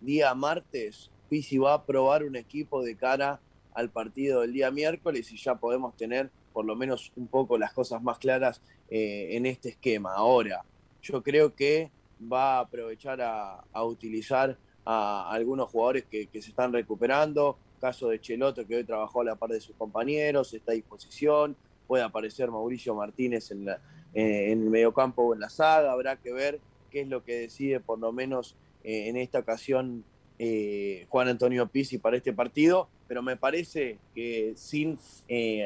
día 0.00 0.34
martes, 0.34 1.10
Pizzi 1.28 1.58
va 1.58 1.74
a 1.74 1.84
probar 1.84 2.24
un 2.24 2.34
equipo 2.36 2.82
de 2.82 2.96
cara 2.96 3.40
al 3.74 3.90
partido 3.90 4.40
del 4.40 4.54
día 4.54 4.70
miércoles 4.70 5.30
y 5.30 5.36
ya 5.36 5.54
podemos 5.56 5.96
tener 5.96 6.30
por 6.52 6.64
lo 6.64 6.74
menos 6.74 7.12
un 7.16 7.28
poco 7.28 7.58
las 7.58 7.72
cosas 7.72 8.02
más 8.02 8.18
claras 8.18 8.62
eh, 8.88 9.28
en 9.32 9.44
este 9.44 9.68
esquema. 9.68 10.14
Ahora, 10.14 10.64
yo 11.02 11.22
creo 11.22 11.54
que 11.54 11.90
va 12.20 12.56
a 12.56 12.60
aprovechar 12.60 13.20
a, 13.20 13.84
utilizar 13.84 14.56
a 14.84 15.30
algunos 15.30 15.68
jugadores 15.68 16.06
que 16.06 16.28
se 16.32 16.48
están 16.50 16.72
recuperando, 16.72 17.58
caso 17.78 18.08
de 18.08 18.20
Cheloto 18.20 18.66
que 18.66 18.76
hoy 18.76 18.84
trabajó 18.84 19.20
a 19.20 19.24
la 19.24 19.36
par 19.36 19.50
de 19.50 19.60
sus 19.60 19.76
compañeros, 19.76 20.52
está 20.54 20.72
a 20.72 20.74
disposición, 20.74 21.56
puede 21.86 22.04
aparecer 22.04 22.50
Mauricio 22.50 22.94
Martínez 22.94 23.50
eh, 23.50 23.56
en 24.14 24.62
el 24.62 24.70
mediocampo 24.70 25.22
o 25.22 25.34
en 25.34 25.40
la 25.40 25.48
saga, 25.48 25.90
habrá 25.90 26.16
que 26.16 26.32
ver 26.32 26.60
qué 26.90 27.00
es 27.00 27.08
lo 27.08 27.24
que 27.24 27.34
decide 27.34 27.80
por 27.80 27.98
lo 27.98 28.12
menos 28.12 28.56
eh, 28.84 29.08
en 29.08 29.16
esta 29.16 29.40
ocasión 29.40 30.04
eh, 30.38 31.06
Juan 31.08 31.28
Antonio 31.28 31.66
Pizzi 31.66 31.98
para 31.98 32.16
este 32.16 32.32
partido, 32.32 32.88
pero 33.08 33.22
me 33.22 33.36
parece 33.36 33.98
que 34.14 34.52
sin 34.54 34.98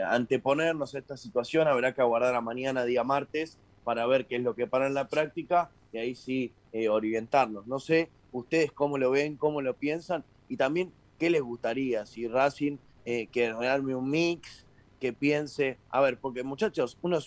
anteponernos 0.07 0.95
a 0.95 0.99
esta 0.99 1.17
situación 1.17 1.69
habrá 1.69 1.93
que 1.93 2.01
aguardar 2.01 2.35
a 2.35 2.41
mañana, 2.41 2.85
día 2.85 3.05
martes, 3.05 3.59
para 3.85 4.07
ver 4.07 4.27
qué 4.27 4.37
es 4.37 4.43
lo 4.43 4.55
que 4.55 4.69
para 4.69 4.87
en 4.87 4.95
la 4.95 5.09
práctica 5.09 5.71
y 5.93 5.99
ahí 5.99 6.15
sí 6.15 6.53
orientarnos. 6.89 7.67
No 7.67 7.81
sé 7.81 8.09
ustedes 8.33 8.73
cómo 8.73 8.97
lo 8.97 9.11
ven, 9.11 9.37
cómo 9.37 9.61
lo 9.61 9.75
piensan. 9.75 10.25
Y 10.49 10.57
también 10.57 10.93
qué 11.23 11.31
les 11.31 11.41
gustaría, 11.41 12.05
si 12.05 12.27
Racing 12.27 12.79
eh, 13.05 13.29
que 13.29 13.53
regale 13.53 13.95
un 13.95 14.11
mix, 14.11 14.67
que 14.99 15.13
piense, 15.13 15.79
a 15.89 16.01
ver, 16.01 16.19
porque 16.19 16.43
muchachos, 16.43 16.99
uno 17.01 17.21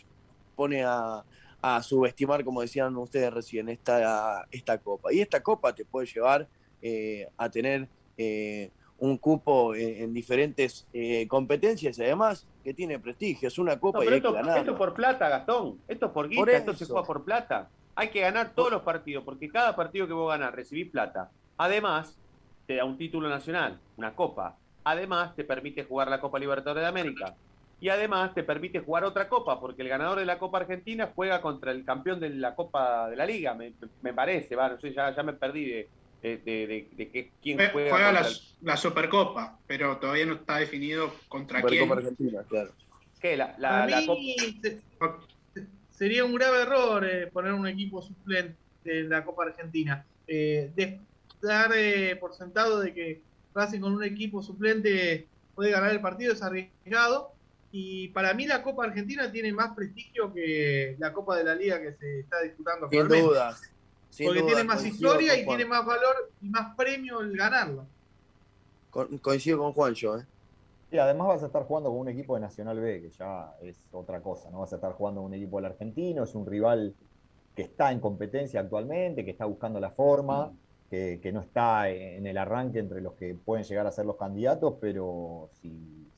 pone 0.53 0.83
a, 0.83 1.23
a 1.61 1.81
subestimar, 1.81 2.43
como 2.43 2.59
decían 2.59 2.93
ustedes 2.97 3.33
recién, 3.33 3.69
esta, 3.69 4.45
esta 4.51 4.79
copa. 4.79 5.13
Y 5.13 5.21
esta 5.21 5.41
copa 5.41 5.73
te 5.73 5.85
puede 5.85 6.07
llevar 6.07 6.45
eh, 6.81 7.29
a 7.37 7.49
tener 7.49 7.87
eh, 8.17 8.69
un 8.97 9.17
cupo 9.17 9.73
en, 9.73 10.03
en 10.03 10.13
diferentes 10.13 10.85
eh, 10.91 11.25
competencias 11.29 11.97
además 11.97 12.45
que 12.65 12.73
tiene 12.73 12.99
prestigio. 12.99 13.47
Es 13.47 13.57
una 13.57 13.79
copa 13.79 13.99
No, 13.99 14.03
y 14.03 14.07
que 14.09 14.15
esto, 14.17 14.37
es 14.37 14.77
por 14.77 14.93
plata, 14.93 15.29
Gastón. 15.29 15.79
Esto 15.87 16.07
es 16.07 16.11
por 16.11 16.27
guita, 16.27 16.41
Por 16.41 16.49
esto 16.49 16.73
se 16.73 16.85
juega 16.85 17.03
por 17.03 17.23
plata. 17.23 17.69
hay 17.95 18.09
que 18.09 18.19
ganar 18.19 18.51
todos 18.55 18.71
los 18.71 18.81
partidos, 18.81 19.23
porque 19.23 19.47
cada 19.47 19.73
partido 19.73 20.05
que 20.05 20.11
vos 20.11 20.27
ganás 20.29 20.53
recibís 20.53 20.91
plata. 20.91 21.31
Además, 21.57 22.17
te 22.67 22.75
da 22.75 22.85
un 22.85 22.97
título 22.97 23.29
nacional, 23.29 23.79
una 23.97 24.13
copa. 24.13 24.57
Además, 24.83 25.35
te 25.35 25.43
permite 25.43 25.83
jugar 25.83 26.09
la 26.09 26.19
Copa 26.21 26.39
Libertadores 26.39 26.83
de 26.83 26.87
América. 26.87 27.35
Y 27.81 27.89
además 27.89 28.33
te 28.33 28.43
permite 28.43 28.79
jugar 28.79 29.03
otra 29.03 29.27
copa, 29.27 29.59
porque 29.59 29.81
el 29.81 29.89
ganador 29.89 30.17
de 30.19 30.25
la 30.25 30.39
Copa 30.39 30.59
Argentina 30.59 31.11
juega 31.13 31.41
contra 31.41 31.71
el 31.71 31.83
campeón 31.83 32.19
de 32.19 32.29
la 32.29 32.55
Copa 32.55 33.09
de 33.09 33.15
la 33.17 33.25
Liga, 33.25 33.53
me, 33.53 33.73
me 34.01 34.13
parece, 34.13 34.55
va, 34.55 34.69
no 34.69 34.79
sé, 34.79 34.93
ya, 34.93 35.13
ya 35.13 35.23
me 35.23 35.33
perdí 35.33 35.65
de, 35.65 35.89
de, 36.21 36.37
de, 36.37 36.87
de 36.95 37.11
que, 37.11 37.31
quién 37.41 37.57
Jue- 37.59 37.71
juega. 37.73 37.89
Juega 37.91 38.11
la, 38.13 38.21
contra 38.21 38.37
el- 38.37 38.65
la 38.65 38.77
Supercopa, 38.77 39.59
pero 39.67 39.97
todavía 39.97 40.25
no 40.25 40.35
está 40.35 40.57
definido 40.57 41.11
contra 41.27 41.59
Supercopa 41.59 41.95
quién. 41.95 42.07
Argentina, 42.07 42.43
claro. 42.47 42.71
¿Qué? 43.19 43.35
La, 43.35 43.55
la, 43.57 43.85
la 43.87 43.99
mí 44.01 44.05
Copa- 44.97 45.19
se- 45.53 45.67
sería 45.91 46.23
un 46.23 46.33
grave 46.33 46.61
error 46.61 47.05
eh, 47.05 47.27
poner 47.27 47.53
un 47.53 47.67
equipo 47.67 48.01
suplente 48.01 48.55
en 48.85 49.09
la 49.09 49.23
Copa 49.25 49.43
Argentina. 49.45 50.05
Eh, 50.27 50.71
de- 50.75 51.01
dar 51.45 51.71
eh, 51.75 52.15
por 52.17 52.33
sentado 52.35 52.79
de 52.79 52.93
que 52.93 53.21
Racing 53.53 53.79
con 53.79 53.93
un 53.93 54.03
equipo 54.03 54.41
suplente 54.43 55.27
puede 55.55 55.71
ganar 55.71 55.91
el 55.91 56.01
partido 56.01 56.33
es 56.33 56.41
arriesgado. 56.43 57.31
Y 57.71 58.09
para 58.09 58.33
mí 58.33 58.45
la 58.47 58.63
Copa 58.63 58.85
Argentina 58.85 59.31
tiene 59.31 59.51
más 59.51 59.75
prestigio 59.75 60.33
que 60.33 60.95
la 60.99 61.11
Copa 61.13 61.37
de 61.37 61.43
la 61.43 61.55
Liga 61.55 61.81
que 61.81 61.93
se 61.93 62.19
está 62.21 62.41
disputando 62.41 62.89
Sin 62.89 62.99
actualmente. 63.01 63.27
duda. 63.33 63.55
sin 64.09 64.27
Porque 64.27 64.41
duda, 64.41 64.49
tiene 64.53 64.63
más 64.63 64.85
historia 64.85 65.37
y 65.37 65.43
Juan. 65.43 65.57
tiene 65.57 65.69
más 65.69 65.85
valor 65.85 66.31
y 66.41 66.49
más 66.49 66.73
premio 66.75 67.19
el 67.21 67.35
ganarla. 67.35 67.83
Con- 68.89 69.17
coincido 69.17 69.57
con 69.57 69.73
Juancho, 69.73 70.19
¿eh? 70.19 70.25
Y 70.91 70.97
además 70.97 71.27
vas 71.27 71.43
a 71.43 71.47
estar 71.47 71.63
jugando 71.63 71.89
con 71.89 71.99
un 71.99 72.07
equipo 72.09 72.35
de 72.35 72.41
Nacional 72.41 72.79
B, 72.79 73.01
que 73.01 73.09
ya 73.09 73.53
es 73.61 73.77
otra 73.91 74.21
cosa, 74.21 74.49
¿no? 74.51 74.59
Vas 74.61 74.71
a 74.71 74.75
estar 74.75 74.93
jugando 74.93 75.19
con 75.21 75.31
un 75.31 75.33
equipo 75.33 75.57
del 75.57 75.65
argentino, 75.65 76.23
es 76.23 76.33
un 76.35 76.45
rival 76.45 76.93
que 77.55 77.63
está 77.63 77.91
en 77.91 77.99
competencia 77.99 78.61
actualmente, 78.61 79.25
que 79.25 79.31
está 79.31 79.43
buscando 79.45 79.79
la 79.81 79.89
forma, 79.91 80.53
que, 80.89 81.19
que 81.21 81.31
no 81.31 81.41
está 81.41 81.89
en 81.89 82.27
el 82.27 82.37
arranque 82.37 82.79
entre 82.79 83.01
los 83.01 83.13
que 83.13 83.35
pueden 83.35 83.65
llegar 83.65 83.87
a 83.87 83.91
ser 83.91 84.05
los 84.05 84.17
candidatos, 84.17 84.75
pero 84.79 85.49
si, 85.61 85.71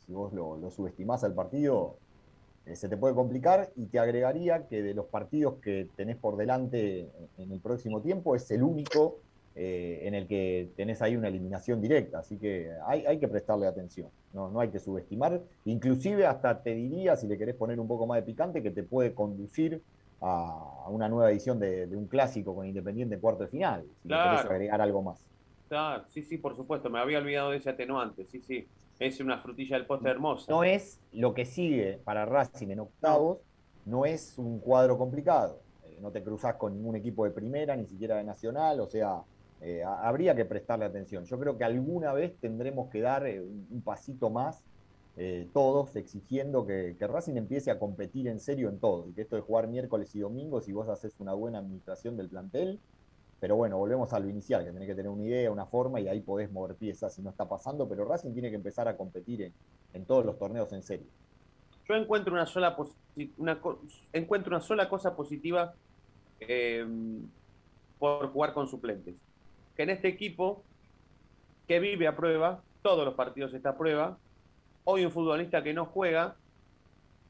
vos 0.07 0.33
lo, 0.33 0.57
lo 0.57 0.71
subestimás 0.71 1.23
al 1.23 1.33
partido, 1.33 1.97
eh, 2.65 2.75
se 2.75 2.89
te 2.89 2.97
puede 2.97 3.15
complicar 3.15 3.71
y 3.75 3.85
te 3.85 3.99
agregaría 3.99 4.67
que 4.67 4.81
de 4.81 4.93
los 4.93 5.05
partidos 5.05 5.55
que 5.61 5.87
tenés 5.95 6.17
por 6.17 6.37
delante 6.37 7.09
en 7.37 7.51
el 7.51 7.59
próximo 7.59 8.01
tiempo 8.01 8.35
es 8.35 8.49
el 8.51 8.63
único 8.63 9.19
eh, 9.55 10.01
en 10.03 10.13
el 10.13 10.27
que 10.27 10.69
tenés 10.75 11.01
ahí 11.01 11.15
una 11.15 11.29
eliminación 11.29 11.81
directa, 11.81 12.19
así 12.19 12.37
que 12.37 12.71
hay, 12.85 13.05
hay 13.07 13.17
que 13.17 13.27
prestarle 13.27 13.65
atención, 13.65 14.09
no, 14.31 14.51
no 14.51 14.59
hay 14.59 14.69
que 14.69 14.79
subestimar, 14.79 15.41
inclusive 15.65 16.27
hasta 16.27 16.61
te 16.61 16.75
diría, 16.75 17.15
si 17.15 17.25
le 17.25 17.39
querés 17.39 17.55
poner 17.55 17.79
un 17.79 17.87
poco 17.87 18.05
más 18.05 18.17
de 18.17 18.21
picante, 18.21 18.61
que 18.61 18.69
te 18.69 18.83
puede 18.83 19.15
conducir 19.15 19.81
a 20.21 20.89
una 20.89 21.07
nueva 21.09 21.31
edición 21.31 21.59
de, 21.59 21.87
de 21.87 21.95
un 21.95 22.07
clásico 22.07 22.55
con 22.55 22.65
Independiente 22.67 23.15
en 23.15 23.21
cuarto 23.21 23.43
de 23.43 23.49
final, 23.49 23.87
si 24.01 24.09
le 24.09 24.21
querés 24.21 24.45
Claro. 24.45 24.49
agregar 24.49 24.81
algo 24.81 25.01
más. 25.03 25.27
Sí, 26.07 26.23
sí, 26.23 26.37
por 26.37 26.55
supuesto, 26.55 26.89
me 26.89 26.99
había 26.99 27.19
olvidado 27.19 27.51
de 27.51 27.57
ese 27.57 27.69
atenuante, 27.69 28.25
sí, 28.25 28.41
sí. 28.41 28.71
Es 28.99 29.19
una 29.19 29.41
frutilla 29.41 29.77
del 29.77 29.85
postre 29.87 30.11
hermosa. 30.11 30.47
No 30.47 30.63
es 30.63 31.01
lo 31.11 31.33
que 31.33 31.45
sigue 31.45 31.99
para 31.99 32.25
Racing 32.25 32.69
en 32.71 32.79
octavos, 32.79 33.41
no 33.83 34.05
es 34.05 34.37
un 34.37 34.59
cuadro 34.59 34.97
complicado. 34.97 35.65
Eh, 35.81 35.99
no 36.01 36.11
te 36.11 36.23
cruzas 36.23 36.55
con 36.55 36.73
ningún 36.73 36.95
equipo 36.95 37.25
de 37.25 37.31
primera, 37.31 37.75
ni 37.75 37.85
siquiera 37.85 38.17
de 38.17 38.23
nacional, 38.23 38.79
o 38.79 38.87
sea, 38.87 39.23
eh, 39.59 39.83
ha- 39.83 40.07
habría 40.07 40.35
que 40.35 40.45
prestarle 40.45 40.85
atención. 40.85 41.25
Yo 41.25 41.37
creo 41.39 41.57
que 41.57 41.63
alguna 41.65 42.13
vez 42.13 42.39
tendremos 42.39 42.89
que 42.89 43.01
dar 43.01 43.27
eh, 43.27 43.41
un 43.41 43.81
pasito 43.83 44.29
más, 44.29 44.65
eh, 45.17 45.47
todos 45.53 45.95
exigiendo 45.95 46.65
que, 46.65 46.95
que 46.97 47.07
Racing 47.07 47.35
empiece 47.35 47.71
a 47.71 47.79
competir 47.79 48.27
en 48.27 48.39
serio 48.39 48.69
en 48.69 48.79
todo, 48.79 49.09
y 49.09 49.13
que 49.13 49.21
esto 49.21 49.35
de 49.35 49.41
jugar 49.41 49.67
miércoles 49.67 50.13
y 50.15 50.19
domingos, 50.19 50.65
si 50.65 50.73
vos 50.73 50.87
haces 50.87 51.19
una 51.19 51.33
buena 51.33 51.59
administración 51.59 52.15
del 52.15 52.29
plantel, 52.29 52.79
pero 53.39 53.55
bueno, 53.55 53.77
volvemos 53.77 54.13
a 54.13 54.19
lo 54.19 54.29
inicial, 54.29 54.63
que 54.63 54.71
tenés 54.71 54.87
que 54.87 54.95
tener 54.95 55.11
una 55.11 55.23
idea, 55.23 55.51
una 55.51 55.65
forma, 55.65 55.99
y 55.99 56.07
ahí 56.07 56.21
podés 56.21 56.51
mover 56.51 56.75
piezas 56.75 57.13
si 57.13 57.21
no 57.21 57.29
está 57.29 57.47
pasando, 57.47 57.87
pero 57.87 58.05
Racing 58.05 58.33
tiene 58.33 58.49
que 58.49 58.55
empezar 58.55 58.87
a 58.87 58.95
competir 58.95 59.41
en, 59.41 59.53
en 59.93 60.05
todos 60.05 60.25
los 60.25 60.37
torneos 60.37 60.71
en 60.73 60.83
serio. 60.83 61.07
Yo 61.87 61.95
encuentro 61.95 62.33
una 62.33 62.45
sola 62.45 62.75
una 63.37 63.59
encuentro 64.11 64.55
una 64.55 64.61
sola 64.61 64.89
cosa 64.89 65.15
positiva 65.15 65.73
eh, 66.39 66.85
por 67.97 68.27
jugar 68.31 68.53
con 68.53 68.67
suplentes. 68.67 69.15
Que 69.75 69.83
en 69.83 69.91
este 69.91 70.07
equipo 70.09 70.63
que 71.67 71.79
vive 71.79 72.07
a 72.07 72.15
prueba, 72.15 72.61
todos 72.81 73.05
los 73.05 73.13
partidos 73.13 73.53
está 73.53 73.69
a 73.69 73.77
prueba. 73.77 74.17
Hoy 74.89 75.03
un 75.03 75.11
futbolista 75.11 75.61
que 75.61 75.73
no 75.73 75.85
juega, 75.85 76.37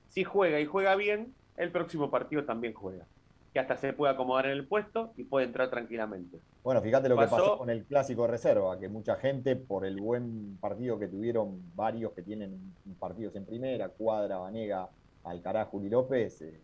si 0.09 0.23
juega 0.23 0.59
y 0.59 0.65
juega 0.67 0.95
bien, 0.95 1.35
el 1.55 1.71
próximo 1.71 2.11
partido 2.11 2.45
también 2.45 2.73
juega. 2.75 3.07
Que 3.51 3.59
hasta 3.59 3.75
se 3.77 3.93
puede 3.93 4.13
acomodar 4.13 4.45
en 4.45 4.51
el 4.51 4.67
puesto 4.67 5.11
y 5.17 5.23
puede 5.23 5.47
entrar 5.47 5.71
tranquilamente. 5.71 6.39
Bueno, 6.63 6.83
fíjate 6.83 7.09
lo 7.09 7.15
que 7.15 7.25
Pasó- 7.25 7.37
pasó 7.37 7.57
con 7.57 7.71
el 7.71 7.83
clásico 7.87 8.23
de 8.23 8.27
reserva, 8.27 8.79
que 8.79 8.89
mucha 8.89 9.15
gente, 9.15 9.55
por 9.55 9.87
el 9.87 9.99
buen 9.99 10.59
partido 10.59 10.99
que 10.99 11.07
tuvieron 11.07 11.75
varios 11.75 12.13
que 12.13 12.21
tienen 12.21 12.75
partidos 12.99 13.35
en 13.35 13.45
primera, 13.47 13.89
Cuadra, 13.89 14.37
Vanega, 14.37 14.87
Alcaraz, 15.23 15.67
Juli 15.69 15.89
López, 15.89 16.39
eh, 16.43 16.61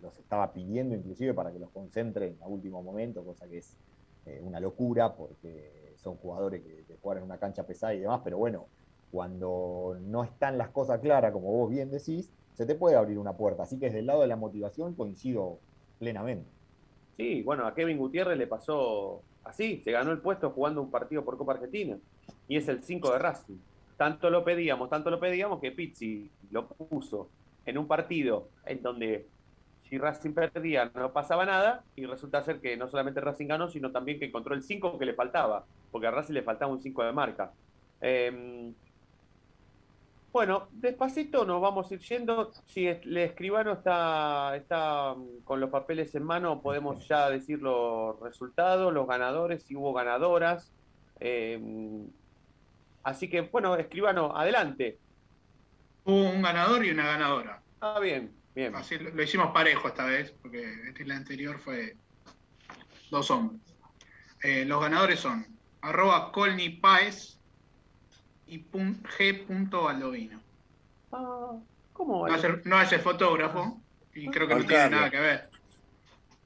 los 0.00 0.18
estaba 0.18 0.52
pidiendo 0.54 0.94
inclusive 0.94 1.34
para 1.34 1.52
que 1.52 1.58
los 1.58 1.70
concentren 1.70 2.38
a 2.40 2.48
último 2.48 2.82
momento, 2.82 3.22
cosa 3.24 3.46
que 3.46 3.58
es 3.58 3.78
eh, 4.24 4.40
una 4.40 4.58
locura 4.58 5.14
porque 5.14 5.92
son 5.96 6.16
jugadores 6.16 6.62
que, 6.62 6.86
que 6.86 6.96
juegan 6.96 7.18
en 7.22 7.24
una 7.26 7.38
cancha 7.38 7.66
pesada 7.66 7.92
y 7.94 8.00
demás, 8.00 8.22
pero 8.24 8.38
bueno, 8.38 8.70
cuando 9.14 9.96
no 10.00 10.24
están 10.24 10.58
las 10.58 10.70
cosas 10.70 10.98
claras, 10.98 11.30
como 11.30 11.52
vos 11.52 11.70
bien 11.70 11.88
decís, 11.88 12.32
se 12.52 12.66
te 12.66 12.74
puede 12.74 12.96
abrir 12.96 13.16
una 13.16 13.36
puerta. 13.36 13.62
Así 13.62 13.78
que 13.78 13.86
desde 13.86 14.00
el 14.00 14.06
lado 14.06 14.22
de 14.22 14.26
la 14.26 14.34
motivación 14.34 14.92
coincido 14.94 15.60
plenamente. 16.00 16.50
Sí, 17.16 17.40
bueno, 17.42 17.64
a 17.64 17.76
Kevin 17.76 17.96
Gutiérrez 17.96 18.36
le 18.36 18.48
pasó 18.48 19.22
así, 19.44 19.80
se 19.84 19.92
ganó 19.92 20.10
el 20.10 20.18
puesto 20.18 20.50
jugando 20.50 20.82
un 20.82 20.90
partido 20.90 21.24
por 21.24 21.38
Copa 21.38 21.52
Argentina 21.52 21.96
y 22.48 22.56
es 22.56 22.66
el 22.66 22.82
5 22.82 23.12
de 23.12 23.18
Racing. 23.20 23.58
Tanto 23.96 24.30
lo 24.30 24.42
pedíamos, 24.42 24.90
tanto 24.90 25.10
lo 25.10 25.20
pedíamos 25.20 25.60
que 25.60 25.70
Pizzi 25.70 26.28
lo 26.50 26.66
puso 26.66 27.28
en 27.66 27.78
un 27.78 27.86
partido 27.86 28.48
en 28.66 28.82
donde 28.82 29.28
si 29.84 29.96
Racing 29.96 30.32
perdía 30.32 30.90
no 30.92 31.12
pasaba 31.12 31.46
nada 31.46 31.84
y 31.94 32.04
resulta 32.04 32.42
ser 32.42 32.60
que 32.60 32.76
no 32.76 32.88
solamente 32.88 33.20
Racing 33.20 33.46
ganó, 33.46 33.68
sino 33.68 33.92
también 33.92 34.18
que 34.18 34.24
encontró 34.24 34.56
el 34.56 34.64
5 34.64 34.98
que 34.98 35.06
le 35.06 35.14
faltaba, 35.14 35.66
porque 35.92 36.08
a 36.08 36.10
Racing 36.10 36.34
le 36.34 36.42
faltaba 36.42 36.72
un 36.72 36.80
5 36.80 37.04
de 37.04 37.12
marca. 37.12 37.52
Eh, 38.00 38.72
bueno, 40.34 40.66
despacito 40.72 41.44
nos 41.44 41.60
vamos 41.60 41.88
a 41.88 41.94
ir 41.94 42.00
yendo. 42.00 42.50
Si 42.66 42.88
el 42.88 43.16
escribano 43.18 43.74
está, 43.74 44.56
está 44.56 45.14
mm, 45.14 45.44
con 45.44 45.60
los 45.60 45.70
papeles 45.70 46.12
en 46.16 46.24
mano, 46.24 46.60
podemos 46.60 47.06
ya 47.06 47.30
decir 47.30 47.62
los 47.62 48.18
resultados, 48.18 48.92
los 48.92 49.06
ganadores, 49.06 49.62
si 49.62 49.76
hubo 49.76 49.92
ganadoras. 49.92 50.72
Eh, 51.20 51.60
así 53.04 53.30
que, 53.30 53.42
bueno, 53.42 53.76
escribano, 53.76 54.36
adelante. 54.36 54.98
Hubo 56.02 56.28
un 56.30 56.42
ganador 56.42 56.84
y 56.84 56.90
una 56.90 57.06
ganadora. 57.06 57.62
Ah, 57.80 58.00
bien, 58.00 58.34
bien. 58.56 58.74
Así 58.74 58.98
lo, 58.98 59.10
lo 59.10 59.22
hicimos 59.22 59.52
parejo 59.52 59.86
esta 59.86 60.04
vez, 60.04 60.32
porque 60.42 60.64
este, 60.88 61.06
la 61.06 61.14
anterior 61.14 61.60
fue 61.60 61.96
dos 63.08 63.30
hombres. 63.30 63.60
Eh, 64.42 64.64
los 64.64 64.80
ganadores 64.80 65.20
son 65.20 65.46
arroba 65.80 66.32
Paez 66.80 67.38
y 68.54 68.58
pun- 68.70 69.02
G. 69.02 69.44
Baldovino. 69.82 70.40
Ah, 71.10 71.52
¿cómo 71.92 72.26
No 72.26 72.32
vale? 72.32 72.60
no 72.64 72.76
hace 72.76 72.98
fotógrafo 73.00 73.80
y 74.14 74.30
creo 74.30 74.46
que 74.46 74.54
no 74.54 74.60
tiene 74.60 74.74
Carlos. 74.74 74.98
nada 75.00 75.10
que 75.10 75.20
ver. 75.20 75.50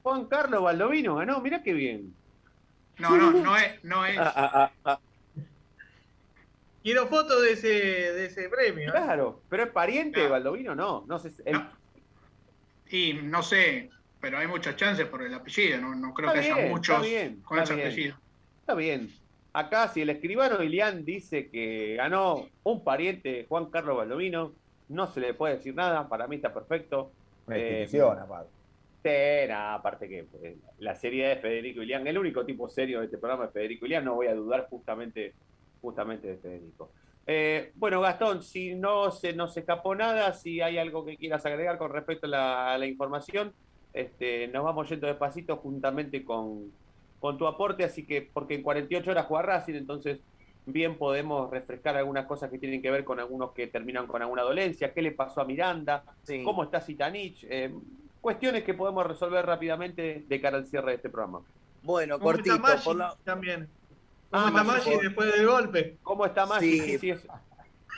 Juan 0.01 0.25
Carlos 0.25 0.63
Baldovino 0.63 1.15
ganó, 1.15 1.39
mirá 1.41 1.61
qué 1.61 1.73
bien. 1.73 2.15
No, 2.97 3.15
no, 3.15 3.31
no 3.31 3.55
es. 3.55 3.83
No 3.83 4.05
es 4.05 4.17
Ah, 4.19 4.71
Quiero 6.81 7.07
fotos 7.07 7.43
de 7.43 7.51
ese, 7.51 7.67
de 7.67 8.25
ese 8.25 8.49
premio. 8.49 8.89
¿eh? 8.89 8.91
Claro, 8.91 9.43
pero 9.49 9.63
es 9.63 9.69
pariente 9.71 10.21
de 10.21 10.29
Baldovino, 10.29 10.73
no. 10.73 11.05
No 11.07 11.19
sé, 11.19 11.29
el- 11.45 11.61
y 12.89 13.13
no 13.13 13.43
sé, 13.43 13.89
pero 14.19 14.39
hay 14.39 14.47
muchas 14.47 14.75
chances 14.77 15.05
por 15.07 15.21
el 15.21 15.33
apellido. 15.33 15.79
No, 15.79 15.93
no 15.93 16.13
creo 16.13 16.29
Está 16.29 16.41
que 16.41 16.47
haya 16.47 16.55
bien, 16.55 16.69
muchos 16.71 16.95
está 16.95 17.07
bien, 17.07 17.41
con 17.43 17.59
está 17.59 17.73
ese 17.73 17.75
bien. 17.75 17.87
apellido. 17.87 18.17
Está 18.61 18.73
bien. 18.75 19.09
Acá, 19.51 19.87
si 19.87 20.01
el 20.01 20.09
escribano 20.09 20.61
Ilián 20.61 21.05
dice 21.05 21.49
que 21.49 21.95
ganó 21.95 22.47
un 22.63 22.83
pariente 22.83 23.45
Juan 23.49 23.67
Carlos 23.67 23.97
Baldovino, 23.97 24.53
no 24.89 25.07
se 25.07 25.19
le 25.19 25.33
puede 25.33 25.55
decir 25.55 25.73
nada. 25.73 26.07
Para 26.07 26.27
mí 26.27 26.35
está 26.35 26.53
perfecto. 26.53 27.11
Una 27.47 27.57
Eh, 27.57 27.87
aparte. 28.01 28.51
Sí, 29.01 29.47
nada, 29.47 29.75
aparte 29.75 30.09
que 30.09 30.25
pues, 30.25 30.55
la 30.79 30.93
seriedad 30.93 31.29
de 31.29 31.37
Federico 31.37 31.81
Ilián, 31.81 32.05
el 32.05 32.17
único 32.17 32.45
tipo 32.45 32.69
serio 32.69 32.99
de 32.99 33.05
este 33.05 33.17
programa 33.17 33.45
es 33.45 33.51
Federico 33.51 33.85
Ilián, 33.85 34.03
no 34.03 34.15
voy 34.15 34.27
a 34.27 34.35
dudar 34.35 34.67
justamente, 34.69 35.33
justamente 35.81 36.27
de 36.27 36.37
Federico. 36.37 36.91
Eh, 37.25 37.71
bueno, 37.75 38.01
Gastón, 38.01 38.43
si 38.43 38.75
no 38.75 39.11
se 39.11 39.33
nos 39.33 39.55
escapó 39.55 39.95
nada, 39.95 40.33
si 40.33 40.61
hay 40.61 40.77
algo 40.77 41.05
que 41.05 41.15
quieras 41.15 41.45
agregar 41.45 41.77
con 41.77 41.93
respecto 41.93 42.25
a 42.27 42.29
la, 42.29 42.73
a 42.73 42.77
la 42.77 42.87
información, 42.87 43.53
este, 43.93 44.47
nos 44.49 44.63
vamos 44.63 44.89
yendo 44.89 45.07
despacito 45.07 45.57
juntamente 45.57 46.23
con, 46.25 46.71
con 47.19 47.37
tu 47.37 47.45
aporte, 47.47 47.83
así 47.83 48.05
que, 48.05 48.29
porque 48.33 48.55
en 48.55 48.63
48 48.63 49.11
horas 49.11 49.25
juega 49.25 49.43
Racing, 49.43 49.73
entonces 49.75 50.19
bien 50.65 50.97
podemos 50.97 51.49
refrescar 51.49 51.97
algunas 51.97 52.25
cosas 52.25 52.49
que 52.49 52.59
tienen 52.59 52.81
que 52.81 52.91
ver 52.91 53.03
con 53.03 53.19
algunos 53.19 53.53
que 53.53 53.67
terminan 53.67 54.07
con 54.07 54.21
alguna 54.21 54.43
dolencia, 54.43 54.93
qué 54.93 55.01
le 55.01 55.11
pasó 55.11 55.41
a 55.41 55.45
Miranda, 55.45 56.03
cómo 56.43 56.63
está 56.63 56.79
Sitanich, 56.81 57.45
eh, 57.49 57.73
cuestiones 58.21 58.63
que 58.63 58.73
podemos 58.73 59.05
resolver 59.05 59.45
rápidamente 59.45 60.23
de 60.27 60.41
cara 60.41 60.57
al 60.57 60.65
cierre 60.67 60.91
de 60.91 60.95
este 60.97 61.09
programa. 61.09 61.41
Bueno, 61.81 62.15
¿Cómo 62.19 62.31
cortito. 62.31 62.55
está 62.55 62.67
Maggi 62.67 62.83
por 62.85 62.95
la- 62.95 63.17
también? 63.23 63.69
¿Cómo 64.29 64.43
Ah, 64.43 64.47
está 64.49 64.63
Maggi, 64.63 64.67
Maggi 64.79 64.91
por- 64.91 65.03
después 65.03 65.33
del 65.35 65.47
golpe? 65.47 65.97
¿Cómo 66.03 66.25
está 66.25 66.45
Maggi? 66.45 66.71
Sí. 66.71 66.81
Sí, 66.81 66.97
sí, 66.99 67.09
es- 67.11 67.27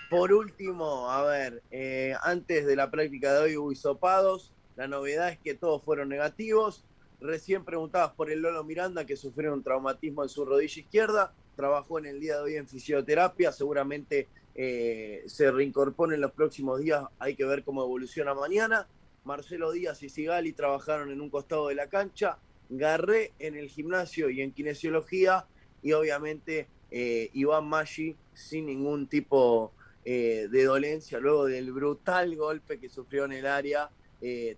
Por 0.09 0.33
último, 0.33 1.09
a 1.09 1.23
ver, 1.23 1.63
eh, 1.71 2.13
antes 2.23 2.65
de 2.65 2.75
la 2.75 2.91
práctica 2.91 3.33
de 3.33 3.39
hoy 3.43 3.57
hubo 3.57 3.71
hisopados. 3.71 4.53
La 4.75 4.87
novedad 4.87 5.29
es 5.29 5.39
que 5.39 5.53
todos 5.55 5.83
fueron 5.83 6.09
negativos. 6.09 6.85
Recién 7.21 7.63
preguntabas 7.63 8.13
por 8.13 8.31
el 8.31 8.41
Lolo 8.41 8.63
Miranda, 8.63 9.05
que 9.05 9.15
sufrió 9.15 9.53
un 9.53 9.61
traumatismo 9.61 10.23
en 10.23 10.29
su 10.29 10.43
rodilla 10.43 10.81
izquierda. 10.81 11.31
Trabajó 11.55 11.99
en 11.99 12.07
el 12.07 12.19
día 12.19 12.37
de 12.37 12.41
hoy 12.41 12.55
en 12.55 12.67
fisioterapia. 12.67 13.51
Seguramente 13.51 14.27
eh, 14.55 15.23
se 15.27 15.51
reincorpora 15.51 16.15
en 16.15 16.21
los 16.21 16.31
próximos 16.31 16.79
días. 16.79 17.03
Hay 17.19 17.35
que 17.35 17.45
ver 17.45 17.63
cómo 17.63 17.83
evoluciona 17.83 18.33
mañana. 18.33 18.87
Marcelo 19.23 19.71
Díaz 19.71 20.01
y 20.01 20.09
Sigali 20.09 20.53
trabajaron 20.53 21.11
en 21.11 21.21
un 21.21 21.29
costado 21.29 21.67
de 21.67 21.75
la 21.75 21.85
cancha. 21.85 22.39
Garré 22.71 23.33
en 23.37 23.55
el 23.55 23.69
gimnasio 23.69 24.31
y 24.31 24.41
en 24.41 24.51
kinesiología. 24.51 25.45
Y 25.83 25.91
obviamente 25.91 26.69
eh, 26.89 27.29
Iván 27.33 27.67
Maggi 27.67 28.15
sin 28.33 28.65
ningún 28.65 29.05
tipo 29.05 29.73
eh, 30.05 30.47
de 30.49 30.63
dolencia 30.63 31.19
luego 31.19 31.45
del 31.45 31.71
brutal 31.71 32.35
golpe 32.35 32.79
que 32.79 32.89
sufrió 32.89 33.25
en 33.25 33.33
el 33.33 33.45
área. 33.45 33.91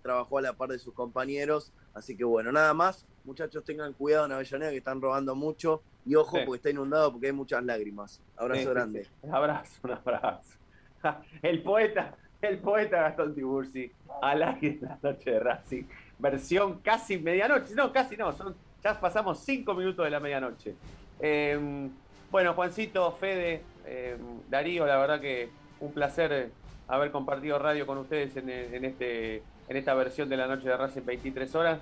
trabajó 0.01 0.37
a 0.37 0.41
la 0.41 0.53
par 0.53 0.69
de 0.69 0.79
sus 0.79 0.93
compañeros. 0.93 1.73
Así 1.93 2.15
que 2.17 2.23
bueno, 2.23 2.51
nada 2.51 2.73
más. 2.73 3.05
Muchachos, 3.23 3.63
tengan 3.63 3.93
cuidado 3.93 4.25
en 4.25 4.33
Avellaneda 4.33 4.71
que 4.71 4.77
están 4.77 5.01
robando 5.01 5.35
mucho. 5.35 5.81
Y 6.05 6.15
ojo, 6.15 6.37
Sí. 6.37 6.43
porque 6.45 6.57
está 6.57 6.69
inundado 6.69 7.11
porque 7.11 7.27
hay 7.27 7.33
muchas 7.33 7.63
lágrimas. 7.63 8.21
Abrazo 8.35 8.59
Sí, 8.61 8.65
sí, 8.67 8.73
grande. 8.73 9.07
Un 9.21 9.33
abrazo, 9.35 9.79
un 9.83 9.91
abrazo. 9.91 10.57
El 11.41 11.61
poeta, 11.63 12.15
el 12.41 12.57
poeta 12.59 13.01
Gastón 13.03 13.33
Tiburci, 13.35 13.91
al 14.21 14.43
aire 14.43 14.77
de 14.81 14.87
la 14.87 14.97
noche 15.01 15.31
de 15.31 15.39
Racing. 15.39 15.83
Versión 16.19 16.79
casi 16.79 17.17
medianoche. 17.17 17.73
No, 17.75 17.91
casi 17.93 18.17
no. 18.17 18.31
Son, 18.33 18.55
ya 18.83 18.99
pasamos 18.99 19.39
cinco 19.39 19.73
minutos 19.73 20.03
de 20.03 20.11
la 20.11 20.19
medianoche. 20.19 20.75
Eh, 21.19 21.89
bueno, 22.31 22.53
Juancito, 22.53 23.11
Fede, 23.13 23.61
eh, 23.85 24.17
Darío, 24.49 24.85
la 24.85 24.97
verdad 24.97 25.21
que 25.21 25.49
un 25.79 25.93
placer 25.93 26.51
haber 26.87 27.11
compartido 27.11 27.59
radio 27.59 27.85
con 27.85 27.97
ustedes 27.99 28.35
en, 28.37 28.49
en 28.49 28.83
este, 28.85 29.41
en 29.67 29.77
esta 29.77 29.93
versión 29.93 30.29
de 30.29 30.37
la 30.37 30.47
noche 30.47 30.67
de 30.67 30.77
Racing 30.77 31.05
23 31.05 31.55
horas. 31.55 31.79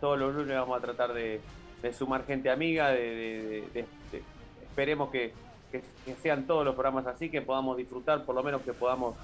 Todos 0.00 0.18
los 0.18 0.34
lunes 0.34 0.56
vamos 0.56 0.78
a 0.78 0.80
tratar 0.80 1.12
de, 1.12 1.40
sumar 1.92 2.24
gente 2.24 2.50
amiga, 2.50 2.90
de, 2.90 3.86
esperemos 4.62 5.10
que, 5.10 5.32
sean 6.22 6.46
todos 6.46 6.64
los 6.64 6.74
programas 6.74 7.06
así, 7.06 7.30
que 7.30 7.42
podamos 7.42 7.76
disfrutar, 7.76 8.24
por 8.24 8.34
lo 8.34 8.42
menos 8.42 8.62
que 8.62 8.72
podamos, 8.72 9.16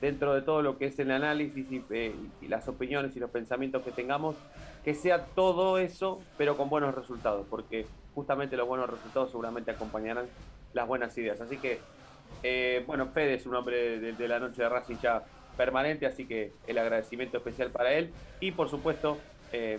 dentro 0.00 0.34
de 0.34 0.42
todo 0.42 0.60
lo 0.62 0.76
que 0.76 0.86
es 0.86 0.98
el 0.98 1.10
análisis 1.10 1.70
y, 1.70 1.82
eh, 1.90 2.14
y 2.42 2.48
las 2.48 2.68
opiniones 2.68 3.16
y 3.16 3.20
los 3.20 3.30
pensamientos 3.30 3.82
que 3.82 3.92
tengamos, 3.92 4.36
que 4.84 4.94
sea 4.94 5.24
todo 5.24 5.78
eso, 5.78 6.20
pero 6.36 6.56
con 6.56 6.68
buenos 6.68 6.94
resultados, 6.94 7.46
porque 7.48 7.86
justamente 8.14 8.56
los 8.56 8.68
buenos 8.68 8.90
resultados 8.90 9.30
seguramente 9.30 9.70
acompañarán 9.70 10.26
las 10.74 10.86
buenas 10.86 11.16
ideas. 11.16 11.40
Así 11.40 11.56
que, 11.56 11.80
eh, 12.42 12.84
bueno, 12.86 13.06
Fede 13.08 13.34
es 13.34 13.46
un 13.46 13.54
hombre 13.54 13.98
de, 13.98 14.12
de 14.12 14.28
la 14.28 14.38
noche 14.38 14.62
de 14.62 14.68
Racing 14.68 14.96
ya 15.02 15.24
permanente, 15.56 16.06
así 16.06 16.26
que 16.26 16.52
el 16.66 16.78
agradecimiento 16.78 17.38
especial 17.38 17.70
para 17.70 17.92
él. 17.92 18.12
Y 18.40 18.52
por 18.52 18.68
supuesto, 18.68 19.18
eh, 19.52 19.78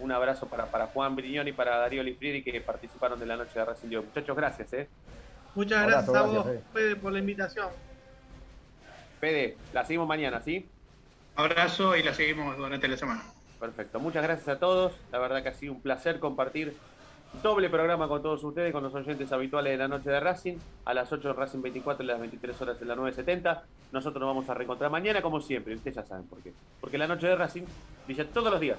un 0.00 0.12
abrazo 0.12 0.46
para, 0.46 0.66
para 0.66 0.86
Juan 0.86 1.16
Brignoni 1.16 1.50
y 1.50 1.52
para 1.52 1.76
Darío 1.78 2.02
Lifrieri 2.02 2.42
que 2.42 2.60
participaron 2.60 3.18
de 3.18 3.26
la 3.26 3.36
noche 3.36 3.58
de 3.58 3.64
Racing 3.64 3.88
hoy. 3.88 4.04
Muchachos, 4.04 4.36
gracias. 4.36 4.72
¿eh? 4.72 4.88
Muchas 5.54 5.78
Abrazo, 5.78 6.12
gracias 6.12 6.16
a 6.16 6.20
gracias, 6.20 6.44
vos, 6.44 6.46
Fede. 6.46 6.62
Fede, 6.72 6.96
por 6.96 7.12
la 7.12 7.18
invitación. 7.18 7.68
Fede, 9.20 9.56
la 9.72 9.84
seguimos 9.84 10.06
mañana, 10.06 10.40
¿sí? 10.40 10.68
Abrazo 11.34 11.96
y 11.96 12.02
la 12.02 12.14
seguimos 12.14 12.56
durante 12.56 12.86
la 12.88 12.96
semana. 12.96 13.22
Perfecto. 13.58 13.98
Muchas 13.98 14.22
gracias 14.22 14.48
a 14.48 14.58
todos. 14.58 14.92
La 15.10 15.18
verdad 15.18 15.42
que 15.42 15.48
ha 15.48 15.54
sido 15.54 15.72
un 15.72 15.80
placer 15.80 16.20
compartir 16.20 16.76
doble 17.42 17.68
programa 17.68 18.08
con 18.08 18.22
todos 18.22 18.42
ustedes, 18.42 18.72
con 18.72 18.82
los 18.82 18.94
oyentes 18.94 19.30
habituales 19.32 19.72
de 19.72 19.78
la 19.78 19.88
noche 19.88 20.10
de 20.10 20.20
Racing, 20.20 20.56
a 20.84 20.94
las 20.94 21.12
8 21.12 21.28
de 21.28 21.34
Racing 21.34 21.62
24 21.62 22.04
y 22.04 22.08
a 22.08 22.12
las 22.12 22.20
23 22.20 22.62
horas 22.62 22.82
en 22.82 22.88
la 22.88 22.96
970. 22.96 23.64
Nosotros 23.92 24.20
nos 24.20 24.28
vamos 24.28 24.48
a 24.48 24.54
reencontrar 24.54 24.90
mañana 24.90 25.22
como 25.22 25.40
siempre, 25.40 25.74
ustedes 25.74 25.96
ya 25.96 26.02
saben 26.02 26.26
por 26.26 26.40
qué. 26.40 26.52
Porque 26.80 26.98
la 26.98 27.06
noche 27.06 27.26
de 27.26 27.36
Racing 27.36 27.62
brilla 28.06 28.26
todos 28.26 28.50
los 28.50 28.60
días. 28.60 28.78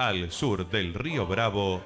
al 0.00 0.32
sur 0.32 0.66
del 0.70 0.94
río 0.94 1.26
Bravo, 1.26 1.82